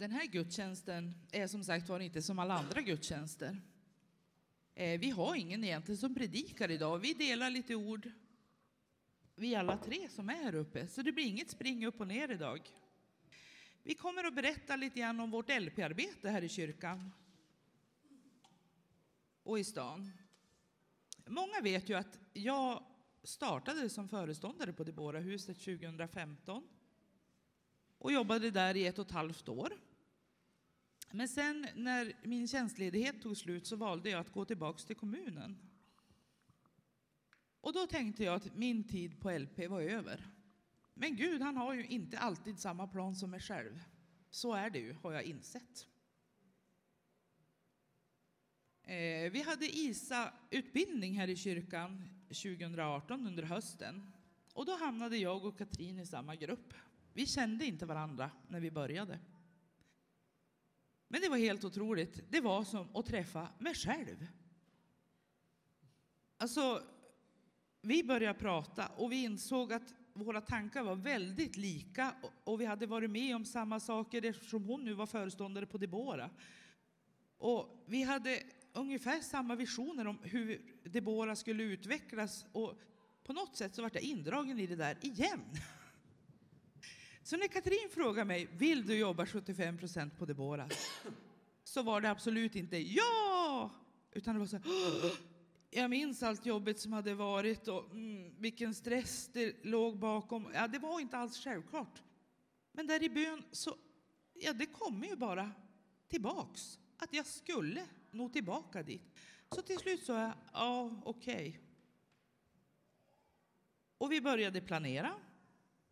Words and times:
Den 0.00 0.10
här 0.10 0.26
gudstjänsten 0.26 1.14
är 1.32 1.46
som 1.46 1.64
sagt 1.64 1.88
var 1.88 2.00
inte 2.00 2.22
som 2.22 2.38
alla 2.38 2.54
andra 2.54 2.80
gudstjänster. 2.80 3.60
Eh, 4.74 5.00
vi 5.00 5.10
har 5.10 5.34
ingen 5.34 5.64
egentligen 5.64 5.98
som 5.98 6.14
predikar 6.14 6.70
idag. 6.70 6.98
Vi 6.98 7.14
delar 7.14 7.50
lite 7.50 7.74
ord, 7.74 8.10
vi 9.34 9.54
alla 9.54 9.76
tre 9.76 10.08
som 10.08 10.28
är 10.28 10.34
här 10.34 10.54
uppe, 10.54 10.86
så 10.86 11.02
det 11.02 11.12
blir 11.12 11.24
inget 11.24 11.50
spring 11.50 11.86
upp 11.86 12.00
och 12.00 12.06
ner 12.06 12.30
idag. 12.30 12.60
Vi 13.82 13.94
kommer 13.94 14.24
att 14.24 14.34
berätta 14.34 14.76
lite 14.76 15.00
grann 15.00 15.20
om 15.20 15.30
vårt 15.30 15.48
LP-arbete 15.48 16.30
här 16.30 16.42
i 16.42 16.48
kyrkan 16.48 17.12
och 19.42 19.58
i 19.58 19.64
stan. 19.64 20.12
Många 21.26 21.60
vet 21.62 21.88
ju 21.88 21.94
att 21.94 22.18
jag 22.32 22.82
startade 23.22 23.88
som 23.88 24.08
föreståndare 24.08 24.72
på 24.72 24.84
Debora-huset 24.84 25.58
2015 25.58 26.68
och 27.98 28.12
jobbade 28.12 28.50
där 28.50 28.76
i 28.76 28.86
ett 28.86 28.98
och 28.98 29.06
ett 29.06 29.12
halvt 29.12 29.48
år. 29.48 29.72
Men 31.12 31.28
sen 31.28 31.66
när 31.74 32.12
min 32.22 32.48
tjänstledighet 32.48 33.22
tog 33.22 33.36
slut 33.36 33.66
så 33.66 33.76
valde 33.76 34.10
jag 34.10 34.20
att 34.20 34.32
gå 34.32 34.44
tillbaka 34.44 34.78
till 34.78 34.96
kommunen. 34.96 35.58
Och 37.60 37.72
då 37.72 37.86
tänkte 37.86 38.24
jag 38.24 38.34
att 38.34 38.56
min 38.56 38.88
tid 38.88 39.20
på 39.20 39.30
LP 39.30 39.68
var 39.68 39.80
över. 39.80 40.26
Men 40.94 41.16
Gud, 41.16 41.42
han 41.42 41.56
har 41.56 41.74
ju 41.74 41.86
inte 41.86 42.18
alltid 42.18 42.58
samma 42.58 42.86
plan 42.86 43.16
som 43.16 43.30
mig 43.30 43.40
själv. 43.40 43.80
Så 44.30 44.54
är 44.54 44.70
det 44.70 44.78
ju, 44.78 44.92
har 44.92 45.12
jag 45.12 45.22
insett. 45.22 45.86
Eh, 48.82 49.30
vi 49.32 49.42
hade 49.46 49.76
ISA-utbildning 49.76 51.18
här 51.18 51.28
i 51.28 51.36
kyrkan 51.36 52.08
2018 52.28 53.26
under 53.26 53.42
hösten. 53.42 54.12
Och 54.52 54.66
då 54.66 54.76
hamnade 54.76 55.16
jag 55.16 55.44
och 55.44 55.58
Katrin 55.58 55.98
i 55.98 56.06
samma 56.06 56.36
grupp. 56.36 56.74
Vi 57.12 57.26
kände 57.26 57.64
inte 57.64 57.86
varandra 57.86 58.30
när 58.48 58.60
vi 58.60 58.70
började. 58.70 59.18
Men 61.12 61.20
det 61.20 61.28
var 61.28 61.36
helt 61.36 61.64
otroligt. 61.64 62.30
Det 62.30 62.40
var 62.40 62.64
som 62.64 62.96
att 62.96 63.06
träffa 63.06 63.48
mig 63.58 63.74
själv. 63.74 64.26
Alltså, 66.36 66.82
vi 67.82 68.04
började 68.04 68.38
prata 68.38 68.86
och 68.86 69.12
vi 69.12 69.22
insåg 69.22 69.72
att 69.72 69.94
våra 70.12 70.40
tankar 70.40 70.82
var 70.82 70.96
väldigt 70.96 71.56
lika 71.56 72.14
och 72.44 72.60
vi 72.60 72.64
hade 72.64 72.86
varit 72.86 73.10
med 73.10 73.36
om 73.36 73.44
samma 73.44 73.80
saker 73.80 74.24
eftersom 74.24 74.64
hon 74.64 74.84
nu 74.84 74.92
var 74.92 75.06
föreståndare 75.06 75.66
på 75.66 75.78
Debora. 75.78 76.30
Och 77.38 77.84
vi 77.86 78.02
hade 78.02 78.42
ungefär 78.72 79.20
samma 79.20 79.54
visioner 79.54 80.06
om 80.06 80.18
hur 80.22 80.62
Debora 80.84 81.36
skulle 81.36 81.62
utvecklas 81.62 82.46
och 82.52 82.80
på 83.24 83.32
något 83.32 83.56
sätt 83.56 83.74
så 83.74 83.82
vart 83.82 83.94
jag 83.94 84.04
indragen 84.04 84.58
i 84.58 84.66
det 84.66 84.76
där 84.76 84.96
igen. 85.00 85.40
Så 87.30 87.36
när 87.36 87.48
Katrin 87.48 87.88
frågade 87.90 88.24
mig, 88.24 88.48
vill 88.52 88.86
du 88.86 88.98
jobba 88.98 89.26
75 89.26 89.78
procent 89.78 90.18
på 90.18 90.26
Deborah? 90.26 90.68
Så 91.64 91.82
var 91.82 92.00
det 92.00 92.10
absolut 92.10 92.56
inte 92.56 92.76
ja, 92.76 93.70
utan 94.12 94.34
det 94.34 94.38
var 94.38 94.46
så 94.46 94.56
här, 94.56 94.64
jag 95.70 95.90
minns 95.90 96.22
allt 96.22 96.46
jobbet 96.46 96.80
som 96.80 96.92
hade 96.92 97.14
varit 97.14 97.68
och 97.68 97.90
mm, 97.90 98.34
vilken 98.38 98.74
stress 98.74 99.30
det 99.32 99.64
låg 99.64 99.98
bakom. 99.98 100.48
Ja, 100.54 100.68
det 100.68 100.78
var 100.78 101.00
inte 101.00 101.16
alls 101.16 101.44
självklart. 101.44 102.02
Men 102.72 102.86
där 102.86 103.02
i 103.02 103.10
bön 103.10 103.42
så, 103.52 103.76
ja, 104.34 104.52
det 104.52 104.66
kommer 104.66 105.06
ju 105.06 105.16
bara 105.16 105.50
tillbaks. 106.08 106.78
Att 106.96 107.14
jag 107.14 107.26
skulle 107.26 107.86
nå 108.10 108.28
tillbaka 108.28 108.82
dit. 108.82 109.18
Så 109.54 109.62
till 109.62 109.78
slut 109.78 110.02
sa 110.02 110.20
jag, 110.20 110.32
ja, 110.52 111.02
okej. 111.04 111.34
Okay. 111.34 111.54
Och 113.98 114.12
vi 114.12 114.20
började 114.20 114.60
planera. 114.60 115.14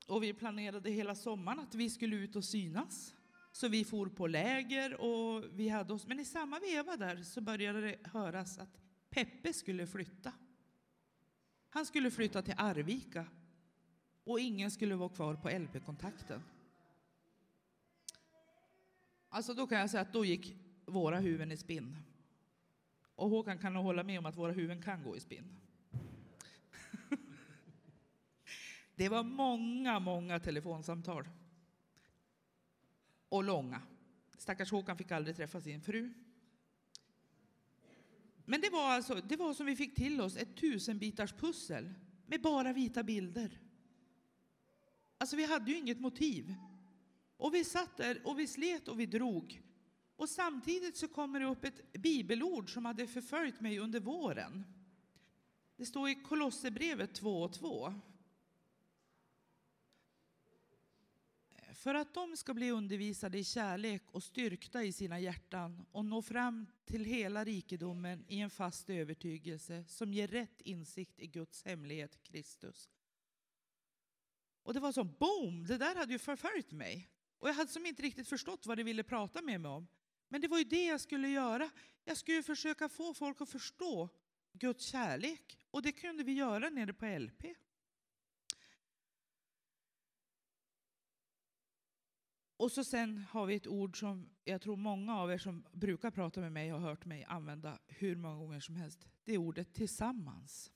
Och 0.09 0.23
vi 0.23 0.33
planerade 0.33 0.91
hela 0.91 1.15
sommaren 1.15 1.61
att 1.61 1.75
vi 1.75 1.91
skulle 1.91 2.17
ut 2.17 2.37
och 2.37 2.45
synas. 2.45 3.15
Så 3.53 3.69
vi 3.69 3.85
for 3.85 4.07
på 4.07 4.27
läger 4.27 5.01
och 5.01 5.45
vi 5.53 5.69
hade 5.69 5.93
oss, 5.93 6.07
men 6.07 6.21
i 6.21 6.25
samma 6.25 6.59
veva 6.59 6.97
där 6.97 7.23
så 7.23 7.41
började 7.41 7.81
det 7.81 7.99
höras 8.05 8.59
att 8.59 8.81
Peppe 9.11 9.53
skulle 9.53 9.87
flytta. 9.87 10.33
Han 11.69 11.87
skulle 11.87 12.11
flytta 12.11 12.43
till 12.43 12.55
Arvika 12.57 13.27
och 14.25 14.41
ingen 14.41 14.71
skulle 14.71 14.95
vara 14.95 15.09
kvar 15.09 15.35
på 15.35 15.49
LP-kontakten. 15.49 16.43
Alltså 19.29 19.55
då 19.55 19.67
kan 19.67 19.79
jag 19.79 19.91
säga 19.91 20.01
att 20.01 20.13
då 20.13 20.25
gick 20.25 20.57
våra 20.87 21.19
huvuden 21.19 21.53
i 21.53 21.57
spinn. 21.57 21.97
Och 23.15 23.31
Håkan 23.31 23.59
kan 23.59 23.73
nog 23.73 23.85
hålla 23.85 24.03
med 24.03 24.19
om 24.19 24.27
att 24.27 24.37
våra 24.37 24.53
huvuden 24.53 24.83
kan 24.83 25.03
gå 25.03 25.17
i 25.17 25.21
spinn. 25.21 25.68
Det 28.99 29.09
var 29.09 29.23
många, 29.23 29.99
många 29.99 30.41
telefonsamtal. 30.41 31.29
Och 33.29 33.45
långa. 33.45 33.83
Stackars 34.39 34.71
Håkan 34.71 34.99
fick 34.99 35.11
aldrig 35.11 35.37
träffa 35.37 35.61
sin 35.61 35.81
fru. 35.81 36.13
Men 38.45 38.61
det 38.61 38.71
var, 38.71 38.91
alltså, 38.91 39.15
det 39.15 39.37
var 39.37 39.55
som 39.55 39.67
vi 39.67 39.77
fick 39.77 39.95
till 39.95 40.21
oss 40.21 40.37
ett 40.37 40.57
tusenbitars 40.57 41.33
pussel 41.33 41.95
med 42.27 42.43
bara 42.43 42.73
vita 42.73 43.03
bilder. 43.03 43.61
Alltså 45.19 45.37
vi 45.37 45.45
hade 45.45 45.71
ju 45.71 45.79
inget 45.79 46.01
motiv. 46.01 46.55
Och 47.37 47.55
vi 47.55 47.65
satt 47.65 47.97
där 47.97 48.21
och 48.25 48.39
vi 48.39 48.47
slet 48.47 48.89
och 48.89 49.01
vi 49.01 49.07
drog. 49.07 49.63
Och 50.17 50.29
samtidigt 50.29 50.97
så 50.97 51.09
kommer 51.09 51.41
det 51.41 51.47
upp 51.47 51.65
ett 51.65 51.93
bibelord 51.93 52.73
som 52.73 52.85
hade 52.85 53.07
förföljt 53.07 53.61
mig 53.61 53.79
under 53.79 54.01
våren. 54.01 54.65
Det 55.77 55.87
står 55.87 56.09
i 56.09 56.15
Kolosserbrevet 56.15 57.15
2 57.15 57.43
och 57.43 57.53
2. 57.53 57.95
För 61.79 61.95
att 61.95 62.15
de 62.15 62.37
ska 62.37 62.55
bli 62.55 62.71
undervisade 62.71 63.39
i 63.39 63.45
kärlek 63.45 64.03
och 64.07 64.23
styrkta 64.23 64.85
i 64.85 64.93
sina 64.93 65.21
hjärtan 65.21 65.87
och 65.91 66.05
nå 66.05 66.23
fram 66.23 66.67
till 66.85 67.05
hela 67.05 67.45
rikedomen 67.45 68.25
i 68.29 68.41
en 68.41 68.51
fast 68.51 68.91
övertygelse 68.91 69.85
som 69.89 70.13
ger 70.13 70.29
rätt 70.29 70.61
insikt 70.61 71.21
i 71.21 71.27
Guds 71.27 71.65
hemlighet, 71.65 72.23
Kristus. 72.23 72.89
Och 74.63 74.75
det 74.75 74.81
var 74.81 74.93
som 74.93 75.15
boom, 75.19 75.67
det 75.67 75.79
där 75.79 75.95
hade 75.95 76.13
ju 76.13 76.19
förföljt 76.19 76.73
mig. 76.73 77.09
Och 77.39 77.49
jag 77.49 77.55
hade 77.55 77.71
som 77.71 77.87
inte 77.87 78.03
riktigt 78.03 78.29
förstått 78.29 78.67
vad 78.67 78.77
det 78.77 78.85
ville 78.85 79.03
prata 79.03 79.43
med 79.43 79.61
mig 79.61 79.71
om. 79.71 79.89
Men 80.29 80.41
det 80.41 80.49
var 80.49 80.59
ju 80.59 80.65
det 80.65 80.85
jag 80.85 81.01
skulle 81.01 81.29
göra. 81.29 81.71
Jag 82.05 82.17
skulle 82.17 82.43
försöka 82.43 82.89
få 82.89 83.15
folk 83.15 83.41
att 83.41 83.49
förstå 83.49 84.09
Guds 84.53 84.85
kärlek. 84.85 85.59
Och 85.71 85.83
det 85.83 85.93
kunde 85.93 86.25
vi 86.25 86.33
göra 86.33 86.71
nere 86.71 86.93
på 86.93 87.07
LP. 87.19 87.45
Och 92.59 92.73
så 92.73 92.85
sen 92.85 93.19
har 93.19 93.47
vi 93.47 93.55
ett 93.55 93.67
ord 93.67 94.01
som 94.01 94.31
jag 94.45 94.61
tror 94.61 94.77
många 94.77 95.19
av 95.19 95.33
er 95.33 95.39
som 95.39 95.67
brukar 95.73 96.11
prata 96.11 96.41
med 96.41 96.53
mig 96.53 96.69
har 96.69 96.79
hört 96.79 97.05
mig 97.05 97.25
använda 97.25 97.79
hur 97.87 98.17
många 98.17 98.37
gånger 98.37 98.61
som 98.61 98.77
helst. 98.77 99.07
Det 99.25 99.33
är 99.33 99.39
ordet 99.39 99.75
tillsammans. 99.75 100.73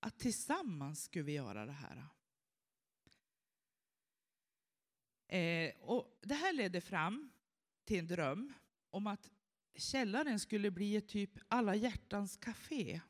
Att 0.00 0.18
tillsammans 0.18 1.04
ska 1.04 1.22
vi 1.22 1.32
göra 1.32 1.66
det 1.66 1.72
här. 1.72 2.06
Eh, 5.28 5.74
och 5.80 6.18
det 6.22 6.34
här 6.34 6.52
ledde 6.52 6.80
fram 6.80 7.30
till 7.84 7.98
en 7.98 8.06
dröm 8.06 8.52
om 8.90 9.06
att 9.06 9.30
källaren 9.74 10.40
skulle 10.40 10.70
bli 10.70 10.96
ett 10.96 11.08
typ 11.08 11.38
alla 11.48 11.74
hjärtans 11.74 12.36
café. 12.36 13.00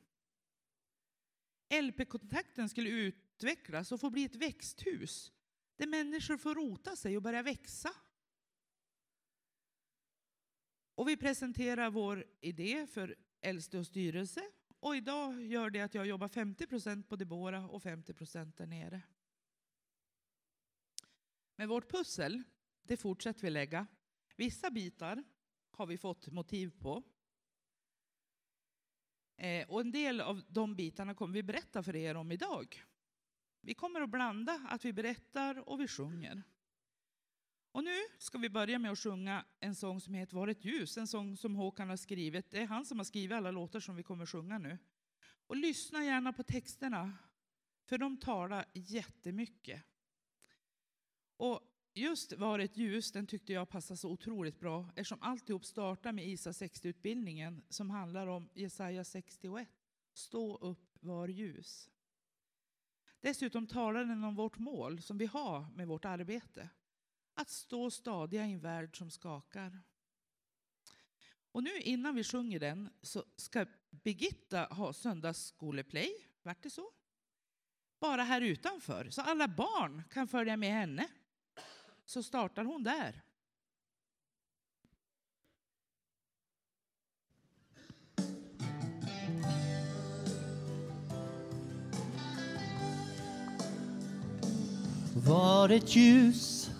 LP-kontakten 1.82 2.68
skulle 2.68 2.90
utvecklas 2.90 3.92
och 3.92 4.00
få 4.00 4.10
bli 4.10 4.24
ett 4.24 4.36
växthus 4.36 5.32
där 5.78 5.86
människor 5.86 6.36
får 6.36 6.54
rota 6.54 6.96
sig 6.96 7.16
och 7.16 7.22
börja 7.22 7.42
växa. 7.42 7.90
Och 10.94 11.08
vi 11.08 11.16
presenterar 11.16 11.90
vår 11.90 12.24
idé 12.40 12.86
för 12.86 13.16
äldste 13.40 13.78
och 13.78 13.86
styrelse 13.86 14.42
och 14.80 14.96
idag 14.96 15.42
gör 15.42 15.70
det 15.70 15.80
att 15.80 15.94
jag 15.94 16.06
jobbar 16.06 16.28
50 16.28 16.66
procent 16.66 17.08
på 17.08 17.16
Debora 17.16 17.68
och 17.68 17.82
50 17.82 18.14
procent 18.14 18.56
där 18.56 18.66
nere. 18.66 19.02
Men 21.56 21.68
vårt 21.68 21.90
pussel, 21.90 22.42
det 22.82 22.96
fortsätter 22.96 23.42
vi 23.42 23.50
lägga. 23.50 23.86
Vissa 24.36 24.70
bitar 24.70 25.24
har 25.70 25.86
vi 25.86 25.98
fått 25.98 26.26
motiv 26.26 26.70
på. 26.80 27.02
Eh, 29.36 29.68
och 29.68 29.80
en 29.80 29.90
del 29.90 30.20
av 30.20 30.42
de 30.48 30.76
bitarna 30.76 31.14
kommer 31.14 31.34
vi 31.34 31.42
berätta 31.42 31.82
för 31.82 31.96
er 31.96 32.14
om 32.14 32.32
idag. 32.32 32.82
Vi 33.68 33.74
kommer 33.74 34.00
att 34.00 34.10
blanda 34.10 34.66
att 34.68 34.84
vi 34.84 34.92
berättar 34.92 35.68
och 35.68 35.80
vi 35.80 35.88
sjunger. 35.88 36.42
Och 37.72 37.84
nu 37.84 37.96
ska 38.18 38.38
vi 38.38 38.50
börja 38.50 38.78
med 38.78 38.90
att 38.92 38.98
sjunga 38.98 39.44
en 39.60 39.74
sång 39.74 40.00
som 40.00 40.14
heter 40.14 40.36
Var 40.36 40.48
ett 40.48 40.64
ljus, 40.64 40.98
en 40.98 41.06
sång 41.06 41.36
som 41.36 41.56
Håkan 41.56 41.88
har 41.88 41.96
skrivit. 41.96 42.50
Det 42.50 42.62
är 42.62 42.66
han 42.66 42.84
som 42.84 42.98
har 42.98 43.04
skrivit 43.04 43.36
alla 43.36 43.50
låtar 43.50 43.80
som 43.80 43.96
vi 43.96 44.02
kommer 44.02 44.22
att 44.22 44.30
sjunga 44.30 44.58
nu. 44.58 44.78
Och 45.46 45.56
lyssna 45.56 46.04
gärna 46.04 46.32
på 46.32 46.42
texterna, 46.42 47.12
för 47.84 47.98
de 47.98 48.16
talar 48.16 48.64
jättemycket. 48.72 49.82
Och 51.36 51.60
just 51.94 52.32
Var 52.32 52.58
ett 52.58 52.76
ljus, 52.76 53.12
den 53.12 53.26
tyckte 53.26 53.52
jag 53.52 53.68
passade 53.68 53.98
så 53.98 54.10
otroligt 54.10 54.60
bra 54.60 54.88
eftersom 54.88 55.22
alltihop 55.22 55.64
startar 55.64 56.12
med 56.12 56.26
ISA 56.28 56.50
60-utbildningen 56.50 57.62
som 57.68 57.90
handlar 57.90 58.26
om 58.26 58.48
Jesaja 58.54 59.04
61. 59.04 59.68
Stå 60.12 60.56
upp, 60.56 60.96
var 61.00 61.28
ljus. 61.28 61.90
Dessutom 63.20 63.66
talar 63.66 64.04
den 64.04 64.24
om 64.24 64.34
vårt 64.34 64.58
mål 64.58 65.02
som 65.02 65.18
vi 65.18 65.26
har 65.26 65.70
med 65.74 65.86
vårt 65.86 66.04
arbete. 66.04 66.68
att 67.34 67.50
stå 67.50 67.90
stadiga 67.90 68.46
i 68.46 68.52
en 68.52 68.60
värld 68.60 68.98
som 68.98 69.10
skakar. 69.10 69.82
Och 71.52 71.62
nu 71.62 71.78
innan 71.80 72.14
vi 72.14 72.24
sjunger 72.24 72.60
den 72.60 72.90
så 73.02 73.24
ska 73.36 73.66
Birgitta 73.90 74.64
ha 74.64 74.92
söndagsskoleplay, 74.92 76.10
vart 76.42 76.62
det 76.62 76.70
så? 76.70 76.92
Bara 78.00 78.22
här 78.22 78.40
utanför, 78.40 79.10
så 79.10 79.22
alla 79.22 79.48
barn 79.48 80.02
kan 80.10 80.28
följa 80.28 80.56
med 80.56 80.72
henne. 80.72 81.08
Så 82.04 82.22
startar 82.22 82.64
hon 82.64 82.82
där. 82.82 83.22
Var 95.28 95.68
ett 95.68 95.96
ljus 95.96 96.70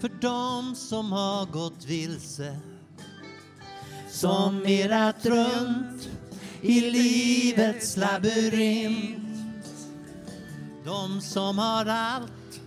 för 0.00 0.08
dem 0.08 0.74
som 0.76 1.12
har 1.12 1.46
gått 1.46 1.84
vilse. 1.84 2.56
Som 4.10 4.66
irrat 4.66 5.26
runt 5.26 6.08
i 6.60 6.80
livets 6.80 7.96
labyrint. 7.96 9.16
De 10.84 11.20
som 11.20 11.58
har 11.58 11.86
allt 11.86 12.60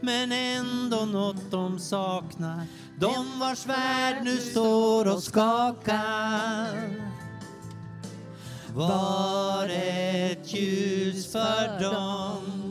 men 0.00 0.32
ändå 0.32 0.96
något 0.96 1.50
de 1.50 1.78
saknar. 1.78 2.66
De 2.98 3.38
vars 3.40 3.66
värld 3.66 4.16
nu 4.24 4.36
står 4.36 5.12
och 5.14 5.22
skakar. 5.22 7.12
Var 8.74 9.68
ett 9.68 10.54
ljus 10.54 11.32
för 11.32 11.80
dem. 11.80 12.61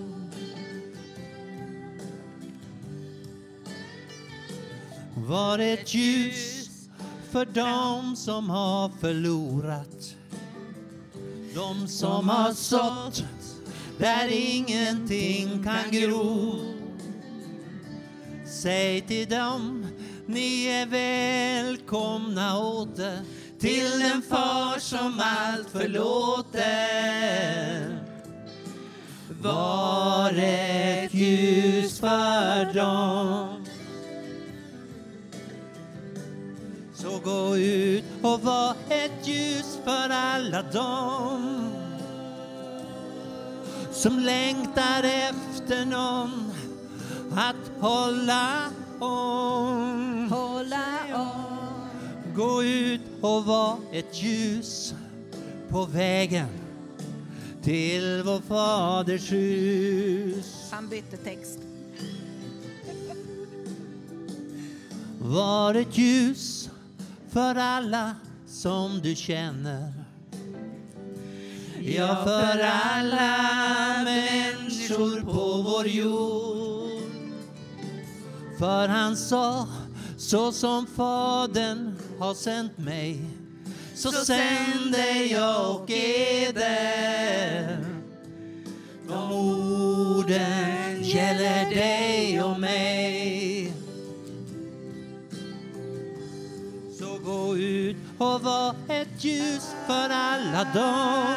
Var 5.32 5.60
ett 5.60 5.94
ljus 5.94 6.70
för 7.32 7.46
dem 7.46 8.16
som 8.16 8.50
har 8.50 8.92
förlorat. 9.02 10.16
De 11.56 11.88
som 11.88 12.30
har 12.30 12.54
sått 12.54 13.24
där 13.98 14.28
ingenting 14.32 15.64
kan 15.64 15.92
gro. 15.92 16.56
Säg 18.46 19.02
till 19.02 19.30
dem, 19.30 19.88
ni 20.26 20.66
är 20.66 20.86
välkomna 20.86 22.60
åter 22.60 23.20
till 23.60 24.00
den 24.00 24.22
far 24.22 24.80
som 24.80 25.22
allt 25.24 25.70
förlåter. 25.70 26.62
Var 29.42 30.34
ett 30.34 31.14
ljus 31.14 32.00
för 32.00 32.74
dem. 32.74 33.51
Gå 37.24 37.58
ut 37.58 38.04
och 38.22 38.42
var 38.42 38.76
ett 38.90 39.28
ljus 39.28 39.80
för 39.84 40.10
alla 40.10 40.62
dem 40.62 41.72
som 43.92 44.20
längtar 44.20 45.04
efter 45.04 45.86
någon 45.86 46.52
att 47.36 47.82
hålla 47.82 48.70
om. 49.00 50.30
Hålla 50.32 50.88
om. 51.14 51.90
Gå 52.36 52.64
ut 52.64 53.02
och 53.22 53.46
var 53.46 53.78
ett 53.92 54.24
ljus 54.24 54.94
på 55.70 55.86
vägen 55.86 56.48
till 57.64 58.24
vår 58.26 58.42
faders 58.42 59.32
hus. 59.32 60.70
Han 60.72 60.90
bytte 60.90 61.18
text. 61.18 61.60
Var 65.20 65.76
ett 65.76 65.98
ljus 65.98 66.61
för 67.32 67.56
alla 67.56 68.16
som 68.48 69.00
du 69.04 69.16
känner. 69.16 69.94
Ja, 71.82 72.24
för 72.24 72.60
alla 72.60 73.38
människor 74.04 75.22
på 75.22 75.62
vår 75.62 75.88
jord. 75.88 77.02
För 78.60 78.88
han 78.88 79.18
sa, 79.18 79.68
så 80.18 80.52
som 80.52 80.88
Fadern 80.88 81.96
har 82.20 82.34
sänt 82.34 82.78
mig 82.78 83.26
så 83.96 84.12
sänder 84.12 85.32
jag 85.32 85.76
och 85.76 85.90
eder. 85.90 87.86
De 89.08 89.32
orden 89.32 91.04
gäller 91.04 91.70
dig 91.70 92.44
och 92.44 92.60
mig. 92.60 93.81
Gå 97.26 97.58
ut 97.58 97.96
och 98.18 98.42
var 98.42 98.76
ett 98.88 99.24
ljus 99.24 99.76
för 99.88 100.10
alla 100.10 100.64
dem 100.74 101.36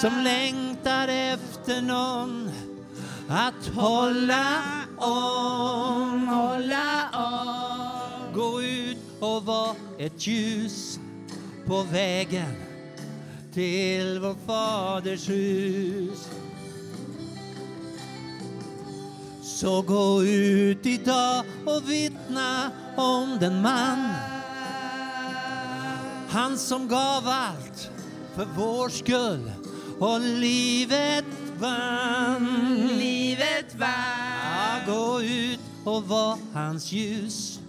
som 0.00 0.18
längtar 0.24 1.08
efter 1.08 1.82
någon 1.82 2.50
att 3.28 3.66
hålla 3.74 4.62
om. 4.96 6.28
Hålla 6.28 7.10
om. 7.12 8.34
Gå 8.34 8.62
ut 8.62 8.98
och 9.20 9.44
var 9.44 9.74
ett 9.98 10.26
ljus 10.26 10.98
på 11.66 11.82
vägen 11.82 12.54
till 13.54 14.18
vår 14.20 14.36
faders 14.46 15.28
hus. 15.28 16.28
Så 19.60 19.82
gå 19.82 20.22
ut 20.24 20.86
idag 20.86 21.44
och 21.66 21.90
vittna 21.90 22.70
om 22.96 23.38
den 23.40 23.62
man 23.62 24.08
Han 26.28 26.58
som 26.58 26.88
gav 26.88 27.28
allt 27.28 27.90
för 28.34 28.46
vår 28.56 28.88
skull 28.88 29.52
och 29.98 30.20
livet 30.20 31.24
vann 31.58 32.88
Livet 32.98 33.76
Ja, 33.78 33.86
var. 34.86 34.92
gå 34.92 35.22
ut 35.22 35.60
och 35.84 36.08
var 36.08 36.38
hans 36.54 36.92
ljus 36.92 37.60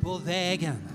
på 0.00 0.18
vägen 0.18 0.88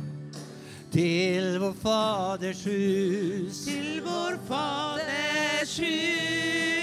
till 0.92 1.60
vår 1.60 1.74
faders 1.74 2.66
hus. 2.68 3.66
Till 3.66 4.02
vår 4.06 4.38
faders 4.48 5.80
hus. 5.80 6.81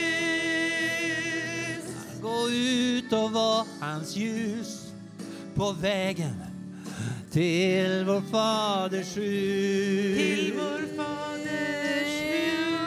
Gå 2.22 2.50
ut 2.50 3.12
och 3.12 3.32
var 3.32 3.66
hans 3.80 4.16
ljus 4.16 4.92
på 5.54 5.72
vägen 5.72 6.34
till 7.30 8.04
vår 8.06 8.20
faders 8.30 9.16
hus. 9.16 10.18
Till 10.18 10.52
vår 10.56 10.96
faders 10.96 12.22
hus. 12.22 12.80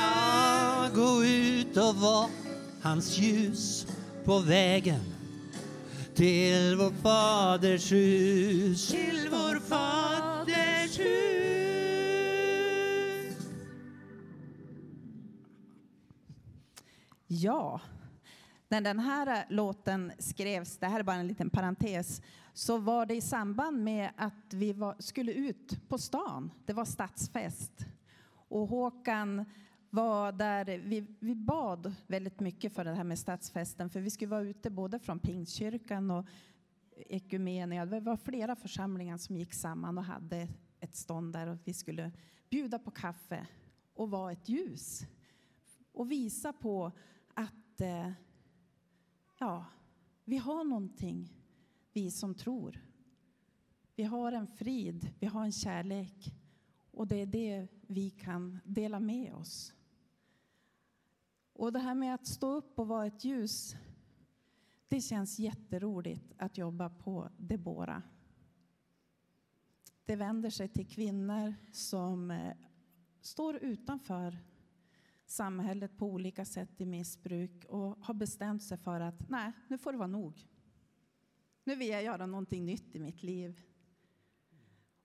Ja, 0.00 0.88
gå 0.94 1.24
ut 1.24 1.76
och 1.76 1.96
var 1.96 2.28
hans 2.82 3.18
ljus 3.18 3.86
på 4.24 4.38
vägen 4.38 5.00
till 6.14 6.76
vår 6.76 6.92
faders 7.02 7.92
hus. 7.92 8.88
Till 8.88 9.28
vår 9.30 9.60
faders 9.68 10.98
hus. 10.98 11.33
Ja, 17.36 17.80
när 18.68 18.80
den 18.80 18.98
här 18.98 19.26
eh, 19.26 19.54
låten 19.54 20.12
skrevs, 20.18 20.78
det 20.78 20.86
här 20.86 21.00
är 21.00 21.02
bara 21.02 21.16
en 21.16 21.28
liten 21.28 21.50
parentes, 21.50 22.22
så 22.52 22.78
var 22.78 23.06
det 23.06 23.14
i 23.14 23.20
samband 23.20 23.84
med 23.84 24.10
att 24.16 24.52
vi 24.54 24.72
var, 24.72 24.96
skulle 24.98 25.32
ut 25.32 25.88
på 25.88 25.98
stan. 25.98 26.50
Det 26.64 26.72
var 26.72 26.84
stadsfest. 26.84 27.86
Och 28.26 28.68
Håkan 28.68 29.44
var 29.90 30.32
där, 30.32 30.64
vi, 30.78 31.06
vi 31.20 31.34
bad 31.34 31.94
väldigt 32.06 32.40
mycket 32.40 32.74
för 32.74 32.84
det 32.84 32.94
här 32.94 33.04
med 33.04 33.18
stadsfesten, 33.18 33.90
för 33.90 34.00
vi 34.00 34.10
skulle 34.10 34.30
vara 34.30 34.42
ute 34.42 34.70
både 34.70 34.98
från 34.98 35.18
Pingstkyrkan 35.18 36.10
och 36.10 36.26
Ekumenia. 36.96 37.86
Det 37.86 38.00
var 38.00 38.16
flera 38.16 38.56
församlingar 38.56 39.16
som 39.16 39.36
gick 39.36 39.54
samman 39.54 39.98
och 39.98 40.04
hade 40.04 40.48
ett 40.80 40.96
stånd 40.96 41.32
där 41.32 41.46
och 41.46 41.58
vi 41.64 41.74
skulle 41.74 42.12
bjuda 42.50 42.78
på 42.78 42.90
kaffe 42.90 43.46
och 43.94 44.10
vara 44.10 44.32
ett 44.32 44.48
ljus 44.48 45.06
och 45.92 46.10
visa 46.10 46.52
på 46.52 46.92
att 47.34 47.80
eh, 47.80 48.12
ja, 49.38 49.64
vi 50.24 50.36
har 50.36 50.64
någonting, 50.64 51.32
vi 51.92 52.10
som 52.10 52.34
tror. 52.34 52.80
Vi 53.96 54.02
har 54.02 54.32
en 54.32 54.46
frid, 54.46 55.12
vi 55.18 55.26
har 55.26 55.44
en 55.44 55.52
kärlek 55.52 56.34
och 56.90 57.06
det 57.06 57.16
är 57.16 57.26
det 57.26 57.68
vi 57.86 58.10
kan 58.10 58.58
dela 58.64 59.00
med 59.00 59.34
oss. 59.34 59.74
Och 61.52 61.72
det 61.72 61.78
här 61.78 61.94
med 61.94 62.14
att 62.14 62.26
stå 62.26 62.52
upp 62.52 62.78
och 62.78 62.88
vara 62.88 63.06
ett 63.06 63.24
ljus, 63.24 63.76
det 64.88 65.00
känns 65.00 65.38
jätteroligt 65.38 66.32
att 66.38 66.58
jobba 66.58 66.90
på 66.90 67.28
Debora. 67.36 68.02
Det 70.04 70.16
vänder 70.16 70.50
sig 70.50 70.68
till 70.68 70.86
kvinnor 70.86 71.54
som 71.72 72.30
eh, 72.30 72.56
står 73.20 73.56
utanför 73.56 74.38
samhället 75.26 75.96
på 75.96 76.06
olika 76.06 76.44
sätt 76.44 76.80
i 76.80 76.86
missbruk 76.86 77.64
och 77.68 77.96
har 78.00 78.14
bestämt 78.14 78.62
sig 78.62 78.78
för 78.78 79.00
att 79.00 79.28
nej, 79.28 79.52
nu 79.68 79.78
får 79.78 79.92
det 79.92 79.98
vara 79.98 80.08
nog. 80.08 80.48
Nu 81.64 81.74
vill 81.74 81.88
jag 81.88 82.02
göra 82.02 82.26
någonting 82.26 82.64
nytt 82.64 82.94
i 82.94 82.98
mitt 82.98 83.22
liv. 83.22 83.60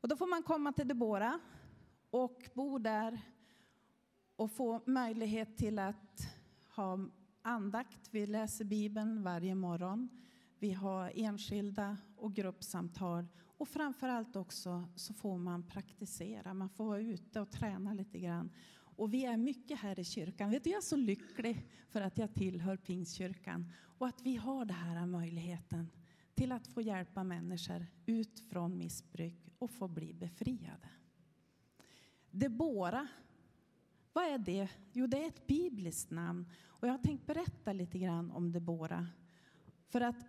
Och 0.01 0.07
då 0.07 0.15
får 0.15 0.27
man 0.27 0.43
komma 0.43 0.73
till 0.73 0.87
Debora 0.87 1.39
och 2.09 2.49
bo 2.53 2.77
där 2.77 3.21
och 4.35 4.51
få 4.51 4.81
möjlighet 4.85 5.57
till 5.57 5.79
att 5.79 6.27
ha 6.75 6.99
andakt. 7.41 8.09
Vi 8.11 8.25
läser 8.25 8.65
Bibeln 8.65 9.23
varje 9.23 9.55
morgon. 9.55 10.09
Vi 10.59 10.71
har 10.71 11.11
enskilda 11.15 11.97
och 12.15 12.33
gruppsamtal. 12.33 13.27
Och 13.37 13.67
framför 13.67 14.09
allt 14.09 14.35
också 14.35 14.83
så 14.95 15.13
får 15.13 15.37
man 15.37 15.67
praktisera. 15.67 16.53
Man 16.53 16.69
får 16.69 16.85
vara 16.85 16.99
ute 16.99 17.41
och 17.41 17.51
träna 17.51 17.93
lite 17.93 18.19
grann. 18.19 18.51
Och 18.99 19.13
vi 19.13 19.25
är 19.25 19.37
mycket 19.37 19.79
här 19.79 19.99
i 19.99 20.03
kyrkan. 20.03 20.51
Vet 20.51 20.63
du, 20.63 20.69
jag 20.69 20.77
är 20.77 20.81
så 20.81 20.95
lycklig 20.95 21.65
för 21.89 22.01
att 22.01 22.17
jag 22.17 22.33
tillhör 22.33 22.77
Pingstkyrkan 22.77 23.71
och 23.97 24.07
att 24.07 24.21
vi 24.21 24.35
har 24.35 24.65
den 24.65 24.75
här 24.75 25.05
möjligheten 25.05 25.91
till 26.35 26.51
att 26.51 26.67
få 26.67 26.81
hjälpa 26.81 27.23
människor 27.23 27.85
ut 28.05 28.39
från 28.39 28.77
missbruk 28.77 29.35
och 29.59 29.71
få 29.71 29.87
bli 29.87 30.13
befriade. 30.13 30.89
Debora, 32.31 33.07
vad 34.13 34.23
är 34.23 34.37
det? 34.37 34.69
Jo, 34.93 35.07
det 35.07 35.23
är 35.23 35.27
ett 35.27 35.47
bibliskt 35.47 36.11
namn. 36.11 36.49
Och 36.65 36.87
jag 36.87 36.93
har 36.93 37.03
tänkt 37.03 37.25
berätta 37.25 37.73
lite 37.73 37.99
grann 37.99 38.31
om 38.31 38.51
Debora. 38.51 39.07
För 39.87 40.01
att 40.01 40.25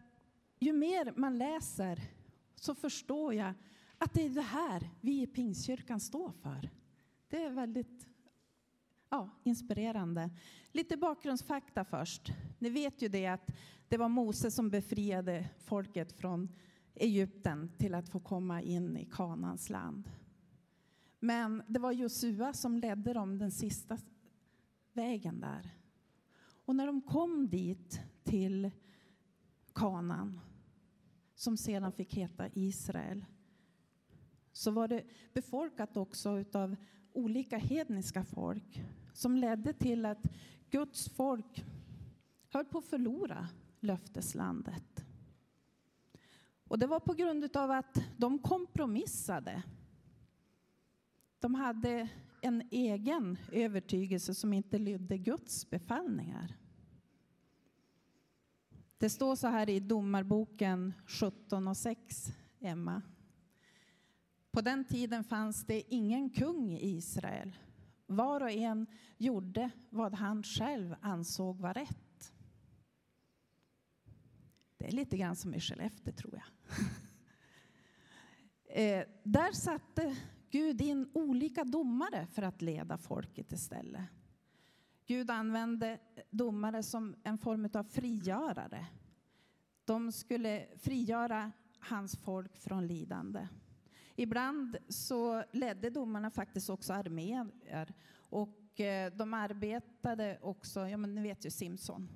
ju 0.59 0.73
mer 0.73 1.13
man 1.17 1.39
läser 1.39 2.01
så 2.55 2.75
förstår 2.75 3.35
jag 3.35 3.55
att 3.99 4.15
det 4.15 4.25
är 4.25 4.31
det 4.31 4.41
här 4.41 4.91
vi 5.01 5.23
i 5.23 5.27
Pingstkyrkan 5.27 6.01
står 6.01 6.31
för. 6.31 6.71
Det 7.29 7.43
är 7.43 7.51
väldigt 7.51 8.10
ja, 9.11 9.31
inspirerande. 9.43 10.31
Lite 10.73 10.97
bakgrundsfakta 10.97 11.85
först. 11.85 12.33
Ni 12.59 12.71
vet 12.71 13.03
ju 13.03 13.09
det 13.09 13.27
att 13.27 13.51
det 13.89 13.97
var 13.97 14.09
Mose 14.09 14.51
som 14.51 14.71
befriade 14.71 15.49
folket 15.59 16.13
från 16.13 16.49
Egypten 16.95 17.71
till 17.79 17.95
att 17.95 18.09
få 18.09 18.21
komma 18.21 18.63
in 18.63 18.97
i 18.97 19.05
Kanans 19.05 19.71
land. 19.71 20.11
Men 21.21 21.63
det 21.67 21.81
var 21.81 21.93
Josua 21.93 22.53
som 22.53 22.77
ledde 22.77 23.13
dem 23.13 23.39
den 23.39 23.51
sista 23.51 23.99
vägen 24.93 25.41
där. 25.41 25.71
Och 26.65 26.77
när 26.77 26.87
de 26.87 27.01
kom 27.01 27.49
dit 27.49 28.01
till 28.25 28.71
Kanan, 29.75 30.41
som 31.35 31.57
sedan 31.57 31.93
fick 31.93 32.15
heta 32.15 32.49
Israel, 32.55 33.25
så 34.53 34.71
var 34.71 34.89
det 34.89 35.05
befolkat 35.33 35.97
också 35.97 36.45
av 36.53 36.77
olika 37.13 37.59
hedniska 37.59 38.25
folk 38.25 38.85
som 39.21 39.37
ledde 39.37 39.73
till 39.73 40.07
att 40.07 40.27
Guds 40.71 41.09
folk 41.09 41.65
höll 42.49 42.65
på 42.65 42.79
att 42.79 42.85
förlora 42.85 43.49
löfteslandet. 43.81 45.05
Och 46.69 46.79
det 46.79 46.87
var 46.87 47.01
på 47.01 47.15
grund 47.15 47.57
av 47.57 47.71
att 47.71 48.03
de 48.17 48.39
kompromissade. 48.39 49.63
De 51.39 51.55
hade 51.55 52.09
en 52.41 52.63
egen 52.71 53.39
övertygelse 53.53 54.35
som 54.35 54.53
inte 54.53 54.79
lydde 54.79 55.19
Guds 55.19 55.71
befallningar. 55.71 56.57
Det 58.99 59.11
står 59.11 59.37
så 59.37 59.49
här 59.49 59.69
i 59.71 59.81
Domarboken 59.81 60.95
17 61.07 61.69
och 61.69 61.77
6, 61.77 62.33
Emma. 62.61 63.03
På 64.51 64.61
den 64.61 64.85
tiden 64.85 65.25
fanns 65.25 65.65
det 65.65 65.95
ingen 65.95 66.31
kung 66.31 66.73
i 66.73 66.97
Israel. 66.97 67.57
Var 68.11 68.41
och 68.41 68.51
en 68.51 68.87
gjorde 69.17 69.71
vad 69.91 70.15
han 70.15 70.43
själv 70.43 70.95
ansåg 71.01 71.59
var 71.61 71.75
rätt. 71.75 72.33
Det 74.77 74.87
är 74.87 74.93
lite 74.93 75.17
grann 75.17 75.37
som 75.37 75.55
i 75.55 75.61
Skellefteå, 75.61 76.13
tror 76.13 76.35
jag. 76.35 76.45
eh, 79.01 79.05
där 79.23 79.53
satte 79.53 80.17
Gud 80.51 80.81
in 80.81 81.11
olika 81.15 81.65
domare 81.65 82.27
för 82.27 82.43
att 82.43 82.63
leda 82.63 82.99
folket 82.99 83.53
istället. 83.53 84.05
Gud 85.07 85.31
använde 85.31 85.99
domare 86.31 86.83
som 86.83 87.17
en 87.23 87.39
form 87.39 87.71
av 87.75 87.85
frigörare. 87.85 88.87
De 89.85 90.13
skulle 90.13 90.67
frigöra 90.77 91.53
hans 91.79 92.17
folk 92.17 92.57
från 92.57 92.87
lidande. 92.87 93.49
Ibland 94.21 94.77
så 94.89 95.45
ledde 95.53 95.91
domarna 95.91 96.31
faktiskt 96.31 96.71
också 96.71 96.93
arméer 96.93 97.95
och 98.15 98.81
eh, 98.81 99.13
de 99.13 99.35
arbetade 99.35 100.39
också, 100.43 100.89
ja 100.89 100.97
men 100.97 101.15
ni 101.15 101.23
vet 101.23 101.45
ju 101.47 101.51
Simson. 101.51 102.09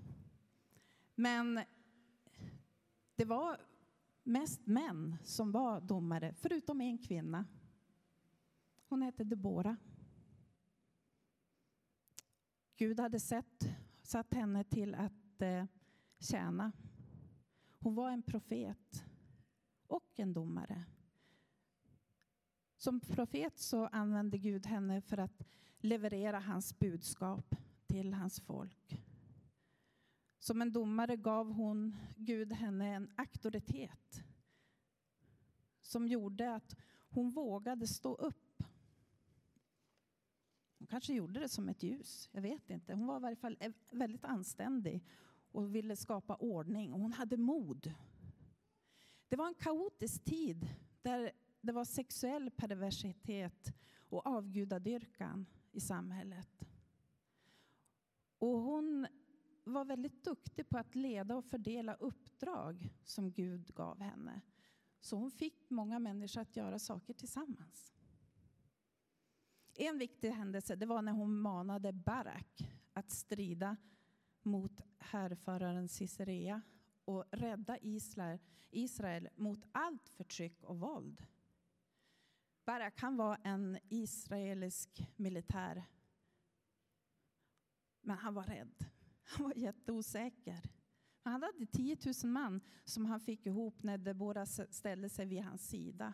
Men 1.14 1.61
det 3.16 3.25
var 3.25 3.61
mest 4.23 4.66
män 4.66 5.16
som 5.23 5.52
var 5.52 5.80
domare, 5.80 6.34
förutom 6.37 6.80
en 6.80 6.99
kvinna. 6.99 7.44
Hon 8.88 9.02
hette 9.02 9.25
Debora. 9.25 9.76
Gud 12.76 13.00
hade 13.00 13.20
sett, 13.20 13.68
satt 14.02 14.34
henne 14.34 14.64
till 14.64 14.94
att 14.94 15.42
eh, 15.42 15.64
tjäna. 16.18 16.73
Hon 17.78 17.94
var 17.94 18.11
en 18.11 18.23
profet 18.23 19.04
och 19.87 20.12
en 20.16 20.32
domare. 20.32 20.84
Som 22.84 23.00
profet 23.00 23.58
så 23.58 23.86
använde 23.86 24.38
Gud 24.38 24.66
henne 24.66 25.00
för 25.00 25.18
att 25.18 25.42
leverera 25.78 26.38
hans 26.38 26.78
budskap 26.78 27.54
till 27.86 28.14
hans 28.14 28.40
folk. 28.40 29.02
Som 30.38 30.62
en 30.62 30.72
domare 30.72 31.16
gav 31.16 31.52
hon 31.52 31.96
Gud 32.16 32.52
henne 32.52 32.94
en 32.94 33.12
auktoritet 33.16 34.24
som 35.80 36.08
gjorde 36.08 36.54
att 36.54 36.76
hon 37.08 37.30
vågade 37.30 37.86
stå 37.86 38.14
upp. 38.14 38.62
Hon 40.78 40.86
kanske 40.86 41.14
gjorde 41.14 41.40
det 41.40 41.48
som 41.48 41.68
ett 41.68 41.82
ljus, 41.82 42.28
jag 42.32 42.42
vet 42.42 42.70
inte. 42.70 42.94
Hon 42.94 43.06
var 43.06 43.16
i 43.16 43.20
varje 43.20 43.36
fall 43.36 43.58
väldigt 43.90 44.24
anständig 44.24 45.04
och 45.52 45.74
ville 45.74 45.96
skapa 45.96 46.36
ordning 46.36 46.92
hon 46.92 47.12
hade 47.12 47.36
mod. 47.36 47.94
Det 49.28 49.36
var 49.36 49.48
en 49.48 49.54
kaotisk 49.54 50.24
tid 50.24 50.68
där 51.02 51.32
det 51.64 51.73
var 51.73 51.85
sexuell 51.85 52.50
perversitet 52.50 53.75
och 54.09 54.26
avgudadyrkan 54.26 55.47
i 55.73 55.80
samhället. 55.80 56.64
Och 58.38 58.59
hon 58.59 59.06
var 59.64 59.85
väldigt 59.85 60.25
duktig 60.25 60.68
på 60.68 60.78
att 60.78 60.94
leda 60.94 61.37
och 61.37 61.44
fördela 61.44 61.94
uppdrag 61.94 62.90
som 63.04 63.33
Gud 63.33 63.75
gav 63.75 64.00
henne. 64.00 64.40
Så 65.00 65.16
hon 65.16 65.30
fick 65.30 65.71
många 65.71 65.99
människor 65.99 66.40
att 66.40 66.56
göra 66.56 66.78
saker 66.78 67.14
tillsammans. 67.14 67.92
En 69.75 69.99
viktig 69.99 70.30
händelse 70.30 70.76
det 70.76 70.87
var 70.87 71.02
när 71.02 71.12
hon 71.12 71.40
manade 71.40 71.92
Barak 71.92 72.68
att 72.92 73.11
strida 73.11 73.76
mot 74.42 74.80
härföraren 74.99 75.88
Sisera 75.88 76.62
och 77.04 77.25
rädda 77.30 77.78
Israel, 77.83 78.38
Israel 78.71 79.28
mot 79.37 79.64
allt 79.73 80.09
förtryck 80.09 80.64
och 80.64 80.80
våld. 80.80 81.26
Barak 82.64 83.00
han 83.00 83.16
var 83.16 83.38
en 83.44 83.78
israelisk 83.88 85.06
militär. 85.16 85.85
Men 88.00 88.18
han 88.18 88.35
var 88.35 88.44
rädd. 88.44 88.85
Han 89.23 89.44
var 89.44 89.54
jätteosäker. 89.54 90.71
Han 91.23 91.33
hade 91.33 91.66
10 91.66 91.97
000 92.23 92.33
man 92.33 92.61
som 92.85 93.06
han 93.06 93.21
fick 93.21 93.47
ihop 93.47 93.83
när 93.83 93.99
Debora 93.99 94.47
ställde 94.47 95.09
sig 95.09 95.26
vid 95.26 95.42
hans 95.42 95.68
sida. 95.68 96.12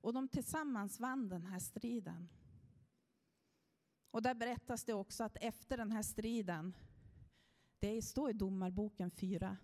Och 0.00 0.12
de 0.12 0.28
tillsammans 0.28 1.00
vann 1.00 1.28
den 1.28 1.46
här 1.46 1.58
striden. 1.58 2.28
Och 4.10 4.22
där 4.22 4.34
berättas 4.34 4.84
det 4.84 4.94
också 4.94 5.24
att 5.24 5.36
efter 5.40 5.76
den 5.76 5.92
här 5.92 6.02
striden, 6.02 6.76
det 7.78 8.02
står 8.02 8.30
i 8.30 8.32
Domarboken 8.32 9.10
4 9.10 9.56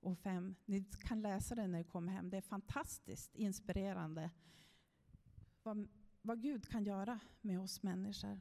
och 0.00 0.18
5, 0.18 0.54
ni 0.64 0.84
kan 0.84 1.22
läsa 1.22 1.54
det 1.54 1.66
när 1.66 1.78
ni 1.78 1.84
kommer 1.84 2.12
hem, 2.12 2.30
det 2.30 2.36
är 2.36 2.40
fantastiskt 2.42 3.34
inspirerande 3.34 4.30
vad, 5.62 5.88
vad 6.22 6.42
Gud 6.42 6.68
kan 6.68 6.84
göra 6.84 7.20
med 7.40 7.60
oss 7.60 7.82
människor. 7.82 8.40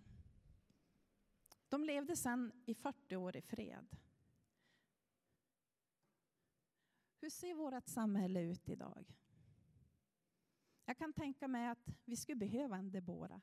De 1.70 1.84
levde 1.84 2.16
sedan 2.16 2.52
i 2.66 2.74
40 2.74 3.16
år 3.16 3.38
i 3.38 3.42
fred. 3.42 3.88
Hur 7.20 7.30
ser 7.30 7.54
vårt 7.54 7.88
samhälle 7.88 8.42
ut 8.42 8.70
idag? 8.70 9.16
Jag 10.86 10.98
kan 10.98 11.14
tänka 11.14 11.48
mig 11.48 11.68
att 11.68 11.90
vi 12.06 12.16
skulle 12.16 12.36
behöva 12.36 12.78
en 12.78 12.92
Debora 12.92 13.42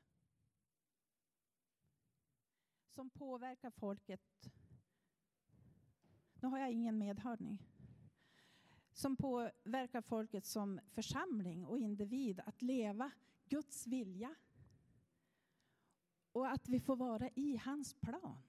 som 2.95 3.09
påverkar 3.09 3.69
folket. 3.69 4.51
Nu 6.33 6.47
har 6.47 6.59
jag 6.59 6.71
ingen 6.71 6.97
medhörning. 6.97 7.63
Som 8.91 9.15
påverkar 9.15 10.01
folket 10.01 10.45
som 10.45 10.79
församling 10.87 11.65
och 11.65 11.79
individ 11.79 12.39
att 12.45 12.61
leva 12.61 13.11
Guds 13.49 13.87
vilja. 13.87 14.35
Och 16.31 16.51
att 16.51 16.69
vi 16.69 16.79
får 16.79 16.95
vara 16.95 17.29
i 17.35 17.57
hans 17.57 17.93
plan. 17.93 18.43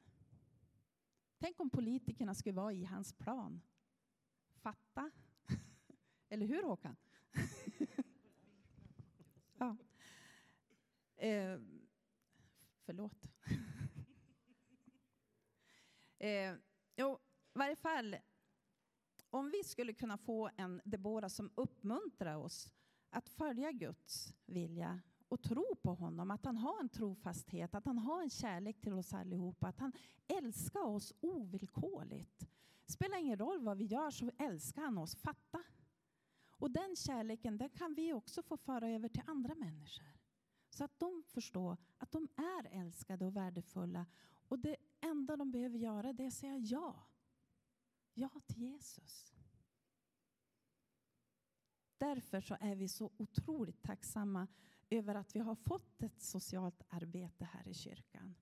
Tänk 1.38 1.60
om 1.60 1.70
politikerna 1.70 2.34
skulle 2.34 2.54
vara 2.54 2.72
i 2.72 2.84
hans 2.84 3.12
plan. 3.12 3.62
Fatta. 4.54 5.10
Eller 6.28 6.46
hur 6.46 6.62
Håkan? 6.62 6.96
ja. 9.58 9.76
Eh, 11.16 11.60
förlåt. 12.84 13.28
eh, 16.18 16.54
jo, 16.96 17.18
i 17.54 17.58
varje 17.58 17.76
fall, 17.76 18.16
om 19.30 19.50
vi 19.50 19.64
skulle 19.64 19.92
kunna 19.92 20.18
få 20.18 20.50
en 20.56 20.82
Debora 20.84 21.28
som 21.28 21.50
uppmuntrar 21.54 22.36
oss 22.36 22.72
att 23.10 23.28
följa 23.28 23.72
Guds 23.72 24.34
vilja 24.46 25.00
och 25.28 25.42
tro 25.42 25.74
på 25.82 25.94
honom, 25.94 26.30
att 26.30 26.44
han 26.44 26.56
har 26.56 26.80
en 26.80 26.88
trofasthet, 26.88 27.74
att 27.74 27.86
han 27.86 27.98
har 27.98 28.22
en 28.22 28.30
kärlek 28.30 28.80
till 28.80 28.92
oss 28.92 29.12
allihopa, 29.12 29.68
att 29.68 29.80
han 29.80 29.92
älskar 30.28 30.80
oss 30.80 31.12
ovillkorligt. 31.20 32.48
Spelar 32.86 33.18
ingen 33.18 33.38
roll 33.38 33.60
vad 33.60 33.78
vi 33.78 33.84
gör 33.84 34.10
så 34.10 34.30
älskar 34.38 34.82
han 34.82 34.98
oss. 34.98 35.16
Fatta! 35.16 35.62
Och 36.58 36.70
den 36.70 36.96
kärleken 36.96 37.58
den 37.58 37.70
kan 37.70 37.94
vi 37.94 38.12
också 38.12 38.42
få 38.42 38.56
föra 38.56 38.88
över 38.88 39.08
till 39.08 39.22
andra 39.26 39.54
människor. 39.54 40.18
Så 40.70 40.84
att 40.84 40.98
de 40.98 41.22
förstår 41.26 41.76
att 41.98 42.12
de 42.12 42.28
är 42.36 42.80
älskade 42.80 43.26
och 43.26 43.36
värdefulla. 43.36 44.06
Och 44.48 44.58
det 44.58 44.76
enda 45.00 45.36
de 45.36 45.50
behöver 45.50 45.78
göra 45.78 46.12
det 46.12 46.22
är 46.22 46.26
att 46.26 46.34
säga 46.34 46.56
ja. 46.56 47.06
Ja 48.14 48.30
till 48.46 48.62
Jesus. 48.62 49.35
Därför 51.98 52.40
så 52.40 52.56
är 52.60 52.76
vi 52.76 52.88
så 52.88 53.12
otroligt 53.16 53.82
tacksamma 53.82 54.46
över 54.90 55.14
att 55.14 55.36
vi 55.36 55.40
har 55.40 55.54
fått 55.54 56.02
ett 56.02 56.22
socialt 56.22 56.82
arbete 56.88 57.44
här 57.44 57.68
i 57.68 57.74
kyrkan. 57.74 58.34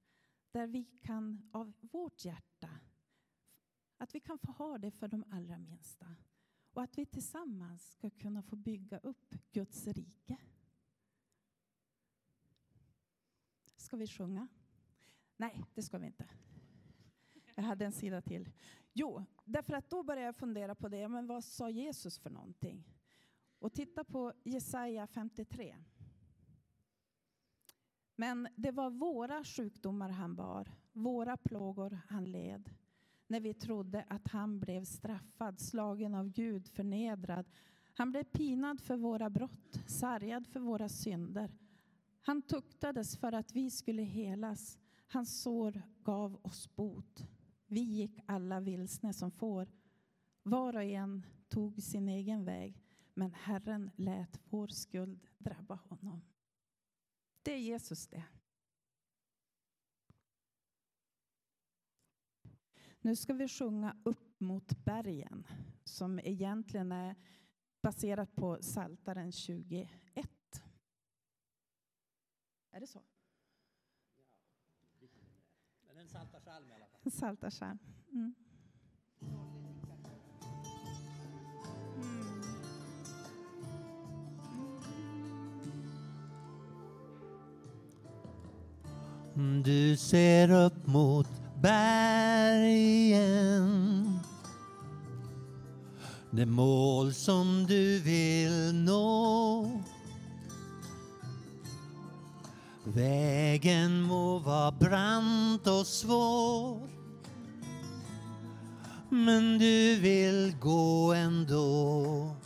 Där 0.51 0.67
vi 0.67 0.85
kan 0.85 1.51
av 1.53 1.73
vårt 1.81 2.25
hjärta, 2.25 2.71
att 3.97 4.15
vi 4.15 4.21
kan 4.21 4.39
få 4.39 4.53
ha 4.53 4.79
det 4.79 4.91
för 4.91 5.09
de 5.09 5.25
allra 5.31 5.59
minsta. 5.59 6.17
Och 6.73 6.83
att 6.83 6.99
vi 6.99 7.07
tillsammans 7.07 7.91
ska 7.91 8.11
kunna 8.11 8.43
få 8.43 8.57
bygga 8.57 8.99
upp 8.99 9.35
Guds 9.53 9.87
rike. 9.87 10.37
Ska 13.77 13.97
vi 13.97 14.07
sjunga? 14.07 14.49
Nej, 15.37 15.65
det 15.75 15.83
ska 15.83 15.99
vi 15.99 16.07
inte. 16.07 16.29
Jag 17.55 17.65
hade 17.65 17.85
en 17.85 17.93
sida 17.93 18.21
till. 18.21 18.51
Jo, 18.93 19.25
därför 19.45 19.75
att 19.75 19.91
då 19.91 20.03
började 20.03 20.27
jag 20.27 20.37
fundera 20.37 20.75
på 20.75 20.89
det. 20.89 21.09
Men 21.09 21.27
vad 21.27 21.45
sa 21.45 21.71
Jesus 21.71 22.19
för 22.19 22.31
någonting? 22.31 22.94
Och 23.65 23.73
titta 23.73 24.05
på 24.05 24.33
Jesaja 24.43 25.07
53. 25.07 25.77
Men 28.17 28.49
det 28.57 28.71
var 28.71 28.91
våra 28.91 29.45
sjukdomar 29.45 30.09
han 30.09 30.37
bar, 30.37 30.73
våra 30.93 31.37
plågor 31.37 32.01
han 32.09 32.25
led. 32.25 32.71
När 33.27 33.41
vi 33.41 33.55
trodde 33.55 34.05
att 34.09 34.29
han 34.29 34.61
blev 34.61 34.85
straffad, 34.85 35.61
slagen 35.61 36.15
av 36.15 36.29
Gud, 36.29 36.69
förnedrad. 36.69 37.47
Han 37.95 38.11
blev 38.11 38.25
pinad 38.25 38.81
för 38.81 38.97
våra 38.97 39.31
brott, 39.31 39.81
sargad 39.87 40.47
för 40.47 40.61
våra 40.61 40.89
synder. 40.89 41.59
Han 42.21 42.43
tuktades 42.43 43.17
för 43.17 43.33
att 43.33 43.57
vi 43.57 43.71
skulle 43.71 44.03
helas. 44.03 44.79
Hans 45.07 45.43
sår 45.43 45.83
gav 46.03 46.41
oss 46.43 46.77
bot. 46.77 47.27
Vi 47.67 47.81
gick 47.81 48.21
alla 48.27 48.61
vilsna 48.61 49.13
som 49.13 49.31
får. 49.31 49.69
Var 50.43 50.77
och 50.77 50.83
en 50.83 51.27
tog 51.49 51.83
sin 51.83 52.09
egen 52.09 52.45
väg, 52.45 52.84
men 53.15 53.35
Herren 53.35 53.91
lät 53.97 54.41
vår 54.45 54.69
skuld 54.69 55.27
drabba 55.39 55.75
honom. 55.75 56.25
Det 57.43 57.53
är 57.53 57.59
Jesus 57.59 58.07
det. 58.07 58.25
Nu 63.01 63.17
ska 63.17 63.33
vi 63.35 63.49
sjunga 63.49 63.97
Upp 64.05 64.41
mot 64.41 64.85
bergen 64.85 65.47
som 65.85 66.19
egentligen 66.19 66.93
är 66.93 67.17
baserat 67.83 68.35
på 68.35 68.63
Saltaren 68.63 69.33
21. 69.33 69.91
Är 72.71 72.81
det 72.81 72.87
så? 72.87 73.03
Men 75.87 75.99
en 75.99 76.09
psaltarpsalm 76.09 76.71
i 76.71 76.75
alla 76.75 76.87
fall. 76.87 77.11
Psaltarpsalm. 77.11 77.79
Mm. 78.13 78.35
Mm, 89.37 89.63
du 89.63 89.97
ser 89.97 90.51
upp 90.51 90.87
mot 90.87 91.29
bergen. 91.63 92.95
Det 96.31 96.47
mål 96.47 97.15
som 97.15 97.67
du 97.69 98.01
vill 98.01 98.75
nå. 98.75 99.67
Vägen 102.85 104.03
må 104.03 104.39
vara 104.39 104.73
brant 104.73 105.67
och 105.67 105.87
svår. 105.87 106.81
Men 109.09 109.59
du 109.59 109.97
vill 110.01 110.55
gå 110.61 111.13
ändå. 111.13 112.37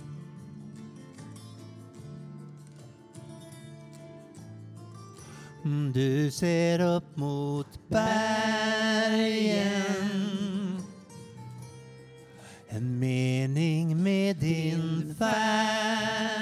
Mm, 5.64 5.92
du 5.92 6.30
ser 6.30 6.80
upp 6.80 7.16
mot 7.16 7.66
bergen. 7.88 9.58
En 12.68 12.98
mening 12.98 14.02
med 14.02 14.36
din 14.36 15.14
färd. 15.18 16.38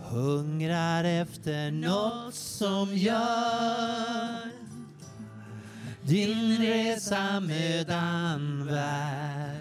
Hungrar 0.00 1.04
efter 1.04 1.70
något 1.70 2.34
som 2.34 2.88
gör 2.96 4.50
din 6.02 6.58
resa 6.58 7.40
mödan 7.40 8.66
värd. 8.66 9.55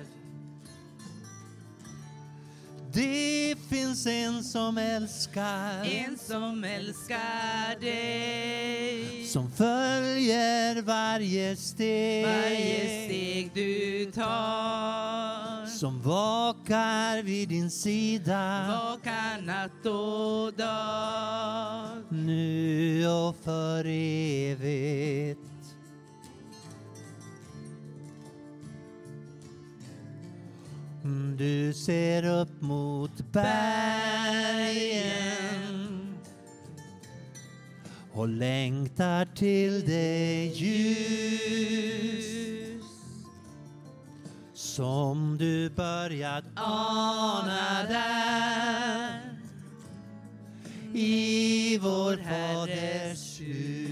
Det 2.96 3.56
finns 3.70 4.06
en 4.08 4.44
som 4.44 4.78
älskar 4.78 5.84
En 5.86 6.18
som 6.18 6.64
älskar 6.64 7.80
dig. 7.82 9.26
som 9.28 9.52
följer 9.52 10.82
varje 10.82 11.56
steg, 11.56 12.26
Varje 12.26 13.06
steg 13.06 13.52
du 13.54 14.12
tar. 14.12 15.66
som 15.66 16.02
vakar 16.02 17.24
vid 17.24 17.50
din 17.50 17.72
sida 17.72 18.66
Vakar 18.68 19.42
natt 19.42 19.86
och 19.86 20.54
dag. 20.54 22.04
nu 22.10 23.08
och 23.08 23.36
för 23.44 23.86
evigt. 23.86 25.45
Du 31.38 31.74
ser 31.74 32.26
upp 32.26 32.62
mot 32.62 33.32
bergen 33.32 33.46
och 38.14 38.28
längtar 38.28 39.26
till 39.36 39.86
det 39.86 40.46
ljus 40.46 40.86
som 44.54 45.38
du 45.38 45.70
börjat 45.70 46.44
ana 46.56 47.84
där 47.90 49.22
i 50.94 51.78
vår 51.78 52.18
Faders 52.18 53.42
hus. 53.42 53.85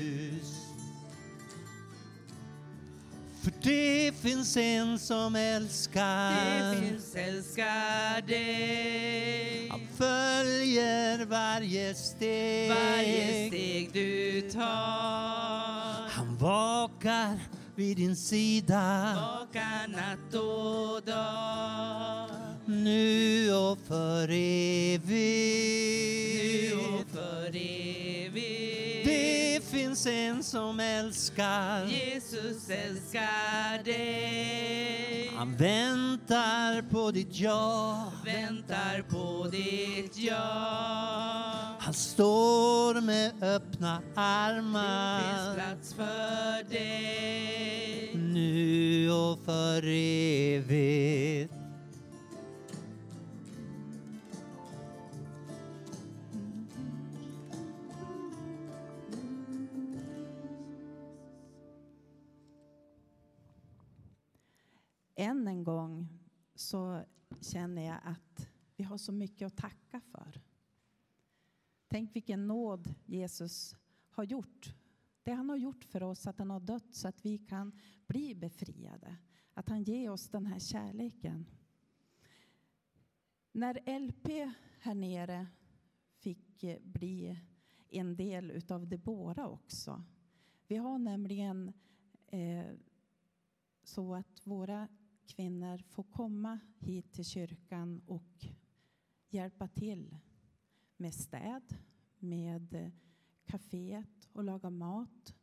Det 3.63 4.11
finns 4.21 4.57
en 4.57 4.99
som 4.99 5.35
älskar 5.35 6.31
Det 6.31 6.77
finns 6.81 7.15
älskar 7.15 8.27
dig. 8.27 9.67
Han 9.69 9.87
följer 9.97 11.25
varje 11.25 11.95
steg. 11.95 12.69
Varje 12.69 13.47
steg 13.47 13.89
du 13.93 14.41
tar. 14.41 16.09
Han 16.09 16.37
vakar 16.37 17.39
vid 17.75 17.97
din 17.97 18.15
sida 18.15 19.13
Vakar 19.15 19.87
natt 19.87 20.33
och 20.33 21.01
dag. 21.01 22.29
nu 22.65 23.53
och 23.53 23.77
för 23.87 24.29
evigt. 24.31 25.03
Finns 30.03 30.07
en 30.07 30.43
som 30.43 30.79
älskar. 30.79 31.85
Jesus 31.85 32.69
älskar 32.69 33.83
dig. 33.83 35.31
Han 35.35 35.55
väntar 35.55 36.81
på 36.89 37.11
ditt 37.11 37.39
ja. 37.39 38.11
Väntar 38.25 39.01
på 39.09 39.47
ditt 39.49 40.17
ja. 40.17 41.75
Han 41.79 41.93
står 41.93 43.01
med 43.01 43.43
öppna 43.43 43.95
Det 43.95 44.03
finns 44.05 44.17
armar. 44.17 45.55
plats 45.55 45.93
för 45.93 46.69
dig. 46.69 48.13
och 49.11 49.39
för 49.45 49.83
evigt. 49.87 51.52
Än 65.23 65.47
en 65.47 65.63
gång 65.63 66.07
så 66.55 67.03
känner 67.41 67.81
jag 67.81 67.99
att 68.03 68.49
vi 68.75 68.83
har 68.83 68.97
så 68.97 69.11
mycket 69.11 69.45
att 69.45 69.57
tacka 69.57 70.01
för. 70.01 70.41
Tänk 71.87 72.15
vilken 72.15 72.47
nåd 72.47 72.93
Jesus 73.05 73.75
har 74.09 74.23
gjort. 74.23 74.75
Det 75.23 75.31
han 75.31 75.49
har 75.49 75.57
gjort 75.57 75.83
för 75.83 76.03
oss, 76.03 76.27
att 76.27 76.39
han 76.39 76.49
har 76.49 76.59
dött 76.59 76.95
så 76.95 77.07
att 77.07 77.25
vi 77.25 77.37
kan 77.37 77.79
bli 78.07 78.35
befriade. 78.35 79.17
Att 79.53 79.69
han 79.69 79.83
ger 79.83 80.09
oss 80.09 80.29
den 80.29 80.45
här 80.45 80.59
kärleken. 80.59 81.45
När 83.51 83.99
LP 83.99 84.27
här 84.79 84.95
nere 84.95 85.47
fick 86.17 86.63
eh, 86.63 86.79
bli 86.81 87.39
en 87.89 88.15
del 88.15 88.51
utav 88.51 88.87
Debora 88.87 89.47
också. 89.47 90.03
Vi 90.67 90.75
har 90.75 90.97
nämligen 90.97 91.73
eh, 92.27 92.65
så 93.83 94.15
att 94.15 94.47
våra 94.47 94.87
kvinnor 95.27 95.77
får 95.77 96.03
komma 96.03 96.59
hit 96.79 97.13
till 97.13 97.25
kyrkan 97.25 98.01
och 98.05 98.45
hjälpa 99.29 99.67
till 99.67 100.17
med 100.97 101.13
städ, 101.13 101.77
med 102.19 102.91
kaféet 103.45 104.29
och 104.33 104.43
laga 104.43 104.69
mat. 104.69 105.35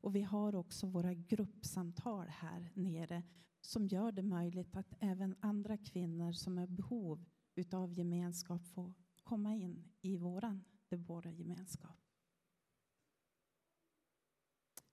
Och 0.00 0.16
vi 0.16 0.22
har 0.22 0.54
också 0.54 0.86
våra 0.86 1.14
gruppsamtal 1.14 2.26
här 2.28 2.70
nere 2.74 3.22
som 3.60 3.86
gör 3.86 4.12
det 4.12 4.22
möjligt 4.22 4.76
att 4.76 4.94
även 5.00 5.34
andra 5.40 5.76
kvinnor 5.76 6.32
som 6.32 6.58
är 6.58 6.66
i 6.66 6.70
behov 6.70 7.24
utav 7.54 7.92
gemenskap 7.92 8.66
får 8.66 8.94
komma 9.22 9.54
in 9.54 9.84
i 10.00 10.16
våran 10.16 10.64
gemenskap. 11.36 12.07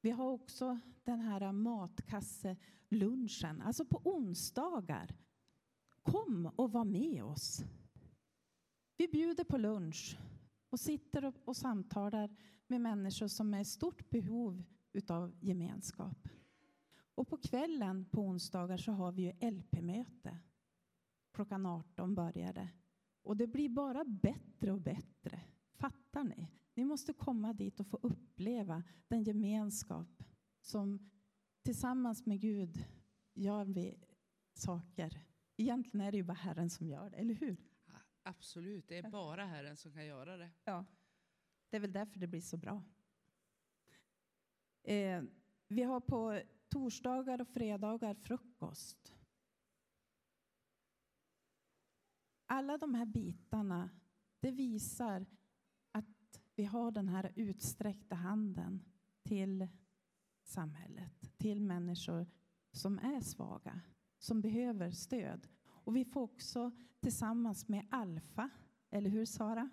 Vi 0.05 0.11
har 0.11 0.31
också 0.31 0.79
den 1.03 1.19
här 1.19 1.51
matkasselunchen, 1.51 3.61
alltså 3.61 3.85
på 3.85 4.01
onsdagar. 4.03 5.15
Kom 6.03 6.51
och 6.55 6.71
var 6.71 6.85
med 6.85 7.23
oss. 7.23 7.63
Vi 8.97 9.07
bjuder 9.07 9.43
på 9.43 9.57
lunch 9.57 10.17
och 10.69 10.79
sitter 10.79 11.25
och, 11.25 11.35
och 11.45 11.57
samtalar 11.57 12.35
med 12.67 12.81
människor 12.81 13.27
som 13.27 13.53
är 13.53 13.59
i 13.59 13.65
stort 13.65 14.09
behov 14.09 14.63
av 15.07 15.35
gemenskap. 15.39 16.27
Och 17.15 17.27
på 17.27 17.37
kvällen 17.37 18.05
på 18.05 18.21
onsdagar 18.21 18.77
så 18.77 18.91
har 18.91 19.11
vi 19.11 19.21
ju 19.21 19.31
LP-möte. 19.51 20.37
Klockan 21.31 21.65
18 21.65 22.15
börjar 22.15 22.53
det. 22.53 22.69
Och 23.23 23.37
det 23.37 23.47
blir 23.47 23.69
bara 23.69 24.05
bättre 24.05 24.71
och 24.71 24.81
bättre. 24.81 25.41
Fattar 25.73 26.23
ni? 26.23 26.51
Ni 26.75 26.85
måste 26.85 27.13
komma 27.13 27.53
dit 27.53 27.79
och 27.79 27.87
få 27.87 27.99
uppleva 28.01 28.83
den 29.07 29.23
gemenskap 29.23 30.23
som 30.61 31.11
tillsammans 31.61 32.25
med 32.25 32.41
Gud 32.41 32.85
gör 33.33 33.65
vi 33.65 33.99
saker. 34.53 35.25
Egentligen 35.57 36.07
är 36.07 36.11
det 36.11 36.17
ju 36.17 36.23
bara 36.23 36.33
Herren 36.33 36.69
som 36.69 36.87
gör 36.87 37.09
det, 37.09 37.17
eller 37.17 37.33
hur? 37.33 37.57
Absolut, 38.23 38.87
det 38.87 38.97
är 38.97 39.09
bara 39.09 39.45
Herren 39.45 39.77
som 39.77 39.93
kan 39.93 40.05
göra 40.05 40.37
det. 40.37 40.51
Ja. 40.63 40.85
Det 41.69 41.77
är 41.77 41.81
väl 41.81 41.93
därför 41.93 42.19
det 42.19 42.27
blir 42.27 42.41
så 42.41 42.57
bra. 42.57 42.83
Eh, 44.83 45.23
vi 45.67 45.83
har 45.83 45.99
på 45.99 46.41
torsdagar 46.69 47.41
och 47.41 47.47
fredagar 47.47 48.15
frukost. 48.15 49.13
Alla 52.45 52.77
de 52.77 52.95
här 52.95 53.05
bitarna, 53.05 53.89
det 54.39 54.51
visar 54.51 55.25
vi 56.55 56.63
har 56.63 56.91
den 56.91 57.07
här 57.07 57.31
utsträckta 57.35 58.15
handen 58.15 58.83
till 59.23 59.67
samhället, 60.43 61.37
till 61.37 61.61
människor 61.61 62.27
som 62.71 62.99
är 62.99 63.21
svaga, 63.21 63.81
som 64.19 64.41
behöver 64.41 64.91
stöd. 64.91 65.47
Och 65.65 65.95
vi 65.95 66.05
får 66.05 66.21
också 66.21 66.71
tillsammans 66.99 67.67
med 67.67 67.87
Alfa, 67.91 68.49
eller 68.89 69.09
hur 69.09 69.25
Sara? 69.25 69.69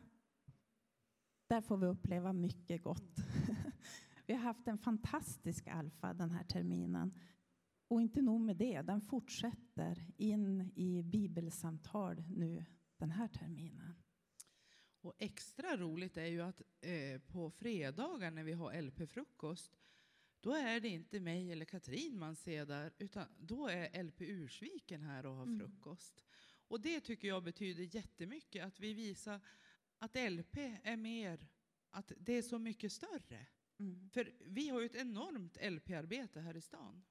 Där 1.47 1.61
får 1.61 1.77
vi 1.77 1.87
uppleva 1.87 2.33
mycket 2.33 2.83
gott. 2.83 3.17
Vi 4.27 4.35
har 4.35 4.43
haft 4.43 4.69
en 4.69 4.79
fantastisk 4.79 5.69
Alfa 5.69 6.15
den 6.15 6.31
här 6.31 6.45
terminen. 6.45 7.19
Och 7.89 8.03
inte 8.03 8.23
nog 8.23 8.41
med 8.41 8.57
det, 8.57 8.83
den 8.83 9.01
fortsätter 9.01 10.07
in 10.17 10.73
i 10.75 11.03
bibelsamtal 11.03 12.25
nu 12.29 12.65
den 12.97 13.11
här 13.11 13.29
terminen. 13.29 13.92
Och 15.03 15.15
extra 15.19 15.77
roligt 15.77 16.17
är 16.17 16.27
ju 16.27 16.41
att 16.41 16.63
eh, 16.81 17.21
på 17.21 17.51
fredagar 17.51 18.31
när 18.31 18.45
vi 18.45 18.53
har 18.53 18.83
LP-frukost, 18.83 19.79
då 20.41 20.55
är 20.55 20.81
det 20.81 20.89
inte 20.89 21.21
mig 21.21 21.53
eller 21.53 21.65
Katrin 21.65 22.19
man 22.19 22.37
ser 22.37 22.67
där, 22.67 22.93
utan 22.99 23.27
då 23.39 23.69
är 23.69 24.03
LP 24.03 24.21
Ursviken 24.21 25.03
här 25.03 25.27
och 25.27 25.35
har 25.35 25.43
mm. 25.43 25.59
frukost. 25.59 26.25
Och 26.69 26.81
det 26.81 27.01
tycker 27.01 27.29
jag 27.29 27.43
betyder 27.43 27.97
jättemycket, 27.97 28.65
att 28.65 28.81
vi 28.81 28.95
visar 28.95 29.41
att 29.99 30.17
LP 30.31 30.57
är 30.83 30.97
mer, 30.97 31.47
att 31.91 32.13
det 32.17 32.33
är 32.33 32.43
så 32.43 32.59
mycket 32.59 32.93
större. 32.93 33.47
Mm. 33.79 34.11
För 34.11 34.33
vi 34.41 34.69
har 34.69 34.81
ju 34.81 34.87
ett 34.87 34.95
enormt 34.95 35.57
LP-arbete 35.57 36.41
här 36.41 36.57
i 36.57 36.61
stan. 36.61 37.05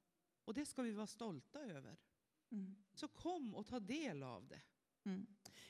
Och 0.44 0.54
det 0.54 0.66
ska 0.66 0.82
vi 0.82 0.92
vara 0.92 1.06
stolta 1.06 1.60
över. 1.60 1.96
Mm. 2.50 2.76
Så 2.94 3.08
kom 3.08 3.54
och 3.54 3.66
ta 3.66 3.80
del 3.80 4.22
av 4.22 4.46
det. 4.46 4.60
Mm. 5.04 5.26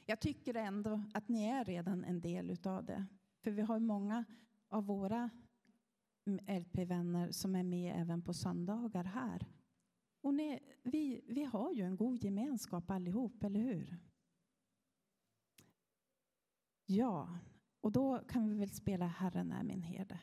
Jag 0.06 0.20
tycker 0.20 0.54
ändå 0.54 1.02
att 1.14 1.28
ni 1.28 1.44
är 1.44 1.64
redan 1.64 2.04
en 2.04 2.20
del 2.20 2.56
av 2.64 2.84
det. 2.84 3.06
För 3.40 3.50
vi 3.50 3.62
har 3.62 3.78
många 3.78 4.24
av 4.68 4.86
våra 4.86 5.30
mm, 6.26 6.60
LP-vänner 6.62 7.32
som 7.32 7.54
är 7.54 7.62
med 7.62 8.00
även 8.00 8.22
på 8.22 8.34
söndagar 8.34 9.04
här. 9.04 9.46
Och 10.20 10.34
ni, 10.34 10.60
vi, 10.82 11.24
vi 11.26 11.44
har 11.44 11.72
ju 11.72 11.82
en 11.82 11.96
god 11.96 12.24
gemenskap 12.24 12.90
allihop, 12.90 13.42
eller 13.42 13.60
hur? 13.60 13.98
Ja, 16.86 17.38
och 17.80 17.92
då 17.92 18.18
kan 18.18 18.48
vi 18.48 18.58
väl 18.58 18.70
spela 18.70 19.06
Herren 19.06 19.52
är 19.52 19.62
min 19.62 19.82
herde. 19.82 20.20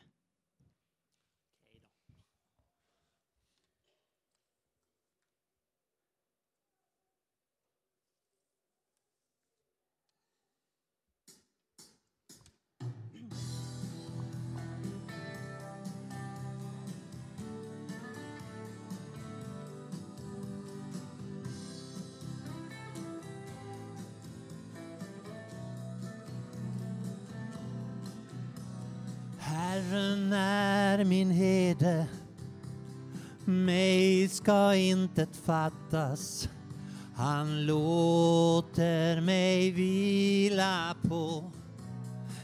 Herren 30.30 31.00
är 31.00 31.04
min 31.04 31.30
herde, 31.30 32.06
mig 33.44 34.28
ska 34.28 34.74
intet 34.74 35.36
fattas. 35.44 36.48
Han 37.14 37.66
låter 37.66 39.20
mig 39.20 39.70
vila 39.70 40.94
på 41.02 41.50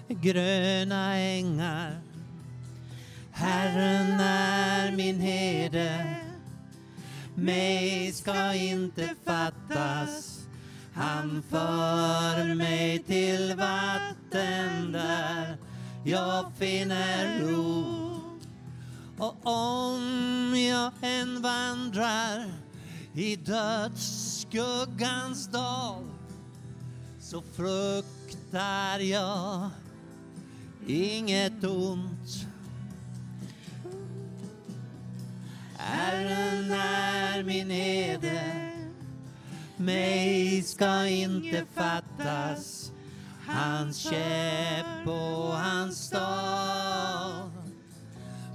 gröna 0.09 1.16
ängar. 1.16 2.01
Herren 3.31 4.20
är 4.20 4.96
min 4.96 5.20
herde, 5.20 6.16
mig 7.35 8.12
ska 8.12 8.55
inte 8.55 9.14
fattas. 9.25 10.40
Han 10.94 11.42
för 11.51 12.55
mig 12.55 12.99
till 12.99 13.55
vatten 13.57 14.92
där 14.92 15.65
jag 16.07 16.53
finner 16.59 17.40
ro. 17.40 17.85
Och 19.19 19.37
om 19.42 20.55
jag 20.57 20.92
än 21.03 21.42
vandrar 21.42 22.53
i 23.14 23.37
dödsskuggans 23.37 25.47
dal 25.47 26.05
så 27.21 27.42
fruktar 27.42 28.99
jag 28.99 29.71
inget 30.87 31.64
ont. 31.64 32.47
Herren 35.77 36.73
är 36.73 37.42
min 37.42 37.71
herde, 37.71 38.73
mig 39.77 40.62
ska 40.62 41.07
inte 41.07 41.64
fattas 41.75 42.76
Hans 43.47 43.97
käpp 43.97 45.07
och 45.07 45.57
hans 45.57 46.07
stav 46.07 47.53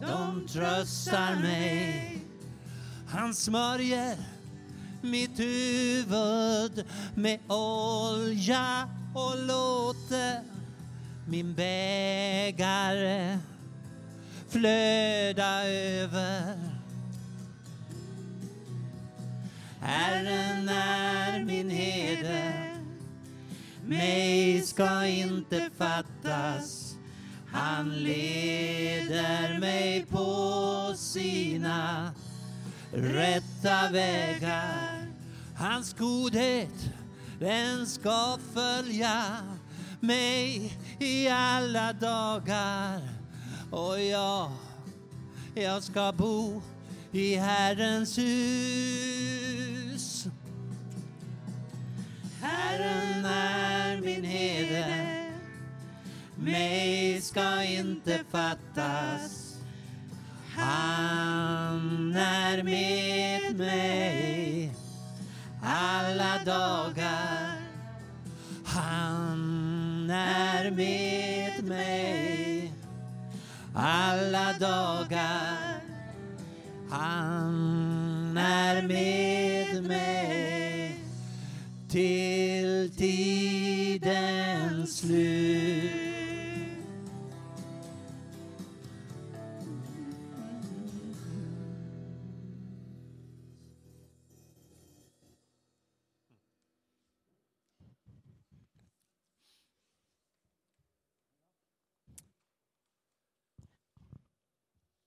de 0.02 0.48
tröstar 0.48 1.36
mig. 1.42 2.22
Han 3.08 3.34
smörjer 3.34 4.18
mitt 5.02 5.40
huvud 5.40 6.86
med 7.16 7.40
olja 7.52 8.90
och 9.16 9.38
låter 9.38 10.42
min 11.28 11.54
bägare 11.54 13.40
flöda 14.50 15.64
över. 15.68 16.58
Herren 19.82 20.70
är 20.70 21.44
min 21.44 21.70
herde, 21.70 22.71
mig 23.86 24.62
ska 24.62 25.06
inte 25.06 25.70
fattas. 25.78 26.96
Han 27.52 27.90
leder 27.90 29.60
mig 29.60 30.06
på 30.10 30.94
sina 30.96 32.12
rätta 32.92 33.90
vägar. 33.92 35.08
Hans 35.56 35.94
godhet, 35.94 36.92
den 37.40 37.88
ska 37.88 38.38
följa 38.54 39.24
mig 40.00 40.74
i 41.00 41.28
alla 41.28 41.94
dagar. 41.94 43.10
Och 43.72 44.02
jag, 44.02 44.52
jag 45.56 45.84
ska 45.84 46.12
bo 46.12 46.62
i 47.12 47.36
Herrens 47.36 48.18
hus. 48.18 49.81
Herren 52.72 53.26
är 53.26 54.02
min 54.02 54.24
herde, 54.24 55.08
mig 56.36 57.22
ska 57.22 57.64
inte 57.64 58.20
fattas. 58.32 59.56
Han 60.56 62.16
är 62.16 62.64
med 62.64 63.56
mig 63.58 64.72
alla 65.64 66.44
dagar. 66.46 67.56
Han 68.66 70.10
är 70.10 70.72
med 70.72 71.64
mig 71.64 72.74
alla 73.76 74.54
dagar. 74.60 75.82
Han 76.90 78.38
är 78.38 78.82
med 78.82 79.84
mig 79.84 80.51
till 81.92 82.96
tidens 82.96 84.18
slut. 84.98 85.92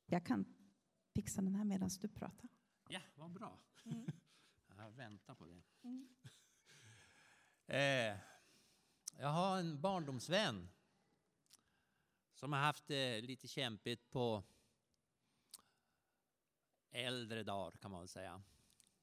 Jag 0.06 0.26
kan 0.26 0.44
fixa 1.14 1.42
den 1.42 1.54
här 1.54 1.64
medan 1.64 1.90
du 2.00 2.08
pratar. 2.08 2.48
Ja, 2.88 3.00
vad 3.14 3.30
bra. 3.30 3.58
Jag 4.76 4.90
väntar 4.90 5.34
på 5.34 5.44
det. 5.44 5.62
Eh, 7.74 8.16
jag 9.18 9.28
har 9.28 9.58
en 9.58 9.80
barndomsvän 9.80 10.68
som 12.34 12.52
har 12.52 12.60
haft 12.60 12.86
det 12.86 13.20
lite 13.20 13.48
kämpigt 13.48 14.10
på 14.10 14.42
äldre 16.90 17.42
dagar 17.42 17.70
kan 17.70 17.90
man 17.90 18.00
väl 18.00 18.08
säga. 18.08 18.42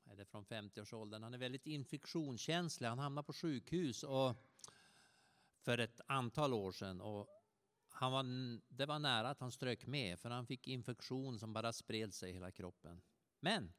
Eller 0.06 0.26
från 0.26 0.46
50-årsåldern. 0.46 1.24
Han 1.24 1.34
är 1.34 1.38
väldigt 1.38 1.66
infektionskänslig. 1.66 2.88
Han 2.88 3.00
hamnade 3.00 3.26
på 3.26 3.34
sjukhus 3.34 4.04
och 4.04 4.36
för 5.62 5.78
ett 5.78 6.02
antal 6.08 6.54
år 6.54 6.72
sedan. 6.72 7.02
Och 7.02 7.28
han 7.90 8.12
var, 8.12 8.26
det 8.68 8.86
var 8.86 9.00
nära 9.00 9.30
att 9.30 9.40
han 9.40 9.52
strök 9.52 9.86
med 9.86 10.20
för 10.20 10.30
han 10.30 10.48
fick 10.48 10.68
infektion 10.68 11.40
som 11.40 11.54
bara 11.54 11.74
spred 11.74 12.14
sig 12.14 12.30
i 12.30 12.34
hela 12.34 12.52
kroppen. 12.52 13.02
Men 13.40 13.74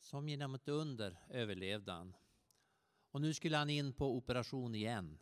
som 0.00 0.28
genom 0.28 0.54
ett 0.54 0.68
under 0.68 1.26
överlevde 1.28 1.92
han. 1.92 2.16
Och 3.12 3.20
nu 3.20 3.34
skulle 3.34 3.56
han 3.56 3.70
in 3.70 3.92
på 3.92 4.16
operation 4.16 4.74
igen. 4.74 5.18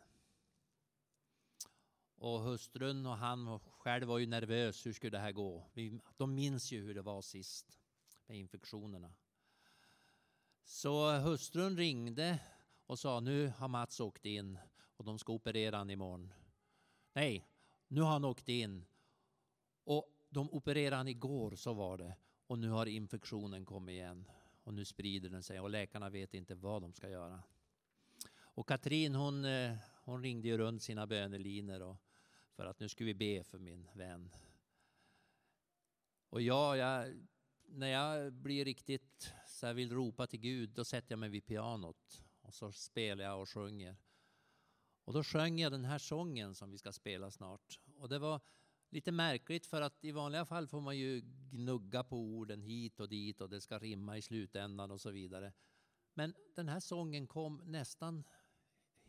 Och 2.15 2.39
hustrun 2.39 3.05
och 3.05 3.17
han 3.17 3.59
själv 3.59 4.07
var 4.07 4.17
ju 4.17 4.25
nervös. 4.25 4.85
Hur 4.85 4.93
skulle 4.93 5.17
det 5.17 5.23
här 5.23 5.31
gå? 5.31 5.69
De 6.17 6.35
minns 6.35 6.71
ju 6.71 6.81
hur 6.81 6.95
det 6.95 7.01
var 7.01 7.21
sist 7.21 7.79
med 8.25 8.37
infektionerna. 8.37 9.13
Så 10.63 11.17
hustrun 11.17 11.77
ringde 11.77 12.39
och 12.85 12.99
sa 12.99 13.19
nu 13.19 13.47
har 13.47 13.67
Mats 13.67 13.99
åkt 13.99 14.25
in 14.25 14.59
och 14.97 15.05
de 15.05 15.19
ska 15.19 15.33
operera 15.33 15.77
han 15.77 15.89
imorgon. 15.89 16.33
Nej, 17.13 17.47
nu 17.87 18.01
har 18.01 18.11
han 18.11 18.25
åkt 18.25 18.49
in 18.49 18.85
och 19.83 20.09
de 20.29 20.49
opererade 20.49 20.95
han 20.95 21.07
igår, 21.07 21.55
så 21.55 21.73
var 21.73 21.97
det. 21.97 22.15
Och 22.47 22.59
nu 22.59 22.69
har 22.69 22.85
infektionen 22.85 23.65
kommit 23.65 23.93
igen 23.93 24.31
och 24.63 24.73
nu 24.73 24.85
sprider 24.85 25.29
den 25.29 25.43
sig 25.43 25.59
och 25.59 25.69
läkarna 25.69 26.09
vet 26.09 26.33
inte 26.33 26.55
vad 26.55 26.81
de 26.81 26.93
ska 26.93 27.09
göra. 27.09 27.43
Och 28.61 28.67
Katrin 28.67 29.15
hon, 29.15 29.45
eh, 29.45 29.75
hon 30.03 30.23
ringde 30.23 30.47
ju 30.47 30.57
runt 30.57 30.83
sina 30.83 31.07
bönelinor 31.07 31.81
och 31.81 31.97
för 32.55 32.65
att 32.65 32.79
nu 32.79 32.89
ska 32.89 33.05
vi 33.05 33.13
be 33.13 33.43
för 33.43 33.59
min 33.59 33.87
vän. 33.93 34.29
Och 36.29 36.41
jag, 36.41 36.77
jag, 36.77 37.27
när 37.65 37.87
jag 37.87 38.33
blir 38.33 38.65
riktigt 38.65 39.33
så 39.47 39.65
jag 39.65 39.73
vill 39.73 39.91
ropa 39.91 40.27
till 40.27 40.39
Gud, 40.39 40.69
då 40.69 40.85
sätter 40.85 41.11
jag 41.11 41.19
mig 41.19 41.29
vid 41.29 41.45
pianot 41.45 42.23
och 42.41 42.53
så 42.53 42.71
spelar 42.71 43.23
jag 43.23 43.41
och 43.41 43.49
sjunger. 43.49 43.95
Och 45.03 45.13
då 45.13 45.23
sjöng 45.23 45.59
jag 45.59 45.71
den 45.71 45.85
här 45.85 45.99
sången 45.99 46.55
som 46.55 46.71
vi 46.71 46.77
ska 46.77 46.91
spela 46.91 47.31
snart. 47.31 47.79
Och 47.95 48.09
det 48.09 48.19
var 48.19 48.41
lite 48.89 49.11
märkligt 49.11 49.65
för 49.65 49.81
att 49.81 50.03
i 50.03 50.11
vanliga 50.11 50.45
fall 50.45 50.67
får 50.67 50.81
man 50.81 50.97
ju 50.97 51.21
gnugga 51.51 52.03
på 52.03 52.17
orden 52.17 52.61
hit 52.61 52.99
och 52.99 53.09
dit 53.09 53.41
och 53.41 53.49
det 53.49 53.61
ska 53.61 53.79
rimma 53.79 54.17
i 54.17 54.21
slutändan 54.21 54.91
och 54.91 55.01
så 55.01 55.11
vidare. 55.11 55.53
Men 56.13 56.33
den 56.55 56.69
här 56.69 56.79
sången 56.79 57.27
kom 57.27 57.61
nästan 57.65 58.23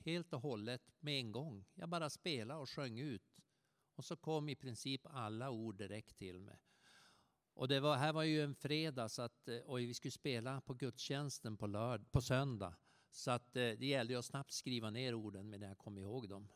helt 0.05 0.33
och 0.33 0.41
hållet 0.41 0.83
med 1.01 1.19
en 1.19 1.33
gång. 1.33 1.65
Jag 1.75 1.89
bara 1.89 2.11
spelade 2.11 2.61
och 2.61 2.71
sjöng 2.71 2.99
ut. 2.99 3.39
Och 3.95 4.05
så 4.05 4.17
kom 4.17 4.49
i 4.49 4.55
princip 4.55 5.01
alla 5.05 5.51
ord 5.51 5.77
direkt 5.77 6.17
till 6.17 6.41
mig. 6.41 6.61
Och 7.55 7.69
det 7.69 7.81
var, 7.81 7.97
här 7.97 8.13
var 8.13 8.23
ju 8.23 8.43
en 8.43 8.55
fredag 8.55 9.09
så 9.09 9.23
att, 9.23 9.49
eh, 9.49 9.59
och 9.59 9.79
vi 9.79 9.95
skulle 9.95 10.13
spela 10.13 10.61
på 10.61 10.75
gudstjänsten 10.75 11.57
på, 11.57 11.67
lörd, 11.67 12.13
på 12.13 12.21
söndag. 12.21 12.75
Så 13.11 13.31
att 13.31 13.57
eh, 13.57 13.71
det 13.71 13.87
gällde 13.87 14.19
att 14.19 14.25
snabbt 14.25 14.53
skriva 14.53 14.91
ner 14.91 15.15
orden 15.15 15.51
medan 15.51 15.69
jag 15.69 15.79
kom 15.79 15.99
ihåg 15.99 16.29
dem. 16.29 16.49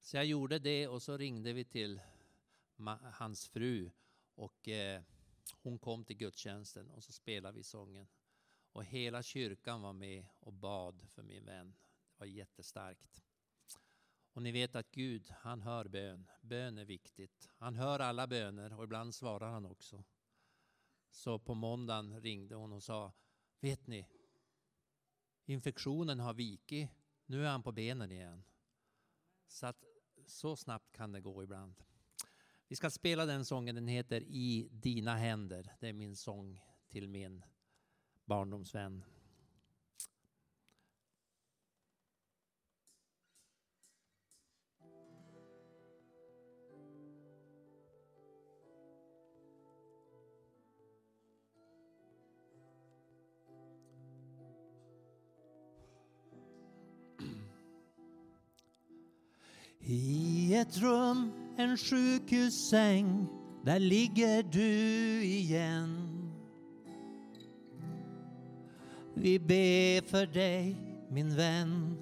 Så 0.00 0.16
jag 0.16 0.24
gjorde 0.24 0.58
det 0.58 0.88
och 0.88 1.02
så 1.02 1.16
ringde 1.16 1.52
vi 1.52 1.64
till 1.64 2.00
hans 3.12 3.48
fru 3.48 3.90
och 4.34 4.68
eh, 4.68 5.02
hon 5.52 5.78
kom 5.78 6.04
till 6.04 6.16
gudstjänsten 6.16 6.90
och 6.90 7.04
så 7.04 7.12
spelade 7.12 7.56
vi 7.56 7.62
sången. 7.62 8.08
Och 8.72 8.84
hela 8.84 9.22
kyrkan 9.22 9.82
var 9.82 9.92
med 9.92 10.26
och 10.40 10.52
bad 10.52 11.06
för 11.14 11.22
min 11.22 11.44
vän. 11.44 11.74
Det 12.18 12.24
var 12.24 12.26
jättestarkt. 12.26 13.22
Och 14.32 14.42
ni 14.42 14.52
vet 14.52 14.76
att 14.76 14.90
Gud, 14.90 15.30
han 15.30 15.62
hör 15.62 15.88
bön. 15.88 16.30
Bön 16.40 16.78
är 16.78 16.84
viktigt. 16.84 17.50
Han 17.56 17.76
hör 17.76 18.00
alla 18.00 18.26
böner 18.26 18.72
och 18.72 18.84
ibland 18.84 19.14
svarar 19.14 19.50
han 19.50 19.66
också. 19.66 20.04
Så 21.10 21.38
på 21.38 21.54
måndagen 21.54 22.20
ringde 22.20 22.54
hon 22.54 22.72
och 22.72 22.82
sa, 22.82 23.12
vet 23.60 23.86
ni, 23.86 24.08
infektionen 25.44 26.20
har 26.20 26.34
vikit. 26.34 26.90
Nu 27.26 27.46
är 27.46 27.50
han 27.50 27.62
på 27.62 27.72
benen 27.72 28.12
igen. 28.12 28.44
Så 29.46 29.66
att 29.66 29.84
så 30.26 30.56
snabbt 30.56 30.92
kan 30.92 31.12
det 31.12 31.20
gå 31.20 31.42
ibland. 31.42 31.82
Vi 32.68 32.76
ska 32.76 32.90
spela 32.90 33.26
den 33.26 33.44
sången, 33.44 33.74
den 33.74 33.88
heter 33.88 34.22
I 34.26 34.68
dina 34.72 35.16
händer. 35.16 35.76
Det 35.80 35.88
är 35.88 35.92
min 35.92 36.16
sång 36.16 36.60
till 36.88 37.08
min 37.08 37.44
barndomsvän. 38.24 39.04
I 59.90 60.54
ett 60.54 60.78
rum, 60.78 61.32
en 61.56 61.76
sjukhussäng, 61.76 63.26
där 63.64 63.78
ligger 63.78 64.42
du 64.42 65.24
igen. 65.24 66.08
Vi 69.14 69.38
ber 69.38 70.08
för 70.08 70.26
dig, 70.26 70.76
min 71.10 71.36
vän. 71.36 71.96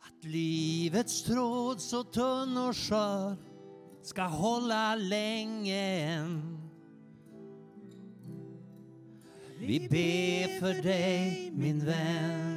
Att 0.00 0.24
livets 0.24 1.22
tråd 1.22 1.80
så 1.80 2.04
tunn 2.04 2.56
och 2.56 2.76
skör 2.76 3.36
ska 4.02 4.22
hålla 4.22 4.94
länge 4.94 6.00
än. 6.00 6.58
Vi 9.58 9.88
ber 9.88 10.60
för 10.60 10.82
dig 10.82 11.50
min 11.54 11.84
vän. 11.84 12.53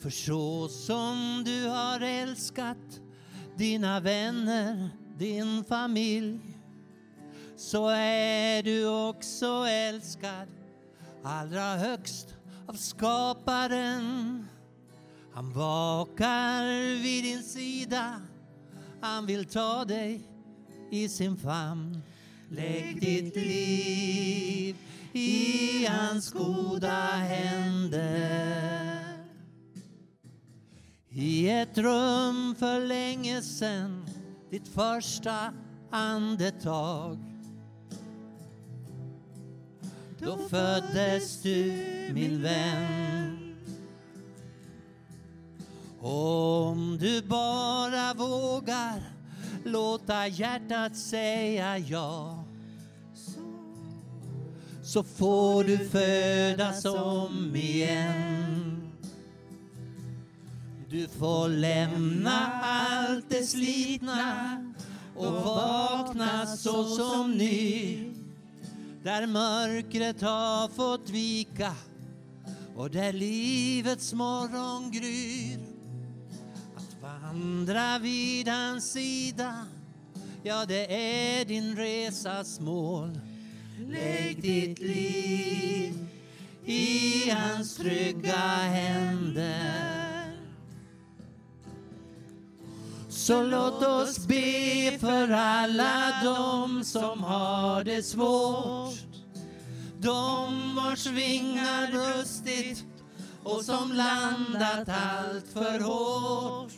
För 0.00 0.10
så 0.10 0.68
som 0.68 1.42
du 1.44 1.66
har 1.66 2.00
älskat 2.00 3.00
dina 3.56 4.00
vänner, 4.00 4.90
din 5.18 5.64
familj 5.64 6.40
så 7.56 7.88
är 7.88 8.62
du 8.62 9.08
också 9.08 9.66
älskad 9.68 10.48
allra 11.22 11.76
högst 11.76 12.36
av 12.66 12.72
skaparen. 12.72 14.46
Han 15.32 15.52
vakar 15.52 16.64
vid 17.02 17.24
din 17.24 17.42
sida, 17.42 18.20
han 19.00 19.26
vill 19.26 19.44
ta 19.44 19.84
dig 19.84 20.20
i 20.90 21.08
sin 21.08 21.36
famn. 21.36 22.02
Lägg 22.50 23.00
ditt 23.00 23.36
liv 23.36 24.76
i 25.12 25.86
hans 25.86 26.32
goda 26.32 27.06
händer. 27.10 28.68
I 31.10 31.50
ett 31.50 31.78
rum 31.78 32.54
för 32.58 32.86
länge 32.86 33.42
sen, 33.42 34.06
ditt 34.50 34.68
första 34.68 35.52
andetag. 35.90 37.18
Då 40.18 40.38
föddes 40.38 41.42
du 41.42 41.72
min 42.14 42.42
vän. 42.42 43.56
Om 46.00 46.98
du 47.00 47.22
bara 47.22 48.14
vågar 48.14 49.02
låta 49.64 50.26
hjärtat 50.26 50.96
säga 50.96 51.78
ja 51.78 52.44
så 54.82 55.02
får 55.02 55.64
du 55.64 55.78
födas 55.78 56.84
om 56.84 57.56
igen. 57.56 58.77
Du 60.90 61.08
får 61.08 61.48
lämna 61.48 62.52
allt 62.62 63.24
det 63.28 63.42
slitna 63.42 64.74
och 65.16 65.32
vakna 65.32 66.46
så 66.46 66.84
som 66.84 67.32
ny 67.32 67.98
där 69.02 69.26
mörkret 69.26 70.20
har 70.22 70.68
fått 70.68 71.10
vika 71.10 71.74
och 72.76 72.90
där 72.90 73.12
livets 73.12 74.12
morgon 74.12 74.90
gryr. 74.90 75.58
Att 76.76 77.02
vandra 77.02 77.98
vid 77.98 78.48
hans 78.48 78.92
sida, 78.92 79.66
ja 80.42 80.64
det 80.68 80.94
är 81.40 81.44
din 81.44 81.76
resas 81.76 82.60
mål. 82.60 83.20
Lägg 83.88 84.42
ditt 84.42 84.78
liv 84.78 86.08
i 86.64 87.30
hans 87.30 87.76
trygga 87.76 88.36
händer. 88.56 89.97
Så 93.28 93.42
låt 93.42 93.82
oss 93.82 94.26
be 94.26 94.98
för 95.00 95.30
alla 95.30 96.22
dem 96.24 96.84
som 96.84 97.22
har 97.22 97.84
det 97.84 98.02
svårt. 98.02 98.94
De 100.00 100.74
vars 100.76 101.06
vingar 101.06 101.90
brustit 101.90 102.84
och 103.42 103.64
som 103.64 103.92
landat 103.92 104.88
allt 104.88 105.48
för 105.52 105.80
hårt. 105.80 106.72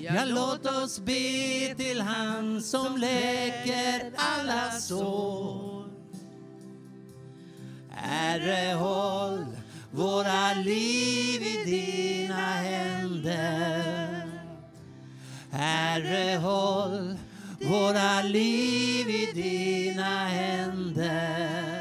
Ja, 0.00 0.24
låt 0.26 0.66
oss 0.66 1.00
be 1.00 1.74
till 1.76 2.00
han 2.00 2.62
som 2.62 2.96
läker 2.96 4.12
alla 4.16 4.70
sår. 4.70 5.84
Herre, 7.90 8.74
håll 8.74 9.46
våra 9.90 10.54
liv 10.54 11.42
i 11.42 11.64
dina 11.64 12.46
händer. 12.46 14.09
Herre, 15.50 16.38
håll 16.38 17.16
våra 17.60 18.22
liv 18.22 19.10
i 19.10 19.30
dina 19.34 20.28
händer. 20.28 21.80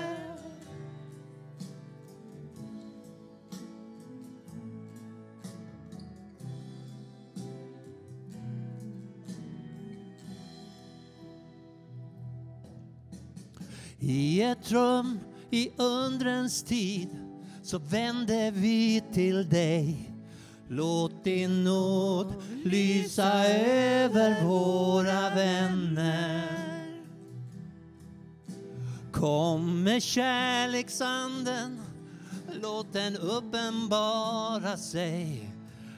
I 14.00 14.42
ett 14.42 14.72
rum 14.72 15.20
i 15.52 15.72
undrens 15.78 16.64
tid 16.64 17.10
så 17.64 17.80
vände 17.80 18.52
vi 18.52 19.04
till 19.14 19.50
dig 19.50 20.09
Låt 20.72 21.24
din 21.24 21.64
nåd 21.64 22.34
lysa 22.64 23.46
över 23.66 24.44
våra 24.44 25.36
vänner. 25.36 26.44
Kom 29.12 29.84
med 29.84 30.04
kärleksanden, 30.04 31.82
låt 32.62 32.94
den 32.94 33.18
uppenbara 33.18 34.78
sig. 34.78 35.50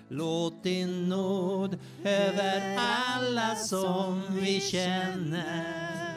Låt 0.09 0.63
din 0.63 1.09
nåd 1.09 1.77
över 2.03 2.77
alla 2.77 3.55
som 3.55 4.21
vi 4.29 4.59
känner. 4.59 6.10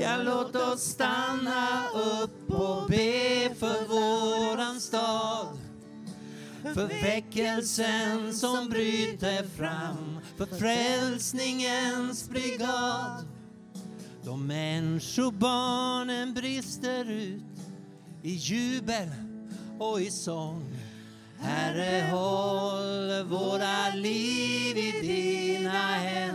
Ja, 0.00 0.16
låt 0.22 0.56
oss 0.56 0.80
stanna 0.80 1.88
upp 1.94 2.50
och 2.50 2.86
be 2.88 3.54
för 3.58 3.88
våran 3.88 4.80
stad. 4.80 5.58
För 6.74 6.86
väckelsen 6.86 8.34
som 8.34 8.68
bryter 8.68 9.42
fram, 9.42 10.18
för 10.36 10.46
frälsningens 10.46 12.28
brigad. 12.28 13.24
Då 14.24 14.36
människobarnen 14.36 16.34
brister 16.34 17.10
ut 17.10 17.42
i 18.22 18.30
jubel 18.30 19.08
och 19.78 20.00
i 20.00 20.10
sång. 20.10 20.64
Herre, 21.38 22.10
håll 22.10 23.22
våra 23.28 23.94
liv 23.94 24.78
i 24.78 25.00
dina 25.02 25.94
händer. 25.96 26.33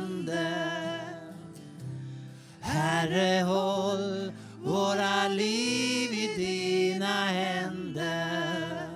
Herre, 3.00 3.44
håll 3.44 4.32
våra 4.64 5.28
liv 5.28 6.14
i 6.14 6.34
dina 6.38 7.26
händer. 7.26 8.90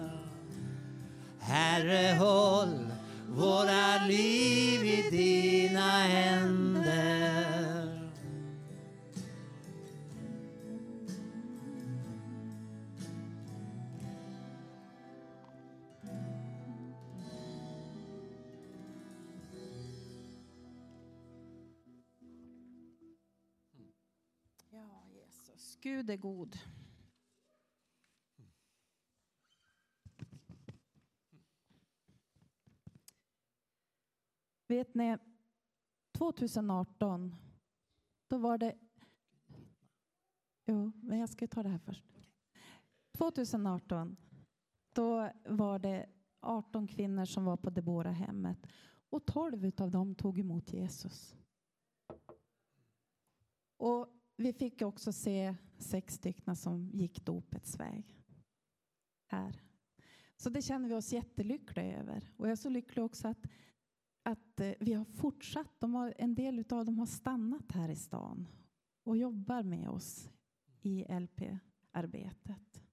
Herre, 1.39 2.17
håll 2.19 2.87
våra 3.29 4.05
liv 4.07 4.32
Gud 25.83 26.09
är 26.09 26.17
god. 26.17 26.57
Vet 34.67 34.95
ni, 34.95 35.17
2018, 36.11 37.35
då 38.27 38.37
var 38.37 38.57
det... 38.57 38.75
Jo, 40.65 40.91
men 40.95 41.19
jag 41.19 41.29
ska 41.29 41.47
ta 41.47 41.63
det 41.63 41.69
här 41.69 41.79
först. 41.79 42.05
2018, 43.11 44.17
då 44.93 45.31
var 45.45 45.79
det 45.79 46.09
18 46.39 46.87
kvinnor 46.87 47.25
som 47.25 47.45
var 47.45 47.57
på 47.57 47.69
Debora-hemmet 47.69 48.67
och 49.09 49.25
12 49.25 49.71
av 49.77 49.91
dem 49.91 50.15
tog 50.15 50.39
emot 50.39 50.73
Jesus. 50.73 51.35
Och 53.77 54.22
vi 54.35 54.53
fick 54.53 54.81
också 54.81 55.13
se 55.13 55.55
sex 55.77 56.13
stycken 56.13 56.55
som 56.55 56.89
gick 56.93 57.25
dopets 57.25 57.79
väg. 57.79 58.19
Här. 59.27 59.61
Så 60.37 60.49
det 60.49 60.61
känner 60.61 60.89
vi 60.89 60.95
oss 60.95 61.13
jättelyckliga 61.13 61.97
över. 61.99 62.29
Och 62.37 62.47
jag 62.47 62.51
är 62.51 62.55
så 62.55 62.69
lycklig 62.69 63.05
också 63.05 63.27
att, 63.27 63.45
att 64.23 64.59
eh, 64.59 64.73
vi 64.79 64.93
har 64.93 65.05
fortsatt. 65.05 65.79
De 65.79 65.93
har, 65.93 66.13
en 66.17 66.35
del 66.35 66.65
av 66.69 66.85
dem 66.85 66.99
har 66.99 67.05
stannat 67.05 67.71
här 67.71 67.89
i 67.89 67.95
stan 67.95 68.47
och 69.03 69.17
jobbar 69.17 69.63
med 69.63 69.89
oss 69.89 70.29
i 70.81 71.05
LP-arbetet. 71.19 72.83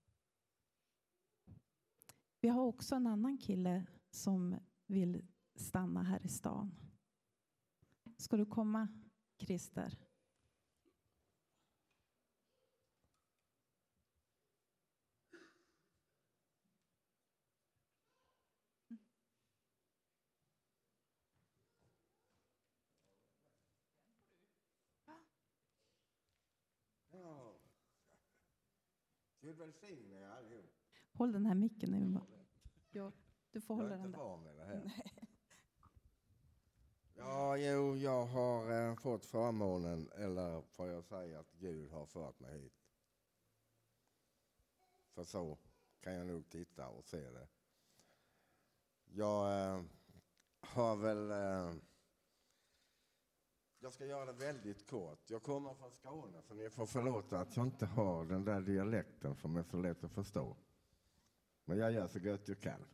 Vi 2.40 2.48
har 2.48 2.62
också 2.62 2.94
en 2.94 3.06
annan 3.06 3.38
kille 3.38 3.86
som 4.10 4.56
vill 4.86 5.22
stanna 5.54 6.02
här 6.02 6.26
i 6.26 6.28
stan. 6.28 6.74
Ska 8.16 8.36
du 8.36 8.46
komma 8.46 8.88
Christer. 9.38 9.98
Gud 29.40 29.56
välsigne 29.56 30.16
er 30.20 30.28
allihop. 30.28 30.70
Håll 31.12 31.32
den 31.32 31.46
här 31.46 31.54
micken 31.54 31.90
nu. 31.90 32.20
Ja, 32.90 33.12
du 33.50 33.60
får 33.60 33.76
Jag 33.76 33.82
hålla 33.82 33.94
är 33.94 33.98
den 33.98 34.06
inte 34.06 34.18
där. 34.18 34.24
van 34.24 34.44
vid 34.44 34.56
det 34.56 34.64
här. 34.64 34.92
Ja, 37.14 37.56
jo, 37.56 37.96
jag 37.96 38.26
har 38.26 38.72
eh, 38.72 38.94
fått 38.96 39.24
förmånen, 39.26 40.10
eller 40.14 40.62
får 40.62 40.86
jag 40.86 41.04
säga 41.04 41.40
att 41.40 41.52
Gud 41.52 41.90
har 41.90 42.06
fört 42.06 42.40
mig 42.40 42.60
hit. 42.60 42.72
För 45.14 45.24
så 45.24 45.58
kan 46.00 46.12
jag 46.12 46.26
nog 46.26 46.48
titta 46.48 46.88
och 46.88 47.04
se 47.04 47.30
det. 47.30 47.48
Jag 49.04 49.68
eh, 49.76 49.82
har 50.60 50.96
väl... 50.96 51.30
Eh, 51.30 51.74
jag 53.82 53.92
ska 53.92 54.06
göra 54.06 54.24
det 54.24 54.32
väldigt 54.32 54.90
kort. 54.90 55.30
Jag 55.30 55.42
kommer 55.42 55.74
från 55.74 55.90
Skåne, 55.90 56.42
så 56.42 56.54
ni 56.54 56.70
får 56.70 56.86
förlåta 56.86 57.40
att 57.40 57.56
jag 57.56 57.66
inte 57.66 57.86
har 57.86 58.24
den 58.24 58.44
där 58.44 58.60
dialekten 58.60 59.34
som 59.34 59.56
är 59.56 59.62
så 59.62 59.76
lätt 59.76 60.04
att 60.04 60.12
förstå. 60.12 60.56
Men 61.64 61.78
jag 61.78 61.92
gör 61.92 62.06
så 62.06 62.18
gott 62.18 62.48
jag 62.48 62.60
kan. 62.60 62.84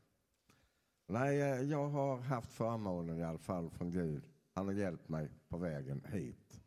Nej, 1.06 1.40
eh, 1.40 1.60
jag 1.60 1.88
har 1.88 2.18
haft 2.18 2.52
förmånen 2.52 3.18
i 3.18 3.24
alla 3.24 3.38
fall 3.38 3.70
från 3.70 3.90
Gud. 3.90 4.22
Han 4.52 4.66
har 4.66 4.72
hjälpt 4.72 5.08
mig 5.08 5.30
på 5.48 5.58
vägen 5.58 6.04
hit. 6.04 6.60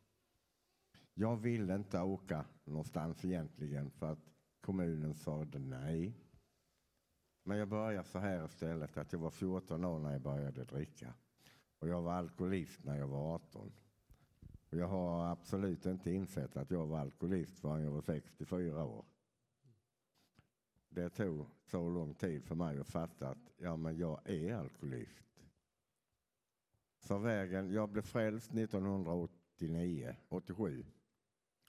Jag 1.13 1.38
ville 1.38 1.76
inte 1.76 2.01
åka 2.01 2.45
någonstans 2.63 3.26
egentligen 3.26 3.91
för 3.91 4.11
att 4.11 4.32
kommunen 4.61 5.13
sa 5.13 5.45
nej. 5.53 6.13
Men 7.43 7.57
jag 7.57 7.67
började 7.67 8.07
så 8.07 8.20
här 8.20 8.45
istället 8.45 8.97
att 8.97 9.13
jag 9.13 9.20
var 9.20 9.30
14 9.30 9.86
år 9.86 9.99
när 9.99 10.11
jag 10.11 10.22
började 10.22 10.63
dricka. 10.63 11.13
Och 11.80 11.88
jag 11.88 12.01
var 12.01 12.13
alkoholist 12.13 12.84
när 12.84 12.97
jag 12.97 13.07
var 13.07 13.36
18. 13.36 13.72
Och 14.70 14.78
jag 14.78 14.88
har 14.88 15.32
absolut 15.32 15.86
inte 15.86 16.11
insett 16.11 16.57
att 16.57 16.72
jag 16.72 16.86
var 16.86 16.99
alkoholist 16.99 17.59
förrän 17.59 17.84
jag 17.84 17.91
var 17.91 18.01
64 18.01 18.86
år. 18.86 19.05
Det 20.89 21.09
tog 21.09 21.45
så 21.65 21.89
lång 21.89 22.13
tid 22.13 22.43
för 22.43 22.55
mig 22.55 22.80
att 22.80 22.88
fatta 22.88 23.30
att 23.30 23.51
ja, 23.57 23.76
men 23.76 23.97
jag 23.97 24.30
är 24.30 24.53
alkoholist. 24.55 25.26
Så 26.99 27.17
vägen, 27.17 27.72
jag 27.72 27.89
blev 27.89 28.01
frälst 28.01 28.53
1989, 28.53 30.15
87 30.30 30.86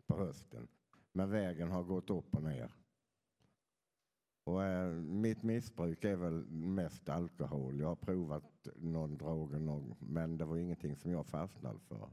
på 0.07 0.17
hösten. 0.17 0.69
Men 1.13 1.31
vägen 1.31 1.71
har 1.71 1.83
gått 1.83 2.11
upp 2.11 2.35
och 2.35 2.43
ner. 2.43 2.73
Och, 4.45 4.65
eh, 4.65 4.93
mitt 4.95 5.43
missbruk 5.43 6.05
är 6.05 6.17
väl 6.17 6.45
mest 6.51 7.09
alkohol. 7.09 7.81
Jag 7.81 7.89
har 7.89 7.97
provat 7.97 8.69
någon 8.77 9.17
drog, 9.17 9.61
någon, 9.61 9.95
men 9.99 10.37
det 10.37 10.45
var 10.45 10.57
ingenting 10.57 10.97
som 10.97 11.11
jag 11.11 11.27
fastnade 11.27 11.79
för. 11.79 12.09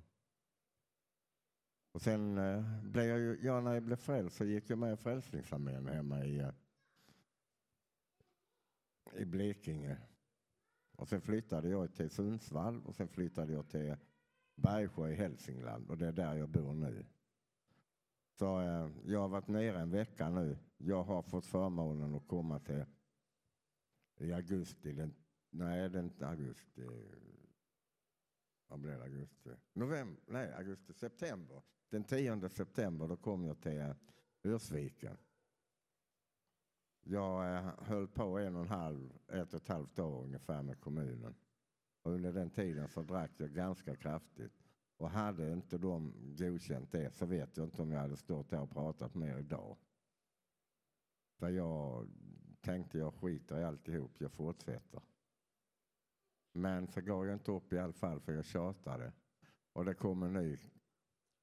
Och 1.97 2.03
sen 2.03 2.37
eh, 2.37 2.63
blev 2.83 3.05
jag 3.05 3.19
ju, 3.19 3.39
ja, 3.43 3.61
när 3.61 3.73
jag 3.73 3.83
blev 3.83 3.95
frälst 3.95 4.37
så 4.37 4.45
gick 4.45 4.69
jag 4.69 4.79
med 4.79 4.93
i 4.93 4.97
Frälsningsarmén 4.97 5.87
hemma 5.87 6.25
i, 6.25 6.39
eh, 6.39 6.51
i 9.13 9.25
Blekinge. 9.25 9.97
Och 10.95 11.09
sen 11.09 11.21
flyttade 11.21 11.69
jag 11.69 11.93
till 11.93 12.09
Sundsvall 12.09 12.81
och 12.85 12.95
sen 12.95 13.07
flyttade 13.07 13.53
jag 13.53 13.69
till 13.69 13.95
Bergsjö 14.55 15.09
i 15.09 15.15
Hälsingland 15.15 15.89
och 15.89 15.97
det 15.97 16.07
är 16.07 16.11
där 16.11 16.35
jag 16.35 16.49
bor 16.49 16.73
nu. 16.73 17.05
Så 18.39 18.61
eh, 18.61 18.89
jag 19.05 19.19
har 19.19 19.27
varit 19.27 19.47
nere 19.47 19.79
en 19.79 19.91
vecka 19.91 20.29
nu. 20.29 20.57
Jag 20.77 21.03
har 21.03 21.21
fått 21.21 21.45
förmånen 21.45 22.15
att 22.15 22.27
komma 22.27 22.59
till 22.59 22.85
i 24.17 24.33
augusti. 24.33 24.93
Den, 24.93 25.13
nej, 25.49 25.89
det 25.89 25.99
är 25.99 26.03
inte 26.03 26.27
augusti. 26.27 26.87
Vad 28.67 28.79
blir 28.79 28.91
det? 28.91 29.03
Augusti? 29.03 29.49
November? 29.73 30.23
Nej, 30.27 30.53
augusti, 30.53 30.93
september. 30.93 31.61
Den 31.89 32.03
10 32.03 32.49
september 32.49 33.07
då 33.07 33.15
kom 33.15 33.45
jag 33.45 33.61
till 33.61 33.79
eh, 33.79 33.95
Ursviken. 34.43 35.17
Jag 37.01 37.55
eh, 37.55 37.69
höll 37.79 38.07
på 38.07 38.37
en 38.37 38.55
och 38.55 38.61
en 38.61 38.67
halv, 38.67 39.13
ett 39.27 39.53
och 39.53 39.61
ett 39.61 39.67
halvt 39.67 39.99
år 39.99 40.23
ungefär 40.23 40.63
med 40.63 40.79
kommunen. 40.79 41.35
Och 42.01 42.11
under 42.11 42.33
den 42.33 42.49
tiden 42.49 42.87
så 42.87 43.01
drack 43.01 43.31
jag 43.37 43.49
ganska 43.49 43.95
kraftigt. 43.95 44.53
Och 44.97 45.09
hade 45.09 45.51
inte 45.51 45.77
de 45.77 46.13
godkänt 46.37 46.91
det 46.91 47.13
så 47.13 47.25
vet 47.25 47.57
jag 47.57 47.65
inte 47.65 47.81
om 47.81 47.91
jag 47.91 47.99
hade 47.99 48.17
stått 48.17 48.51
här 48.51 48.61
och 48.61 48.71
pratat 48.71 49.15
mer 49.15 49.37
idag. 49.37 49.77
För 51.39 51.49
jag 51.49 52.07
tänkte 52.61 52.97
jag 52.97 53.13
skiter 53.13 53.59
i 53.59 53.63
alltihop, 53.63 54.11
jag 54.17 54.31
fortsätter. 54.31 55.01
Men 56.57 56.87
så 56.87 57.01
gav 57.01 57.25
jag 57.25 57.35
inte 57.35 57.51
upp 57.51 57.73
i 57.73 57.79
alla 57.79 57.93
fall 57.93 58.19
för 58.19 58.33
jag 58.33 58.45
tjatade. 58.45 59.13
Och 59.73 59.85
det 59.85 59.93
kom 59.93 60.23
en 60.23 60.33
ny 60.33 60.57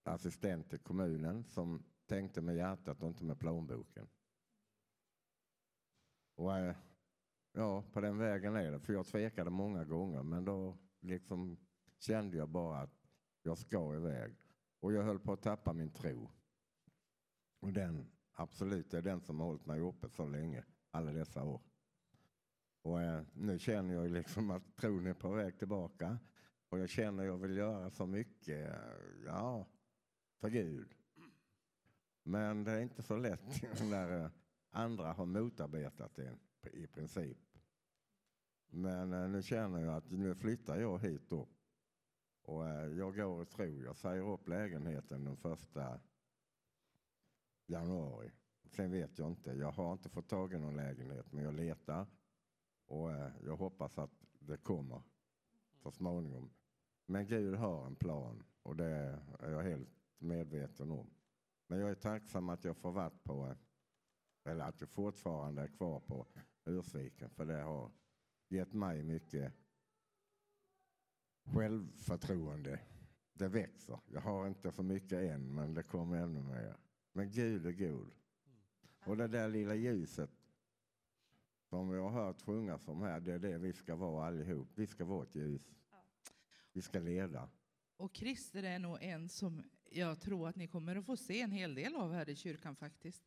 assistent 0.03 0.71
till 0.71 0.79
kommunen 0.79 1.45
som 1.45 1.85
tänkte 2.07 2.41
med 2.41 2.57
hjärtat 2.57 3.03
och 3.03 3.09
inte 3.09 3.25
med 3.25 3.39
plånboken. 3.39 4.09
Och 6.35 6.59
eh, 6.59 6.77
ja, 7.53 7.83
på 7.93 8.01
den 8.01 8.19
vägen 8.19 8.57
är 8.57 8.71
det. 8.71 8.81
För 8.81 8.93
jag 8.93 9.07
tvekade 9.07 9.51
många 9.51 9.85
gånger 9.85 10.23
men 10.23 10.45
då 10.45 10.79
liksom 11.01 11.57
kände 11.99 12.37
jag 12.37 12.49
bara 12.49 12.79
att 12.79 13.09
jag 13.43 13.59
ska 13.59 13.97
iväg. 13.97 14.37
Och 14.81 14.93
jag 14.93 15.03
höll 15.03 15.21
på 15.21 15.33
att 15.33 15.43
tappa 15.43 15.73
min 15.73 15.93
tro. 15.93 16.31
Och 17.61 17.73
den, 17.73 18.11
absolut, 18.33 18.91
det 18.91 18.99
är 18.99 19.03
den 19.03 19.21
som 19.21 19.41
har 19.41 19.47
hållit 19.47 19.67
mig 19.67 19.81
uppe 19.81 20.09
så 20.09 20.27
länge, 20.27 20.65
alla 20.91 21.13
dessa 21.13 21.45
år. 21.45 21.61
Och 22.85 23.03
eh, 23.03 23.23
nu 23.35 23.59
känner 23.59 23.95
jag 23.95 24.11
liksom 24.11 24.51
att 24.51 24.77
tron 24.77 25.07
är 25.07 25.15
på 25.15 25.31
väg 25.31 25.59
tillbaka. 25.59 26.19
Och 26.69 26.79
jag 26.79 26.89
känner 26.89 27.23
att 27.23 27.29
jag 27.29 27.39
vill 27.39 27.57
göra 27.57 27.91
så 27.91 28.07
mycket, 28.07 28.77
ja, 29.27 29.67
för 30.41 30.49
Gud. 30.49 30.95
Men 32.23 32.65
det 32.65 32.73
är 32.73 32.81
inte 32.81 33.03
så 33.03 33.17
lätt 33.17 33.81
när 33.91 34.25
eh, 34.25 34.31
andra 34.71 35.13
har 35.13 35.27
motarbetat 35.27 36.19
en 36.19 36.39
i 36.73 36.87
princip. 36.87 37.39
Men 38.69 39.13
eh, 39.13 39.29
nu 39.29 39.43
känner 39.43 39.81
jag 39.81 39.95
att 39.95 40.11
nu 40.11 40.35
flyttar 40.35 40.81
jag 40.81 40.99
hit 40.99 41.33
upp. 41.33 41.49
Och 42.43 42.69
eh, 42.69 42.87
jag 42.87 43.17
går 43.17 43.41
och 43.41 43.51
tror, 43.51 43.85
Jag 43.85 43.97
säger 43.97 44.29
upp 44.29 44.49
lägenheten 44.49 45.25
den 45.25 45.37
första 45.37 46.01
januari. 47.67 48.31
Sen 48.71 48.91
vet 48.91 49.19
jag 49.19 49.29
inte. 49.29 49.53
Jag 49.53 49.73
har 49.73 49.93
inte 49.93 50.09
fått 50.09 50.29
tag 50.29 50.53
i 50.53 50.59
någon 50.59 50.77
lägenhet, 50.77 51.33
men 51.33 51.45
jag 51.45 51.55
letar. 51.55 52.07
Och 52.95 53.13
eh, 53.13 53.33
jag 53.45 53.57
hoppas 53.57 53.99
att 53.99 54.27
det 54.39 54.57
kommer 54.57 55.03
så 55.83 55.91
småningom. 55.91 56.51
Men 57.07 57.27
Gud 57.27 57.55
har 57.55 57.87
en 57.87 57.97
plan 57.97 58.43
och 58.63 58.77
det 58.77 59.21
är 59.39 59.51
jag 59.51 59.63
helt 59.63 59.89
medveten 60.19 60.91
om. 60.91 61.11
Men 61.67 61.79
jag 61.79 61.91
är 61.91 61.95
tacksam 61.95 62.49
att 62.49 62.65
jag 62.65 62.77
får 62.77 62.93
varit 62.93 63.25
på, 63.25 63.47
eh, 63.47 63.57
eller 64.53 64.65
att 64.65 64.81
jag 64.81 64.91
fortfarande 64.91 65.63
är 65.63 65.69
kvar 65.69 66.01
på 66.01 66.27
Ursviken, 66.65 67.31
för 67.31 67.45
det 67.45 67.63
har 67.63 67.91
gett 68.49 68.73
mig 68.73 69.03
mycket 69.03 69.53
självförtroende. 71.45 72.81
Det 73.33 73.49
växer. 73.49 73.99
Jag 74.07 74.21
har 74.21 74.47
inte 74.47 74.73
så 74.73 74.83
mycket 74.83 75.33
än, 75.33 75.55
men 75.55 75.75
det 75.75 75.83
kommer 75.83 76.17
ännu 76.17 76.43
mer. 76.43 76.77
Men 77.13 77.31
Gud 77.31 77.67
är 77.67 77.73
god. 77.73 78.11
Och 79.07 79.17
det 79.17 79.29
där 79.29 79.49
lilla 79.49 79.75
ljuset 79.75 80.44
som 81.75 81.89
vi 81.89 81.99
har 81.99 82.11
hört 82.11 82.43
sjungas 82.43 82.89
om 82.89 83.03
här, 83.03 83.21
det 83.21 83.33
är 83.33 83.39
det 83.39 83.59
vi 83.59 83.73
ska 83.73 83.95
vara 83.95 84.27
allihop. 84.27 84.69
Vi 84.75 84.87
ska 84.87 85.05
vara 85.05 85.23
ett 85.23 85.35
ljus. 85.35 85.71
Vi 86.73 86.83
ska 86.83 87.01
leda. 87.01 87.49
Och 87.97 88.17
Christer 88.17 88.63
är 88.63 88.79
nog 88.79 88.99
en 89.01 89.29
som 89.29 89.63
jag 89.91 90.21
tror 90.21 90.49
att 90.49 90.57
ni 90.57 90.67
kommer 90.67 90.97
att 90.97 91.07
få 91.07 91.17
se 91.17 91.41
en 91.41 91.51
hel 91.51 91.75
del 91.75 91.97
av 91.97 92.13
här 92.13 92.29
i 92.29 92.37
kyrkan 92.37 92.77
faktiskt. 92.77 93.23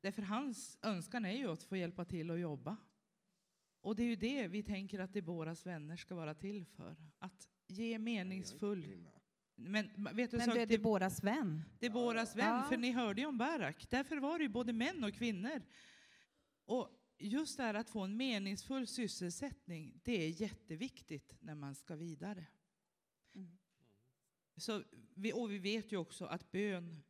Därför 0.00 0.22
hans 0.22 0.78
önskan 0.82 1.24
är 1.24 1.32
ju 1.32 1.48
att 1.52 1.62
få 1.62 1.76
hjälpa 1.76 2.04
till 2.04 2.30
och 2.30 2.38
jobba. 2.38 2.76
Och 3.80 3.96
det 3.96 4.02
är 4.02 4.06
ju 4.06 4.16
det 4.16 4.48
vi 4.48 4.62
tänker 4.62 4.98
att 4.98 5.12
Deboras 5.12 5.66
vänner 5.66 5.96
ska 5.96 6.14
vara 6.14 6.34
till 6.34 6.64
för. 6.64 6.96
Att 7.18 7.48
ge 7.66 7.98
meningsfull... 7.98 9.08
Men 9.54 9.90
vet 10.12 10.30
du, 10.30 10.36
Men 10.36 10.48
du 10.48 10.60
är 10.60 10.66
Deboras 10.66 11.24
vän. 11.24 11.62
Deboras 11.78 12.36
vän, 12.36 12.56
Ja. 12.56 12.66
för 12.68 12.76
ni 12.76 12.92
hörde 12.92 13.20
ju 13.20 13.26
om 13.26 13.38
Barak. 13.38 13.86
Därför 13.90 14.16
var 14.16 14.38
det 14.38 14.42
ju 14.42 14.48
både 14.48 14.72
män 14.72 15.04
och 15.04 15.14
kvinnor. 15.14 15.62
Och 16.64 16.97
just 17.18 17.56
det 17.56 17.62
här 17.62 17.74
att 17.74 17.90
få 17.90 18.00
en 18.00 18.16
meningsfull 18.16 18.86
sysselsättning, 18.86 20.00
det 20.04 20.12
är 20.12 20.28
jätteviktigt 20.28 21.36
när 21.40 21.54
man 21.54 21.74
ska 21.74 21.96
vidare. 21.96 22.46
Mm. 23.34 23.58
Så 24.56 24.82
vi, 25.14 25.32
och 25.32 25.50
vi 25.50 25.58
vet 25.58 25.92
ju 25.92 25.96
också 25.96 26.24
att 26.24 26.50
bön 26.52 27.02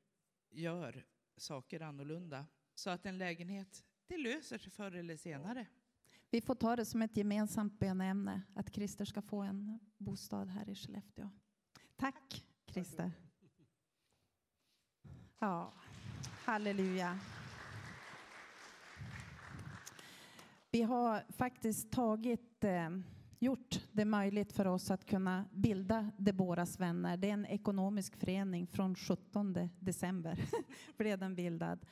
gör 0.50 1.06
saker 1.36 1.80
annorlunda. 1.80 2.46
Så 2.74 2.90
att 2.90 3.06
en 3.06 3.18
lägenhet, 3.18 3.84
det 4.06 4.18
löser 4.18 4.58
sig 4.58 4.72
förr 4.72 4.92
eller 4.92 5.16
senare. 5.16 5.66
Vi 6.30 6.40
får 6.40 6.54
ta 6.54 6.76
det 6.76 6.84
som 6.84 7.02
ett 7.02 7.16
gemensamt 7.16 7.78
bönämne 7.78 8.42
att 8.54 8.74
Christer 8.74 9.04
ska 9.04 9.22
få 9.22 9.40
en 9.40 9.78
bostad 9.96 10.48
här 10.48 10.68
i 10.68 10.74
Skellefteå. 10.74 11.30
Tack 11.96 12.44
Christer. 12.66 13.12
Ja, 15.40 15.72
halleluja. 16.44 17.18
Vi 20.70 20.82
har 20.82 21.24
faktiskt 21.28 21.92
tagit, 21.92 22.64
eh, 22.64 22.90
gjort 23.38 23.88
det 23.92 24.04
möjligt 24.04 24.52
för 24.52 24.66
oss 24.66 24.90
att 24.90 25.04
kunna 25.04 25.44
bilda 25.52 26.10
Deboras 26.16 26.80
vänner. 26.80 27.16
Det 27.16 27.28
är 27.28 27.32
en 27.32 27.46
ekonomisk 27.46 28.16
förening 28.16 28.66
från 28.66 28.94
17 28.94 29.70
december 29.80 30.38
blev 30.96 31.18
den 31.18 31.34
bildad. 31.34 31.86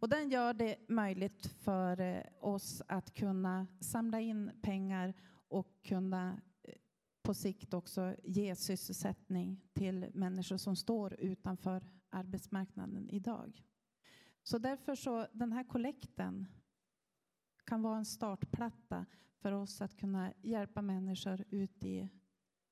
Och 0.00 0.08
den 0.08 0.30
gör 0.30 0.54
det 0.54 0.76
möjligt 0.88 1.46
för 1.46 2.00
eh, 2.00 2.22
oss 2.40 2.82
att 2.88 3.14
kunna 3.14 3.66
samla 3.80 4.20
in 4.20 4.50
pengar 4.62 5.14
och 5.48 5.82
kunna 5.82 6.40
eh, 6.62 6.74
på 7.22 7.34
sikt 7.34 7.74
också 7.74 8.14
ge 8.24 8.56
sysselsättning 8.56 9.60
till 9.72 10.06
människor 10.14 10.56
som 10.56 10.76
står 10.76 11.14
utanför 11.20 11.88
arbetsmarknaden 12.10 13.10
idag. 13.10 13.64
Så 14.42 14.58
därför 14.58 14.94
så 14.94 15.26
den 15.32 15.52
här 15.52 15.64
kollekten 15.64 16.46
kan 17.70 17.82
vara 17.82 17.98
en 17.98 18.04
startplatta 18.04 19.06
för 19.38 19.52
oss 19.52 19.80
att 19.80 19.96
kunna 19.96 20.32
hjälpa 20.42 20.82
människor 20.82 21.44
ut 21.50 21.84
i 21.84 22.08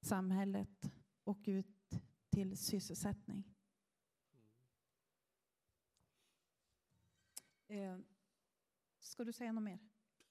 samhället 0.00 0.92
och 1.24 1.38
ut 1.44 2.00
till 2.30 2.56
sysselsättning. 2.56 3.44
Eh, 7.68 7.98
ska 8.98 9.24
du 9.24 9.32
säga 9.32 9.52
något 9.52 9.62
mer? 9.62 9.78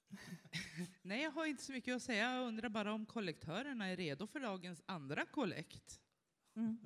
Nej, 1.02 1.22
jag 1.22 1.30
har 1.30 1.46
inte 1.46 1.62
så 1.62 1.72
mycket 1.72 1.96
att 1.96 2.02
säga. 2.02 2.32
Jag 2.32 2.46
undrar 2.46 2.68
bara 2.68 2.92
om 2.92 3.06
kollektörerna 3.06 3.86
är 3.86 3.96
redo 3.96 4.26
för 4.26 4.40
dagens 4.40 4.82
andra 4.86 5.26
kollekt. 5.26 6.00
Mm. 6.54 6.78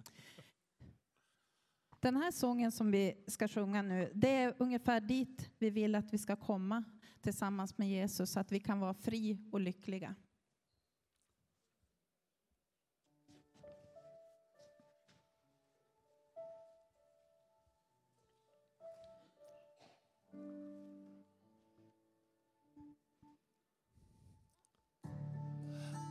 Den 2.01 2.16
här 2.16 2.30
sången 2.30 2.72
som 2.72 2.91
vi 2.91 3.24
ska 3.26 3.49
sjunga 3.49 3.83
nu, 3.83 4.12
det 4.14 4.30
är 4.30 4.55
ungefär 4.59 5.01
dit 5.01 5.51
vi 5.59 5.70
vill 5.70 5.95
att 5.95 6.12
vi 6.12 6.18
ska 6.18 6.37
komma 6.37 6.85
tillsammans 7.22 7.78
med 7.78 7.88
Jesus 7.88 8.30
så 8.32 8.40
att 8.40 8.52
vi 8.52 8.60
kan 8.60 8.80
vara 8.80 8.94
fri 8.94 9.38
och 9.52 9.60
lyckliga. 9.60 10.14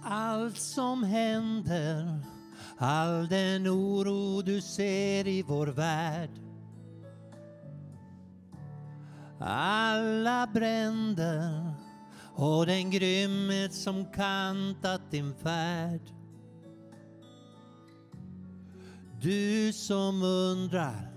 Allt 0.04 0.58
som 0.58 1.04
händer, 1.04 2.20
all 2.78 3.28
den 3.28 3.68
oro 3.68 4.42
du 4.42 4.62
ser 4.62 5.28
i 5.28 5.42
vår 5.42 5.68
värld 5.68 6.51
alla 9.44 10.48
bränder 10.48 11.74
och 12.36 12.66
den 12.66 12.92
grymhet 12.92 13.74
som 13.74 14.06
kantat 14.06 15.12
din 15.12 15.34
färd. 15.36 16.02
Du 19.22 19.74
som 19.74 20.24
undrar, 20.24 21.12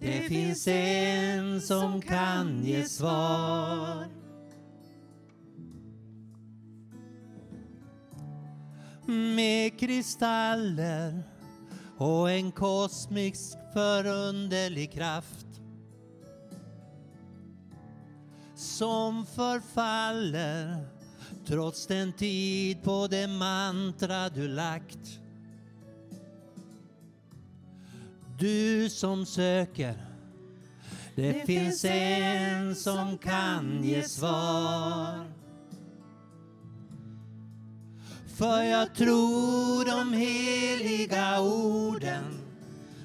det 0.00 0.20
finns 0.20 0.68
en 0.68 1.60
som 1.60 2.00
kan 2.02 2.64
ge 2.64 2.84
svar. 2.84 4.06
Med 9.36 9.80
kristaller 9.80 11.22
och 11.96 12.30
en 12.30 12.52
kosmisk 12.52 13.58
förunderlig 13.72 14.92
kraft 14.92 15.49
som 18.60 19.26
förfaller 19.26 20.86
trots 21.46 21.86
den 21.86 22.12
tid 22.12 22.82
på 22.82 23.06
det 23.06 23.26
mantra 23.26 24.28
du 24.28 24.48
lagt. 24.48 25.20
Du 28.38 28.90
som 28.90 29.26
söker, 29.26 29.94
det, 31.14 31.32
det 31.32 31.46
finns 31.46 31.84
en 31.84 32.74
som 32.74 33.18
kan 33.18 33.84
ge 33.84 34.02
svar. 34.02 35.26
För 38.36 38.62
jag 38.62 38.94
tror 38.94 39.84
de 39.84 40.12
heliga 40.12 41.40
orden 41.40 42.40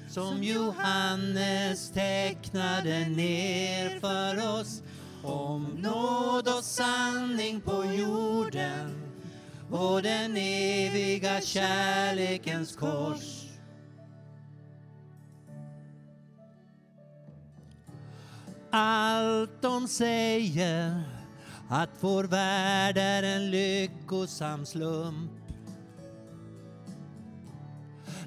som 0.08 0.42
Johannes 0.42 1.90
tecknade 1.90 3.08
ner 3.08 4.00
för 4.00 4.60
oss 4.60 4.82
om 5.26 5.64
nåd 5.64 6.48
och 6.48 6.64
sanning 6.64 7.60
på 7.60 7.84
jorden 7.84 9.02
och 9.70 10.02
den 10.02 10.36
eviga 10.36 11.40
kärlekens 11.40 12.76
kors. 12.76 13.42
Allt 18.70 19.62
de 19.62 19.88
säger 19.88 21.02
att 21.68 21.90
vår 22.00 22.24
värld 22.24 22.98
är 22.98 23.22
en 23.22 23.50
lyckosam 23.50 24.66
slump 24.66 25.30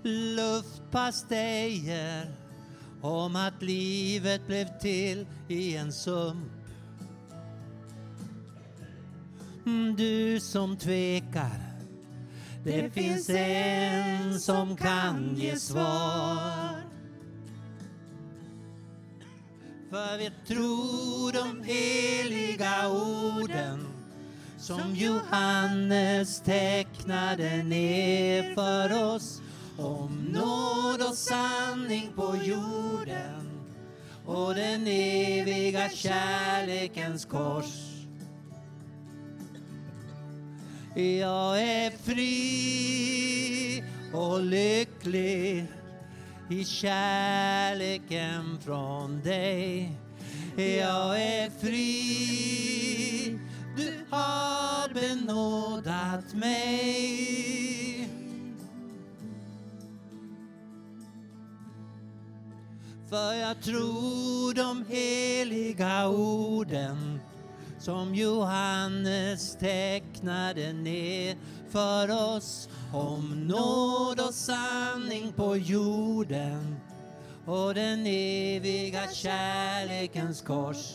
luftpastejer 0.04 2.36
om 3.02 3.36
att 3.36 3.62
livet 3.62 4.48
blev 4.48 4.80
till 4.80 5.28
i 5.48 5.76
en 5.76 5.94
sump 5.94 6.59
du 9.98 10.40
som 10.40 10.78
tvekar. 10.78 11.70
Det 12.64 12.94
finns 12.94 13.30
en 13.30 14.40
som 14.40 14.76
kan 14.76 15.36
ge 15.36 15.56
svar. 15.56 16.90
För 19.90 20.18
vi 20.18 20.32
tror 20.48 21.32
de 21.34 21.64
heliga 21.64 22.90
orden 22.90 23.88
som 24.58 24.96
Johannes 24.96 26.42
tecknade 26.42 27.64
ner 27.64 28.56
för 28.56 29.14
oss 29.16 29.42
om 29.78 30.30
nåd 30.34 31.02
och 31.10 31.16
sanning 31.18 32.12
på 32.16 32.36
jorden 32.44 33.50
och 34.26 34.56
den 34.56 34.88
eviga 34.88 35.90
kärlekens 35.90 37.26
kors 37.26 37.89
jag 40.96 41.62
är 41.62 41.90
fri 41.90 43.84
och 44.14 44.42
lycklig 44.42 45.66
i 46.50 46.66
kärleken 46.66 48.60
från 48.62 49.22
dig. 49.22 49.92
Jag 50.56 51.22
är 51.24 51.50
fri, 51.50 53.40
du 53.78 53.94
har 54.10 54.94
benådat 54.94 56.34
mig. 56.34 57.60
För 63.10 63.34
jag 63.34 63.62
tror 63.62 64.54
de 64.54 64.86
heliga 64.90 66.08
orden 66.08 67.20
som 67.80 68.16
Johannes 68.16 69.58
marknaden 70.24 70.88
är 70.88 71.36
för 71.70 72.36
oss 72.36 72.70
om 72.94 73.48
nåd 73.48 74.20
och 74.20 74.34
sanning 74.34 75.34
på 75.34 75.58
jorden 75.58 76.76
och 77.46 77.74
den 77.74 78.06
eviga 78.06 79.08
kärlekens 79.12 80.42
kors. 80.42 80.94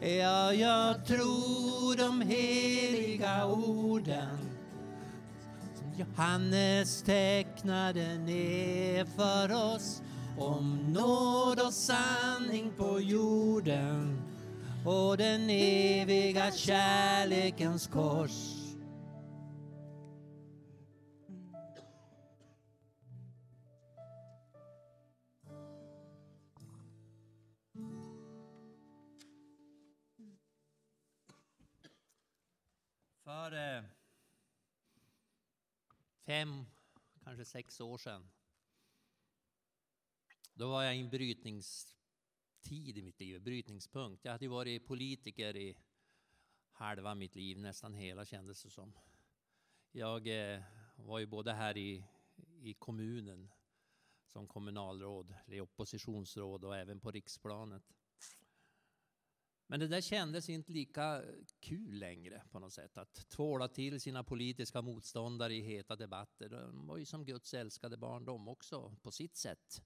Ja, 0.00 0.52
jag 0.52 1.06
tror 1.06 1.96
de 1.96 2.20
heliga 2.20 3.46
orden 3.46 4.38
som 5.74 5.94
Johannes 5.98 7.02
tecknade 7.02 8.18
ner 8.18 9.04
för 9.04 9.74
oss 9.74 10.02
om 10.38 10.92
nåd 10.92 11.60
och 11.60 11.72
sanning 11.72 12.72
på 12.76 13.00
jorden 13.00 14.19
och 14.86 15.16
den 15.16 15.50
eviga 15.50 16.52
kärlekens 16.52 17.86
kors. 17.86 18.30
För 33.24 33.52
eh, 33.52 33.84
fem, 36.26 36.64
kanske 37.24 37.44
sex 37.44 37.80
år 37.80 37.98
sedan 37.98 38.30
då 40.54 40.70
var 40.70 40.82
jag 40.82 40.96
i 40.96 41.00
en 41.00 41.10
brytnings 41.10 41.99
tid 42.60 42.98
i 42.98 43.02
mitt 43.02 43.20
liv, 43.20 43.42
brytningspunkt. 43.42 44.24
Jag 44.24 44.32
hade 44.32 44.44
ju 44.44 44.48
varit 44.48 44.86
politiker 44.86 45.56
i 45.56 45.76
halva 46.72 47.14
mitt 47.14 47.36
liv, 47.36 47.58
nästan 47.58 47.94
hela 47.94 48.24
kändes 48.24 48.62
det 48.62 48.70
som. 48.70 48.92
Jag 49.92 50.52
eh, 50.54 50.62
var 50.96 51.18
ju 51.18 51.26
både 51.26 51.52
här 51.52 51.76
i, 51.76 52.04
i 52.62 52.74
kommunen 52.74 53.50
som 54.26 54.46
kommunalråd, 54.46 55.34
eller 55.46 55.60
oppositionsråd 55.60 56.64
och 56.64 56.76
även 56.76 57.00
på 57.00 57.10
riksplanet. 57.10 57.82
Men 59.66 59.80
det 59.80 59.88
där 59.88 60.00
kändes 60.00 60.48
inte 60.48 60.72
lika 60.72 61.24
kul 61.60 61.98
längre 61.98 62.42
på 62.50 62.58
något 62.58 62.72
sätt. 62.72 62.96
Att 62.96 63.28
tvåla 63.28 63.68
till 63.68 64.00
sina 64.00 64.24
politiska 64.24 64.82
motståndare 64.82 65.54
i 65.54 65.60
heta 65.60 65.96
debatter. 65.96 66.48
De 66.48 66.86
var 66.86 66.96
ju 66.96 67.04
som 67.04 67.24
Guds 67.24 67.54
älskade 67.54 67.96
barn 67.96 68.24
de 68.24 68.48
också, 68.48 68.96
på 69.02 69.10
sitt 69.10 69.36
sätt. 69.36 69.82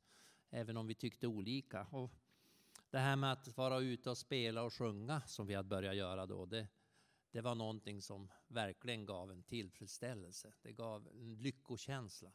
Även 0.51 0.77
om 0.77 0.87
vi 0.87 0.95
tyckte 0.95 1.27
olika. 1.27 1.87
Och 1.91 2.12
det 2.95 3.01
här 3.01 3.16
med 3.16 3.32
att 3.32 3.57
vara 3.57 3.80
ute 3.80 4.11
och 4.11 4.18
spela 4.18 4.62
och 4.62 4.74
sjunga 4.74 5.20
som 5.26 5.47
vi 5.47 5.55
hade 5.55 5.68
börjat 5.68 5.97
göra 5.97 6.26
då. 6.26 6.47
Det, 6.47 6.68
det 7.30 7.40
var 7.40 7.55
någonting 7.55 8.03
som 8.03 8.32
verkligen 8.49 9.07
gav 9.07 9.30
en 9.30 9.42
tillfredsställelse. 9.42 10.53
Det 10.62 10.72
gav 10.72 11.09
en 11.09 11.34
lyckokänsla. 11.34 12.32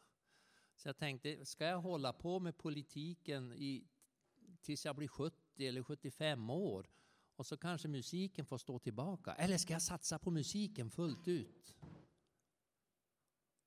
Så 0.76 0.88
jag 0.88 0.98
tänkte, 0.98 1.46
ska 1.46 1.66
jag 1.66 1.82
hålla 1.82 2.14
på 2.14 2.40
med 2.40 2.58
politiken 2.58 3.54
i, 3.54 3.88
tills 4.62 4.86
jag 4.86 4.96
blir 4.96 5.08
70 5.08 5.68
eller 5.68 5.84
75 5.84 6.50
år 6.50 6.90
och 7.36 7.46
så 7.46 7.58
kanske 7.58 7.88
musiken 7.88 8.46
får 8.46 8.58
stå 8.58 8.80
tillbaka? 8.80 9.34
Eller 9.34 9.58
ska 9.58 9.74
jag 9.74 9.82
satsa 9.82 10.20
på 10.20 10.32
musiken 10.32 10.92
fullt 10.92 11.28
ut? 11.28 11.76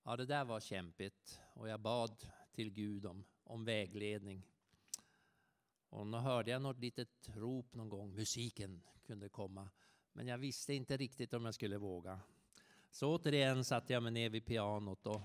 Ja, 0.02 0.16
det 0.16 0.26
där 0.26 0.44
var 0.44 0.60
kämpigt 0.60 1.40
och 1.54 1.68
jag 1.68 1.80
bad 1.80 2.26
till 2.52 2.70
Gud 2.70 3.06
om, 3.06 3.24
om 3.44 3.64
vägledning. 3.64 4.51
Och 5.92 6.06
då 6.06 6.18
hörde 6.18 6.50
jag 6.50 6.62
något 6.62 6.78
litet 6.78 7.28
rop 7.34 7.74
någon 7.74 7.88
gång, 7.88 8.14
musiken 8.14 8.82
kunde 9.02 9.28
komma. 9.28 9.70
Men 10.12 10.26
jag 10.26 10.38
visste 10.38 10.74
inte 10.74 10.96
riktigt 10.96 11.34
om 11.34 11.44
jag 11.44 11.54
skulle 11.54 11.78
våga. 11.78 12.20
Så 12.90 13.16
återigen 13.16 13.64
satte 13.64 13.92
jag 13.92 14.02
mig 14.02 14.12
ner 14.12 14.30
vid 14.30 14.46
pianot 14.46 15.06
och, 15.06 15.20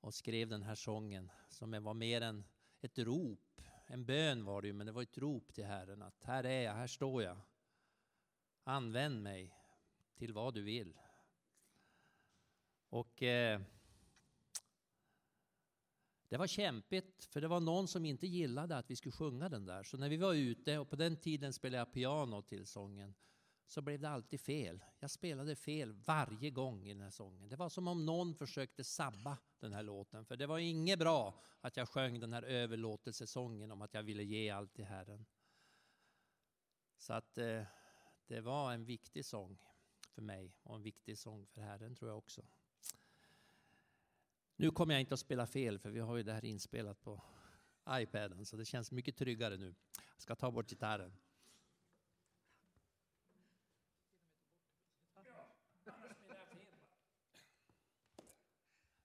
och 0.00 0.14
skrev 0.14 0.48
den 0.48 0.62
här 0.62 0.74
sången 0.74 1.30
som 1.48 1.82
var 1.84 1.94
mer 1.94 2.20
än 2.20 2.44
ett 2.80 2.98
rop. 2.98 3.62
En 3.86 4.04
bön 4.04 4.44
var 4.44 4.62
det 4.62 4.68
ju, 4.68 4.74
men 4.74 4.86
det 4.86 4.92
var 4.92 5.02
ett 5.02 5.18
rop 5.18 5.54
till 5.54 5.66
Herren 5.66 6.02
att 6.02 6.24
här 6.24 6.44
är 6.44 6.62
jag, 6.62 6.72
här 6.72 6.86
står 6.86 7.22
jag. 7.22 7.36
Använd 8.64 9.22
mig 9.22 9.54
till 10.16 10.32
vad 10.32 10.54
du 10.54 10.62
vill. 10.62 11.00
Och 12.88 13.22
eh, 13.22 13.60
det 16.30 16.36
var 16.36 16.46
kämpigt, 16.46 17.24
för 17.24 17.40
det 17.40 17.48
var 17.48 17.60
någon 17.60 17.88
som 17.88 18.04
inte 18.04 18.26
gillade 18.26 18.76
att 18.76 18.90
vi 18.90 18.96
skulle 18.96 19.12
sjunga 19.12 19.48
den 19.48 19.66
där. 19.66 19.82
Så 19.82 19.96
när 19.96 20.08
vi 20.08 20.16
var 20.16 20.34
ute, 20.34 20.78
och 20.78 20.90
på 20.90 20.96
den 20.96 21.16
tiden 21.16 21.52
spelade 21.52 21.78
jag 21.78 21.92
piano 21.92 22.42
till 22.42 22.66
sången, 22.66 23.14
så 23.66 23.82
blev 23.82 24.00
det 24.00 24.08
alltid 24.08 24.40
fel. 24.40 24.84
Jag 24.98 25.10
spelade 25.10 25.56
fel 25.56 25.92
varje 25.92 26.50
gång 26.50 26.86
i 26.86 26.88
den 26.88 27.02
här 27.02 27.10
sången. 27.10 27.48
Det 27.48 27.56
var 27.56 27.68
som 27.68 27.88
om 27.88 28.06
någon 28.06 28.34
försökte 28.34 28.84
sabba 28.84 29.38
den 29.58 29.72
här 29.72 29.82
låten. 29.82 30.24
För 30.24 30.36
det 30.36 30.46
var 30.46 30.58
inget 30.58 30.98
bra 30.98 31.40
att 31.60 31.76
jag 31.76 31.88
sjöng 31.88 32.20
den 32.20 32.32
här 32.32 32.42
överlåtelsesången 32.42 33.70
om 33.70 33.82
att 33.82 33.94
jag 33.94 34.02
ville 34.02 34.22
ge 34.22 34.50
allt 34.50 34.74
till 34.74 34.84
Herren. 34.84 35.26
Så 36.98 37.12
att 37.12 37.38
eh, 37.38 37.62
det 38.26 38.40
var 38.40 38.72
en 38.72 38.84
viktig 38.84 39.24
sång 39.24 39.58
för 40.10 40.22
mig 40.22 40.56
och 40.62 40.76
en 40.76 40.82
viktig 40.82 41.18
sång 41.18 41.46
för 41.46 41.60
Herren 41.60 41.94
tror 41.94 42.10
jag 42.10 42.18
också. 42.18 42.42
Nu 44.60 44.70
kommer 44.70 44.94
jag 44.94 45.00
inte 45.00 45.14
att 45.14 45.20
spela 45.20 45.46
fel 45.46 45.78
för 45.78 45.90
vi 45.90 46.00
har 46.00 46.16
ju 46.16 46.22
det 46.22 46.32
här 46.32 46.44
inspelat 46.44 47.02
på 47.02 47.22
iPaden 47.90 48.46
så 48.46 48.56
det 48.56 48.64
känns 48.64 48.92
mycket 48.92 49.16
tryggare 49.16 49.56
nu. 49.56 49.74
Jag 50.14 50.22
ska 50.22 50.34
ta 50.34 50.50
bort 50.50 50.70
gitarren. 50.70 51.12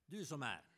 Du 0.06 0.26
som 0.26 0.44
är. 0.44 0.75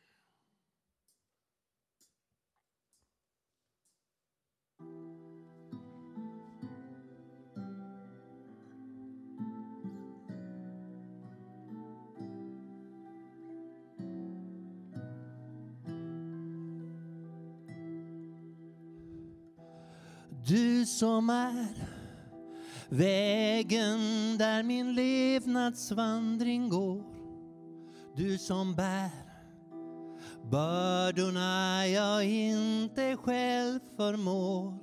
Som 20.88 21.30
är 21.30 21.66
vägen 22.88 23.98
där 24.38 24.62
min 24.62 24.94
levnadsvandring 24.94 26.68
går. 26.68 27.02
Du 28.16 28.38
som 28.38 28.74
bär 28.74 29.10
bördorna 30.50 31.86
jag 31.86 32.24
inte 32.24 33.16
själv 33.16 33.80
förmår. 33.96 34.78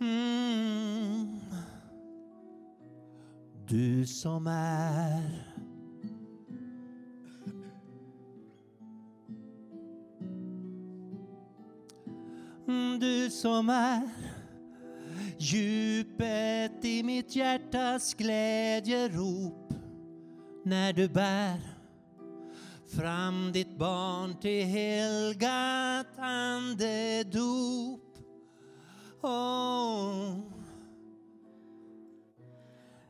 Mm. 0.00 1.40
Du 3.68 4.06
som 4.06 4.46
är 4.46 5.53
Mm, 12.68 12.98
du 12.98 13.30
som 13.30 13.68
är 13.68 14.08
djupet 15.38 16.84
i 16.84 17.02
mitt 17.02 17.36
hjärtas 17.36 18.14
glädjerop 18.14 19.72
när 20.64 20.92
du 20.92 21.08
bär 21.08 21.60
fram 22.96 23.52
ditt 23.52 23.78
barn 23.78 24.40
till 24.40 24.64
helgat 24.64 26.18
andedop. 26.18 28.00
Oh, 29.22 30.38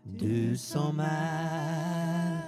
du 0.03 0.57
som 0.57 1.01
är 1.01 2.44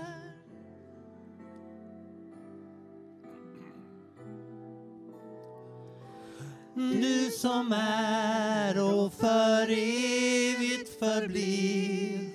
Mm. 6.77 7.01
du 7.01 7.31
som 7.31 7.72
är 7.72 8.83
och 8.85 9.12
för 9.12 9.62
evigt 9.62 10.99
förblir. 10.99 12.31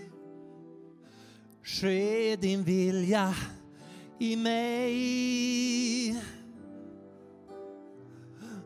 Ske 1.64 2.36
din 2.36 2.64
vilja 2.64 3.36
i 4.20 4.36
mig. 4.36 5.42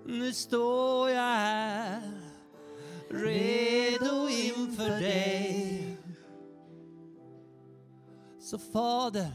Nu 0.06 0.34
står 0.34 1.10
jag 1.10 1.22
här 1.22 2.12
redo 3.10 4.30
inför 4.30 4.90
dig. 4.90 5.98
Så 8.40 8.58
Fader, 8.60 9.32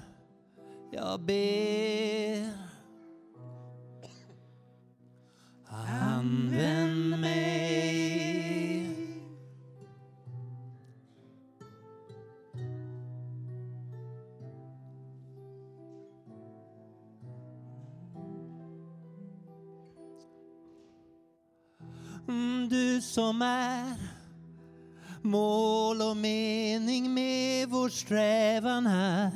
jag 0.92 1.20
ber 1.20 2.69
använd 5.88 7.20
mig. 7.20 7.50
Mm, 22.28 22.68
du 22.68 23.00
som 23.00 23.42
är 23.42 23.94
mål 25.22 26.02
och 26.02 26.16
mening 26.16 27.14
med 27.14 27.68
vår 27.68 27.88
strävan 27.88 28.86
här. 28.86 29.30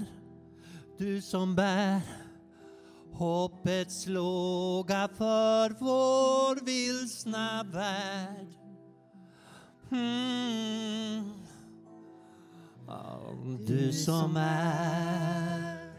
Du 0.98 1.20
som 1.20 1.54
bär 1.54 2.00
hoppets 3.14 4.06
låga 4.06 5.08
för 5.16 5.70
vår 5.80 6.64
vilsna 6.64 7.62
värld. 7.72 8.46
Mm. 9.90 10.64
Du 13.66 13.92
som 13.92 14.36
är 14.36 15.92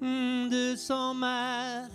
mm, 0.00 0.50
Du 0.50 0.76
som 0.76 1.22
är 1.22 1.88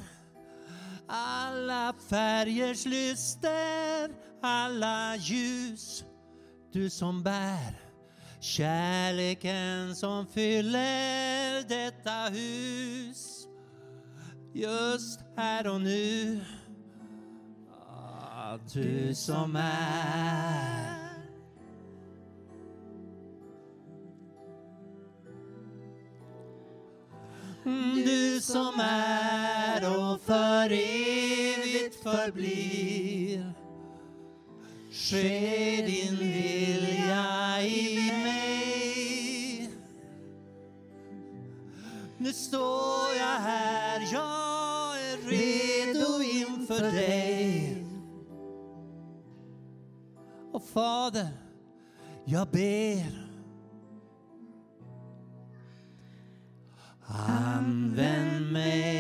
alla 1.08 1.94
färgers 2.10 2.86
lyster, 2.86 4.12
alla 4.42 5.16
ljus 5.16 6.04
Du 6.72 6.90
som 6.90 7.24
bär 7.24 7.83
Kärleken 8.44 9.96
som 9.96 10.28
fyller 10.28 11.68
detta 11.68 12.30
hus 12.32 13.48
just 14.54 15.20
här 15.38 15.68
och 15.68 15.82
nu. 15.82 16.42
Ah, 17.90 18.58
du 18.74 19.16
som 19.16 19.56
är 19.56 20.98
mm, 27.66 27.96
Du 27.96 28.42
som 28.42 28.80
är 28.80 29.98
och 29.98 30.22
för 30.22 30.72
evigt 30.72 32.04
förblir 32.04 33.54
Ske 34.92 35.86
din 35.86 36.18
vilja 36.18 37.62
i 37.62 37.93
står 42.54 43.16
jag 43.18 43.40
här, 43.40 44.00
jag 44.12 45.02
är 45.02 45.18
redo 45.18 46.22
inför 46.24 46.92
dig. 46.92 47.86
Och 50.52 50.64
Fader, 50.64 51.30
jag 52.26 52.48
ber. 52.48 53.30
Använd 57.06 58.52
mig. 58.52 58.94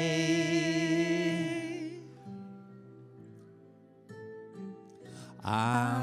Använd 5.42 6.03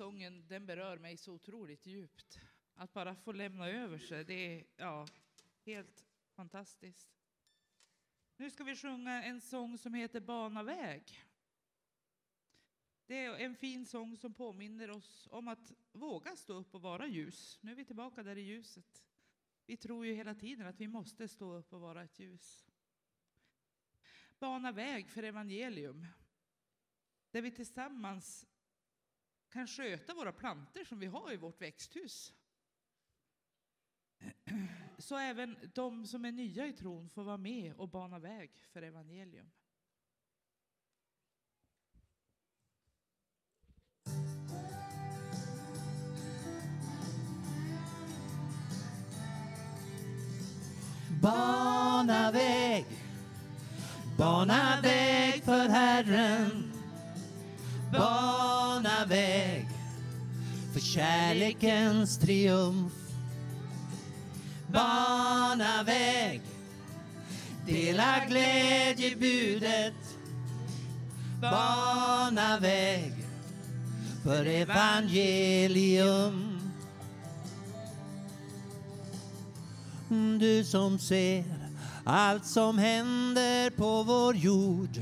sången 0.00 0.44
den 0.48 0.66
berör 0.66 0.98
mig 0.98 1.16
så 1.16 1.32
otroligt 1.32 1.86
djupt. 1.86 2.40
Att 2.74 2.92
bara 2.92 3.14
få 3.14 3.32
lämna 3.32 3.68
över 3.68 3.98
sig, 3.98 4.24
det 4.24 4.34
är 4.34 4.64
ja, 4.76 5.06
helt 5.64 6.06
fantastiskt. 6.32 7.08
Nu 8.36 8.50
ska 8.50 8.64
vi 8.64 8.76
sjunga 8.76 9.24
en 9.24 9.40
sång 9.40 9.78
som 9.78 9.94
heter 9.94 10.20
Bana 10.20 10.62
väg. 10.62 11.02
Det 13.06 13.24
är 13.24 13.34
en 13.34 13.56
fin 13.56 13.86
sång 13.86 14.16
som 14.16 14.34
påminner 14.34 14.90
oss 14.90 15.28
om 15.30 15.48
att 15.48 15.72
våga 15.92 16.36
stå 16.36 16.54
upp 16.54 16.74
och 16.74 16.82
vara 16.82 17.06
ljus. 17.06 17.58
Nu 17.62 17.70
är 17.70 17.76
vi 17.76 17.84
tillbaka 17.84 18.22
där 18.22 18.36
i 18.38 18.42
ljuset. 18.42 19.04
Vi 19.66 19.76
tror 19.76 20.06
ju 20.06 20.14
hela 20.14 20.34
tiden 20.34 20.66
att 20.66 20.80
vi 20.80 20.88
måste 20.88 21.28
stå 21.28 21.54
upp 21.54 21.72
och 21.72 21.80
vara 21.80 22.02
ett 22.02 22.18
ljus. 22.18 22.66
Bana 24.38 24.72
väg 24.72 25.10
för 25.10 25.22
evangelium. 25.22 26.06
Där 27.30 27.42
vi 27.42 27.50
tillsammans 27.50 28.46
kan 29.50 29.66
sköta 29.66 30.14
våra 30.14 30.32
planter 30.32 30.84
som 30.84 30.98
vi 30.98 31.06
har 31.06 31.32
i 31.32 31.36
vårt 31.36 31.62
växthus. 31.62 32.34
Så 34.98 35.16
även 35.16 35.56
de 35.74 36.06
som 36.06 36.24
är 36.24 36.32
nya 36.32 36.66
i 36.66 36.72
tron 36.72 37.08
får 37.08 37.24
vara 37.24 37.36
med 37.36 37.74
och 37.74 37.88
bana 37.88 38.18
väg 38.18 38.50
för 38.72 38.82
evangelium. 38.82 39.50
Bana 51.22 52.30
väg, 52.32 52.86
bana 54.18 54.80
väg 54.82 55.44
för 55.44 55.68
Herren. 55.68 56.69
Bana 57.92 59.04
väg 59.08 59.68
för 60.72 60.80
kärlekens 60.80 62.18
triumf. 62.18 62.92
Bana 64.72 65.82
väg, 65.82 66.40
dela 67.66 68.24
glädjebudet. 68.28 69.94
Bana 71.40 72.58
väg 72.58 73.12
för 74.24 74.46
evangelium. 74.46 76.60
Du 80.40 80.64
som 80.64 80.98
ser 80.98 81.44
allt 82.04 82.46
som 82.46 82.78
händer 82.78 83.70
på 83.70 84.02
vår 84.02 84.36
jord. 84.36 85.00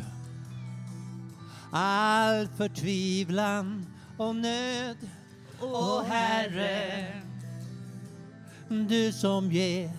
All 1.72 2.48
förtvivlan 2.56 3.86
och 4.16 4.36
nöd. 4.36 4.96
Och 5.60 6.04
Herre, 6.04 7.12
du 8.68 9.12
som 9.12 9.52
ger, 9.52 9.90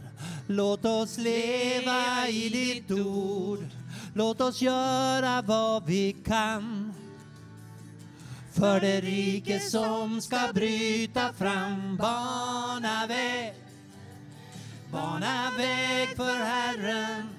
låt 0.48 0.86
oss 0.86 1.18
leva 1.18 2.28
i 2.28 2.50
ditt 2.50 2.92
ord. 2.92 3.68
Låt 4.14 4.42
oss 4.42 4.62
göra 4.62 5.42
vad 5.42 5.86
vi 5.86 6.14
kan 6.26 6.94
för 8.54 8.80
det 8.80 9.02
rike 9.02 9.60
som 9.60 10.22
ska 10.22 10.40
bryta 10.54 11.34
fram. 11.34 11.98
Bana 11.98 13.08
väg 13.08 13.54
Bana 14.92 15.52
väg 15.58 16.16
för 16.16 16.44
Herren 16.44 17.30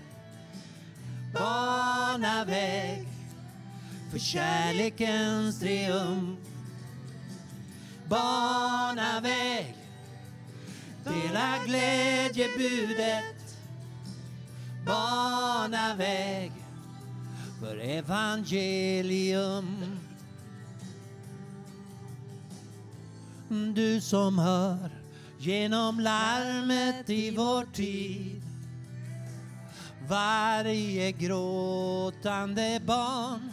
Bana 1.34 2.44
väg 2.44 3.09
för 4.10 4.18
kärlekens 4.18 5.60
triumf. 5.60 6.38
Bana 8.08 9.20
väg 9.20 9.76
Dela 11.04 11.58
glädjebudet. 11.66 13.58
Bana 14.86 15.94
väg 15.94 16.52
för 17.60 17.76
evangelium. 17.76 18.96
Du 23.74 24.00
som 24.00 24.38
hör 24.38 24.90
genom 25.38 26.00
larmet 26.00 27.10
i 27.10 27.30
vår 27.30 27.64
tid. 27.72 28.42
Varje 30.08 31.12
gråtande 31.12 32.80
barn 32.86 33.52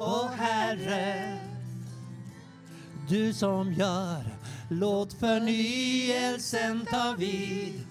och 0.00 0.30
Herre 0.30 1.38
du 3.08 3.32
som 3.32 3.72
gör 3.72 4.24
låt 4.68 5.12
förnyelsen 5.12 6.86
ta 6.90 7.14
vid. 7.18 7.86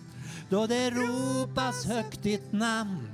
Då 0.49 0.67
det 0.67 0.89
ropas 0.89 1.85
högt 1.85 2.23
ditt 2.23 2.51
namn. 2.51 3.07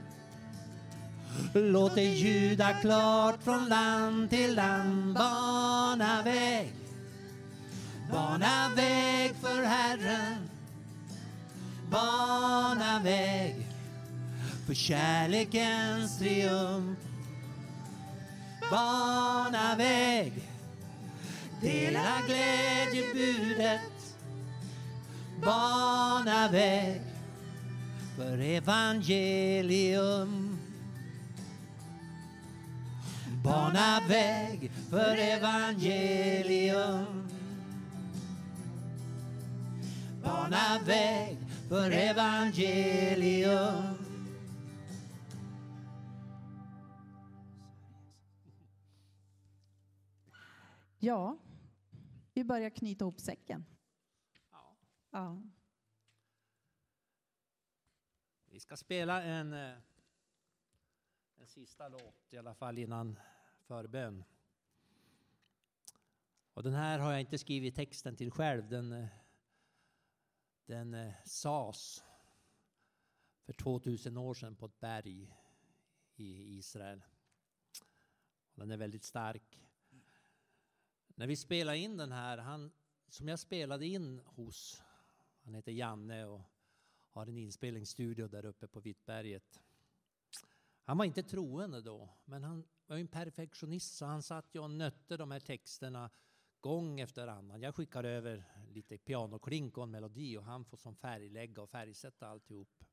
Låt 1.53 1.95
det 1.95 2.03
ljuda 2.03 2.73
klart 2.73 3.43
från 3.43 3.69
land 3.69 4.29
till 4.29 4.55
land. 4.55 5.13
Bana 5.13 6.21
väg 6.23 6.73
Bana 8.11 8.71
väg 8.75 9.35
för 9.41 9.63
Herren. 9.63 10.49
Bana 11.91 12.99
väg 13.03 13.67
för 14.67 14.73
kärlekens 14.73 16.19
triumf 16.19 17.08
bana 18.71 19.75
väg. 19.75 20.33
Dela 21.61 22.21
glädjebudet, 22.27 24.15
bana 25.41 26.47
väg 26.51 27.01
för 28.15 28.39
evangelium. 28.39 30.57
Bana 33.43 34.01
väg 34.07 34.71
för 34.89 35.17
evangelium. 35.17 37.27
Bana 40.23 40.79
väg 40.85 41.37
för 41.69 41.91
evangelium. 41.91 44.08
Ja, 51.01 51.37
vi 52.33 52.43
börjar 52.43 52.69
knyta 52.69 53.03
ihop 53.05 53.19
säcken. 53.19 53.65
Ja. 54.51 54.75
Ja. 55.09 55.41
Vi 58.45 58.59
ska 58.59 58.77
spela 58.77 59.23
en, 59.23 59.53
eh, 59.53 59.77
en 61.35 61.47
sista 61.47 61.87
låt 61.87 62.33
i 62.33 62.37
alla 62.37 62.55
fall 62.55 62.77
innan 62.77 63.19
förbön. 63.59 64.23
Och 66.53 66.63
den 66.63 66.73
här 66.73 66.99
har 66.99 67.11
jag 67.11 67.21
inte 67.21 67.37
skrivit 67.37 67.75
texten 67.75 68.15
till 68.15 68.31
själv. 68.31 68.69
Den, 68.69 68.91
eh, 68.91 69.07
den 70.65 70.93
eh, 70.93 71.13
sades 71.25 72.03
för 73.45 73.53
2000 73.53 74.17
år 74.17 74.33
sedan 74.33 74.55
på 74.55 74.65
ett 74.65 74.79
berg 74.79 75.35
i 76.15 76.57
Israel. 76.57 77.03
Den 78.55 78.71
är 78.71 78.77
väldigt 78.77 79.03
stark. 79.03 79.68
När 81.19 81.27
vi 81.27 81.35
spelade 81.35 81.77
in 81.77 81.97
den 81.97 82.11
här, 82.11 82.37
han 82.37 82.71
som 83.07 83.27
jag 83.27 83.39
spelade 83.39 83.85
in 83.85 84.19
hos, 84.25 84.83
han 85.43 85.53
heter 85.53 85.71
Janne 85.71 86.25
och 86.25 86.41
har 87.09 87.27
en 87.27 87.37
inspelningsstudio 87.37 88.27
där 88.27 88.45
uppe 88.45 88.67
på 88.67 88.79
Vittberget. 88.79 89.61
Han 90.83 90.97
var 90.97 91.05
inte 91.05 91.23
troende 91.23 91.81
då, 91.81 92.09
men 92.25 92.43
han 92.43 92.67
var 92.87 92.97
en 92.97 93.07
perfektionist 93.07 93.95
så 93.95 94.05
han 94.05 94.23
satt 94.23 94.55
ju 94.55 94.59
och 94.59 94.71
nötte 94.71 95.17
de 95.17 95.31
här 95.31 95.39
texterna 95.39 96.09
gång 96.59 96.99
efter 96.99 97.27
annan. 97.27 97.61
Jag 97.61 97.75
skickar 97.75 98.03
över 98.03 98.43
lite 98.69 98.97
pianoklink 98.97 99.77
och 99.77 99.83
en 99.83 99.91
melodi 99.91 100.37
och 100.37 100.45
han 100.45 100.65
får 100.65 100.77
som 100.77 100.95
färglägga 100.95 101.61
och 101.61 101.69
färgsätta 101.69 102.27
alltihop. 102.27 102.83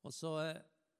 Och 0.00 0.14
så 0.14 0.40
eh, 0.40 0.56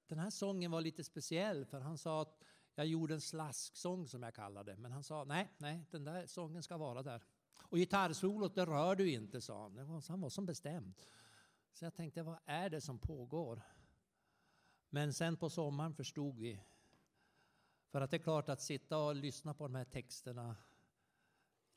den 0.07 0.19
här 0.19 0.29
sången 0.29 0.71
var 0.71 0.81
lite 0.81 1.03
speciell 1.03 1.65
för 1.65 1.79
han 1.79 1.97
sa 1.97 2.21
att 2.21 2.43
jag 2.75 2.87
gjorde 2.87 3.13
en 3.13 3.21
slasksång 3.21 4.07
som 4.07 4.23
jag 4.23 4.33
kallade 4.33 4.77
men 4.77 4.91
han 4.91 5.03
sa 5.03 5.23
nej, 5.23 5.49
nej, 5.57 5.85
den 5.91 6.03
där 6.03 6.25
sången 6.25 6.63
ska 6.63 6.77
vara 6.77 7.03
där. 7.03 7.23
Och 7.61 7.77
gitarrsolot 7.77 8.55
det 8.55 8.65
rör 8.65 8.95
du 8.95 9.11
inte, 9.11 9.41
sa 9.41 9.61
han. 9.61 9.87
Var, 9.87 10.09
han 10.09 10.21
var 10.21 10.29
som 10.29 10.45
bestämd. 10.45 10.93
Så 11.73 11.85
jag 11.85 11.93
tänkte, 11.93 12.23
vad 12.23 12.37
är 12.45 12.69
det 12.69 12.81
som 12.81 12.99
pågår? 12.99 13.61
Men 14.89 15.13
sen 15.13 15.37
på 15.37 15.49
sommaren 15.49 15.93
förstod 15.93 16.39
vi. 16.39 16.59
För 17.89 18.01
att 18.01 18.11
det 18.11 18.17
är 18.17 18.23
klart 18.23 18.49
att 18.49 18.61
sitta 18.61 18.97
och 18.97 19.15
lyssna 19.15 19.53
på 19.53 19.63
de 19.63 19.75
här 19.75 19.85
texterna 19.85 20.55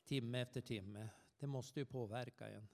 timme 0.05 0.41
efter 0.41 0.61
timme, 0.61 1.09
det 1.39 1.47
måste 1.47 1.79
ju 1.79 1.85
påverka 1.85 2.49
en. 2.49 2.67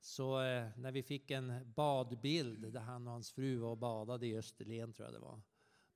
Så 0.00 0.40
eh, 0.40 0.68
när 0.76 0.92
vi 0.92 1.02
fick 1.02 1.30
en 1.30 1.72
badbild 1.72 2.72
där 2.72 2.80
han 2.80 3.06
och 3.06 3.12
hans 3.12 3.32
fru 3.32 3.58
var 3.58 3.70
och 3.70 3.78
badade 3.78 4.26
i 4.26 4.36
Österlen, 4.36 4.92
tror 4.92 5.06
jag 5.06 5.14
det 5.14 5.18
var, 5.18 5.40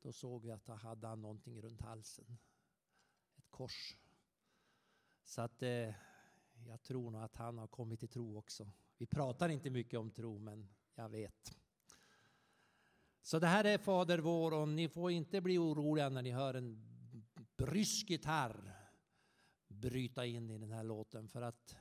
då 0.06 0.12
såg 0.12 0.42
vi 0.42 0.50
att 0.50 0.68
han 0.68 0.78
hade 0.78 1.16
någonting 1.16 1.62
runt 1.62 1.80
halsen. 1.80 2.38
Ett 3.36 3.50
kors. 3.50 3.96
Så 5.24 5.42
att 5.42 5.62
eh, 5.62 5.94
jag 6.66 6.82
tror 6.82 7.10
nog 7.10 7.22
att 7.22 7.36
han 7.36 7.58
har 7.58 7.66
kommit 7.66 8.00
till 8.00 8.08
tro 8.08 8.38
också. 8.38 8.70
Vi 8.98 9.06
pratar 9.06 9.48
inte 9.48 9.70
mycket 9.70 10.00
om 10.00 10.10
tro, 10.10 10.38
men 10.38 10.68
jag 10.94 11.08
vet. 11.08 11.56
Så 13.22 13.38
det 13.38 13.46
här 13.46 13.64
är 13.64 13.78
Fader 13.78 14.18
vår 14.18 14.54
och 14.54 14.68
ni 14.68 14.88
får 14.88 15.10
inte 15.10 15.40
bli 15.40 15.58
oroliga 15.58 16.08
när 16.08 16.22
ni 16.22 16.30
hör 16.30 16.54
en 16.54 16.82
brysk 17.56 18.10
gitarr 18.10 18.76
bryta 19.68 20.26
in 20.26 20.50
i 20.50 20.58
den 20.58 20.72
här 20.72 20.84
låten 20.84 21.28
för 21.28 21.42
att 21.42 21.76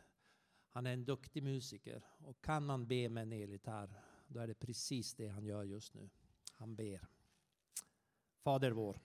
han 0.67 0.86
är 0.86 0.93
en 0.93 1.05
duktig 1.05 1.43
musiker 1.43 2.03
och 2.17 2.43
kan 2.43 2.65
man 2.65 2.88
be 2.88 3.09
med 3.09 3.21
en 3.21 3.32
elgitarr 3.32 4.01
då 4.28 4.39
är 4.39 4.47
det 4.47 4.53
precis 4.53 5.13
det 5.13 5.28
han 5.28 5.45
gör 5.45 5.63
just 5.63 5.93
nu. 5.93 6.09
Han 6.51 6.76
ber. 6.76 7.14
Fader 8.45 8.71
vår. 8.71 8.99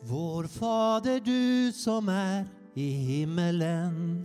Vår 0.00 0.46
Fader 0.46 1.20
du 1.20 1.72
som 1.72 2.08
är 2.08 2.57
i 2.78 2.90
himmelen. 2.90 4.24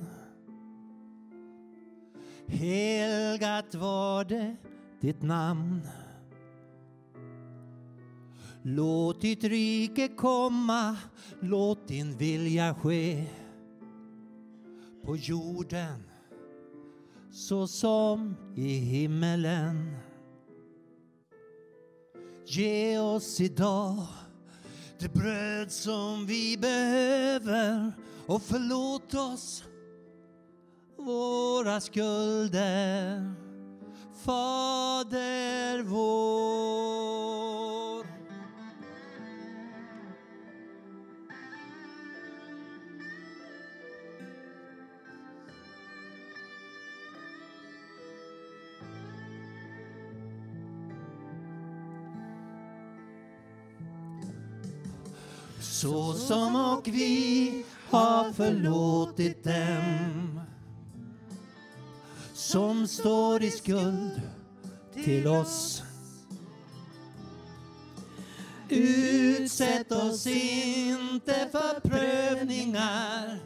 Helgat 2.48 3.76
var 3.76 4.24
det 4.24 4.56
ditt 5.02 5.22
namn. 5.22 5.82
Låt 8.62 9.22
ditt 9.22 9.44
rike 9.44 10.08
komma, 10.08 10.96
låt 11.40 11.88
din 11.88 12.18
vilja 12.18 12.76
ske 12.76 13.26
på 15.06 15.16
jorden 15.18 16.04
så 17.32 17.68
som 17.68 18.36
i 18.56 18.78
himmelen. 18.78 19.96
Ge 22.46 23.00
oss 23.00 23.42
idag 23.42 24.08
det 25.00 25.14
bröd 25.14 25.72
som 25.72 26.26
vi 26.26 26.58
behöver 26.58 27.92
och 28.26 28.42
förlåt 28.42 29.14
oss 29.14 29.64
våra 30.98 31.82
skulder. 31.82 33.34
Fader 34.24 35.84
vår. 35.84 36.54
Så 55.62 56.14
som 56.14 56.56
och 56.56 56.88
vi 56.88 57.66
har 57.94 58.32
förlåtit 58.32 59.44
dem 59.44 60.42
som 62.34 62.88
står 62.88 63.44
i 63.44 63.52
skuld 63.52 64.22
till 64.94 65.28
oss. 65.28 65.84
Utsätt 68.70 69.92
oss 69.92 70.28
inte 70.28 71.50
för 71.52 71.80
prövningar 71.80 73.40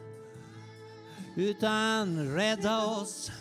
utan 1.36 2.36
rädda 2.36 2.86
oss 2.86 3.32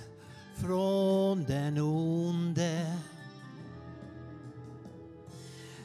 från 0.57 1.45
den 1.45 1.79
onde. 1.79 2.97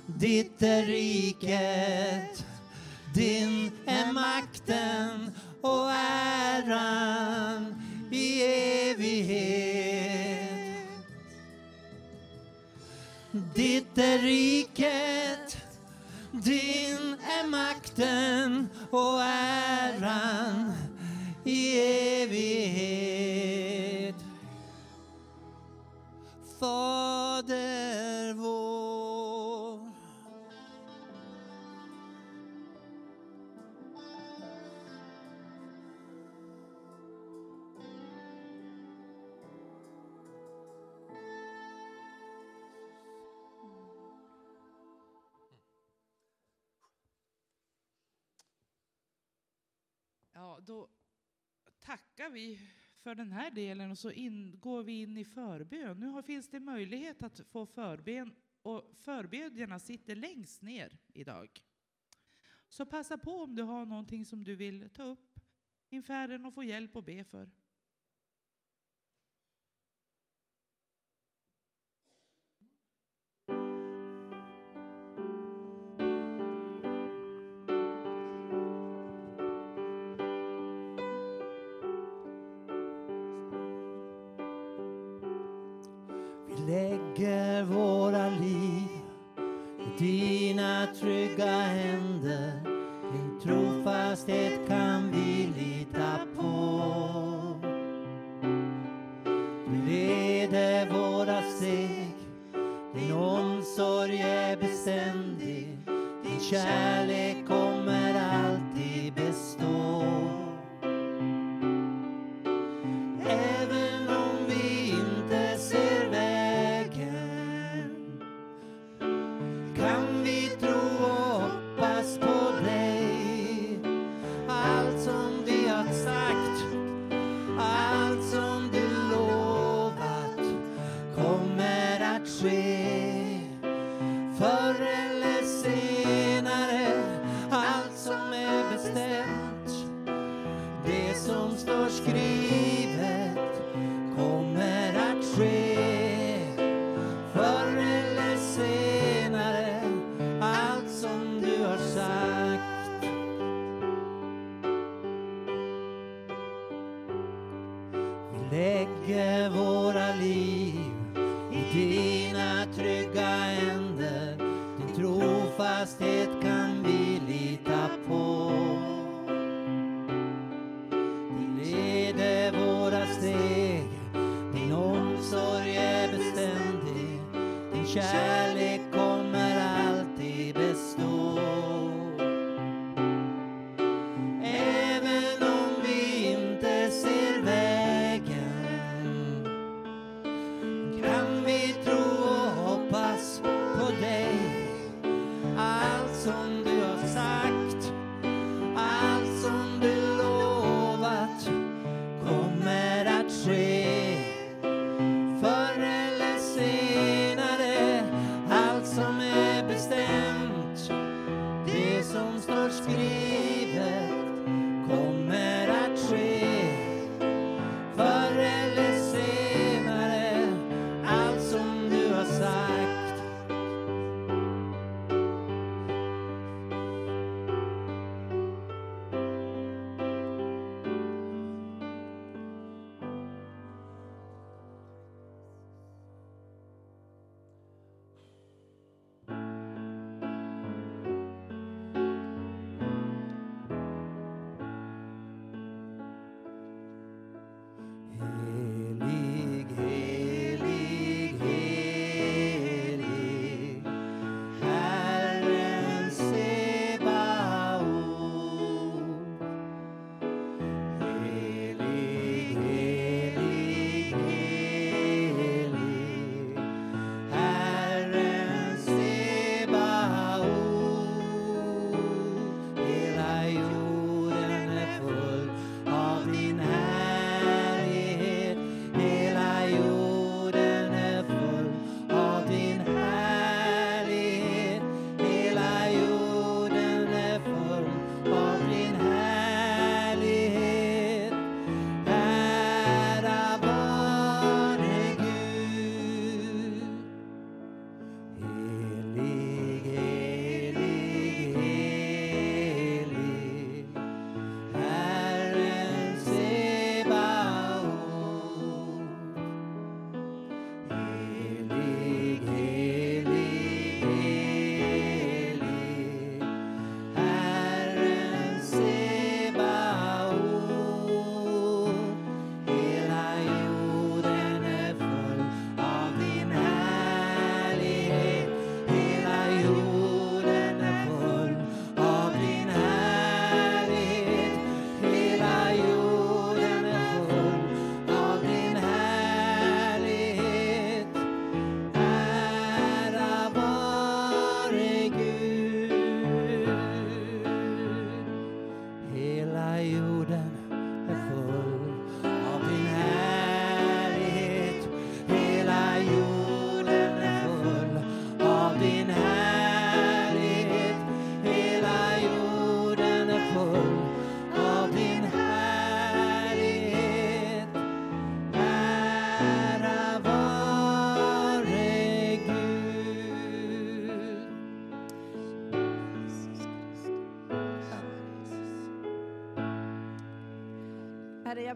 Ditt 0.05 0.61
är 0.61 0.85
riket 0.85 2.45
din 3.13 3.71
är 3.85 4.13
makten 4.13 5.31
och 5.61 5.91
äran 5.91 7.81
i 8.11 8.41
evighet. 8.91 10.41
Ditt 13.31 13.97
är 13.97 14.17
riket, 14.17 15.57
din 16.31 17.15
är 17.21 17.47
makten 17.47 18.69
och 18.91 19.21
äran 19.23 20.73
i 21.43 21.79
evighet. 22.23 24.15
Fader 26.59 27.90
då 50.65 50.89
tackar 51.79 52.29
vi 52.29 52.59
för 52.97 53.15
den 53.15 53.31
här 53.31 53.51
delen 53.51 53.91
och 53.91 53.97
så 53.97 54.11
in, 54.11 54.59
går 54.59 54.83
vi 54.83 55.01
in 55.01 55.17
i 55.17 55.25
förbön. 55.25 55.99
Nu 55.99 56.07
har, 56.07 56.21
finns 56.21 56.49
det 56.49 56.59
möjlighet 56.59 57.23
att 57.23 57.39
få 57.39 57.65
förbön 57.65 58.35
och 58.61 58.91
förbedjarna 58.97 59.79
sitter 59.79 60.15
längst 60.15 60.61
ner 60.61 60.97
idag. 61.13 61.61
Så 62.69 62.85
passa 62.85 63.17
på 63.17 63.31
om 63.31 63.55
du 63.55 63.63
har 63.63 63.85
någonting 63.85 64.25
som 64.25 64.43
du 64.43 64.55
vill 64.55 64.89
ta 64.89 65.03
upp 65.03 65.39
inför 65.89 66.13
Herren 66.13 66.45
och 66.45 66.53
få 66.53 66.63
hjälp 66.63 66.95
att 66.95 67.05
be 67.05 67.23
för. 67.23 67.49
Din 103.11 103.19
omsorg 103.19 104.21
är 104.21 104.57
beständig. 104.57 105.67
Din 106.23 106.39
kärlek 106.39 107.47
kommer 107.47 108.10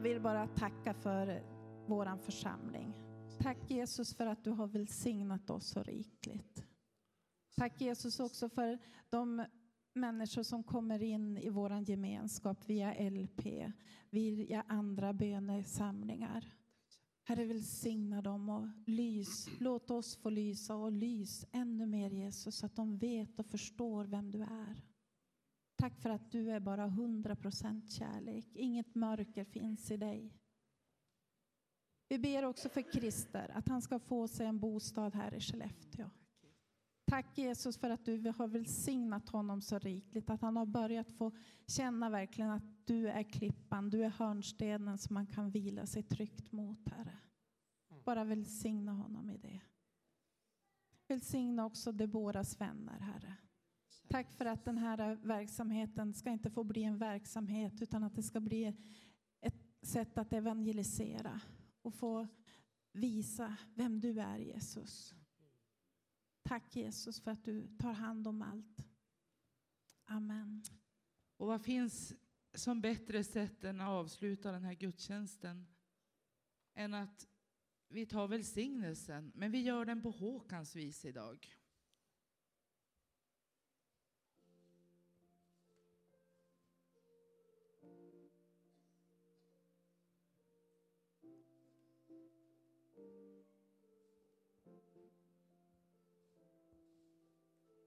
vill 0.06 0.22
bara 0.22 0.48
tacka 0.48 0.94
för 0.94 1.44
vår 1.88 2.18
församling. 2.18 2.94
Tack 3.40 3.58
Jesus 3.72 4.14
för 4.16 4.26
att 4.26 4.44
du 4.44 4.52
har 4.52 4.68
välsignat 4.68 5.50
oss 5.50 5.68
så 5.68 5.84
rikligt. 5.84 6.66
Tack 7.56 7.82
Jesus 7.82 8.20
också 8.20 8.50
för 8.50 8.80
de 9.10 9.46
människor 9.94 10.44
som 10.44 10.64
kommer 10.64 11.04
in 11.04 11.38
i 11.38 11.50
vår 11.50 11.90
gemenskap 11.90 12.70
via 12.70 13.10
LP, 13.10 13.72
via 14.10 14.64
andra 14.68 15.14
bönesamlingar. 15.14 16.54
Herre 17.24 17.46
välsigna 17.46 18.22
dem 18.22 18.50
och 18.50 18.68
lys. 18.86 19.48
Låt 19.60 19.92
oss 19.92 20.16
få 20.16 20.30
lysa 20.30 20.76
och 20.76 20.92
lys 20.92 21.46
ännu 21.52 21.86
mer 21.86 22.10
Jesus 22.10 22.56
så 22.56 22.66
att 22.66 22.76
de 22.76 22.98
vet 22.98 23.40
och 23.40 23.46
förstår 23.46 24.06
vem 24.06 24.32
du 24.32 24.42
är. 24.42 24.95
Tack 25.86 26.02
för 26.02 26.10
att 26.10 26.32
du 26.32 26.52
är 26.52 26.60
bara 26.60 26.88
100% 26.88 27.88
kärlek. 27.88 28.56
Inget 28.56 28.96
mörker 28.96 29.44
finns 29.44 29.92
i 29.92 29.98
dig. 29.98 30.34
Vi 32.10 32.20
ber 32.20 32.46
också 32.46 32.70
för 32.70 32.82
Christer, 32.82 33.52
att 33.54 33.68
han 33.68 33.82
ska 33.82 34.00
få 34.00 34.28
sig 34.28 34.46
en 34.46 34.60
bostad 34.60 35.16
här 35.16 35.34
i 35.34 35.40
Skellefteå. 35.40 36.10
Tack 37.08 37.38
Jesus 37.38 37.78
för 37.78 37.90
att 37.90 38.06
du 38.06 38.34
har 38.38 38.48
välsignat 38.48 39.30
honom 39.30 39.62
så 39.62 39.80
rikligt, 39.80 40.30
att 40.30 40.42
han 40.42 40.58
har 40.58 40.66
börjat 40.66 41.12
få 41.12 41.32
känna 41.68 42.10
verkligen 42.10 42.52
att 42.52 42.88
du 42.88 43.10
är 43.10 43.24
klippan, 43.24 43.90
du 43.90 44.04
är 44.04 44.10
hörnstenen 44.10 44.98
som 44.98 45.14
man 45.14 45.28
kan 45.28 45.52
vila 45.52 45.86
sig 45.86 46.04
tryggt 46.04 46.52
mot, 46.52 46.90
Herre. 46.90 47.18
Bara 48.04 48.24
välsigna 48.24 48.92
honom 48.92 49.30
i 49.30 49.38
det. 49.38 49.62
Välsigna 51.08 51.66
också 51.66 51.92
Deboras 51.92 52.62
vänner, 52.62 53.00
Herre. 53.00 53.38
Tack 54.08 54.32
för 54.32 54.46
att 54.46 54.66
den 54.66 54.78
här 54.78 55.16
verksamheten 55.16 56.14
ska 56.14 56.30
inte 56.30 56.50
få 56.50 56.64
bli 56.64 56.84
en 56.84 56.98
verksamhet 56.98 57.82
utan 57.82 58.04
att 58.04 58.16
det 58.16 58.24
ska 58.24 58.40
bli 58.40 58.74
ett 59.42 59.56
sätt 59.82 60.18
att 60.18 60.34
evangelisera 60.34 61.42
och 61.82 61.94
få 61.94 62.28
visa 62.92 63.58
vem 63.74 64.00
du 64.00 64.20
är 64.20 64.38
Jesus. 64.38 65.14
Tack 66.44 66.76
Jesus 66.76 67.20
för 67.20 67.32
att 67.32 67.44
du 67.46 67.68
tar 67.78 67.94
hand 67.94 68.28
om 68.28 68.42
allt. 68.42 68.88
Amen. 70.06 70.64
Och 71.38 71.48
vad 71.48 71.62
finns 71.62 72.14
som 72.54 72.82
bättre 72.82 73.24
sätt 73.24 73.64
än 73.64 73.82
att 73.82 73.90
avsluta 73.90 74.52
den 74.52 74.64
här 74.64 74.74
gudstjänsten 74.74 75.68
än 76.74 76.94
att 76.94 77.28
vi 77.88 78.06
tar 78.06 78.28
välsignelsen, 78.28 79.32
men 79.36 79.52
vi 79.52 79.62
gör 79.62 79.86
den 79.86 80.02
på 80.02 80.12
Håkans 80.12 80.76
vis 80.76 81.06
idag. 81.06 81.48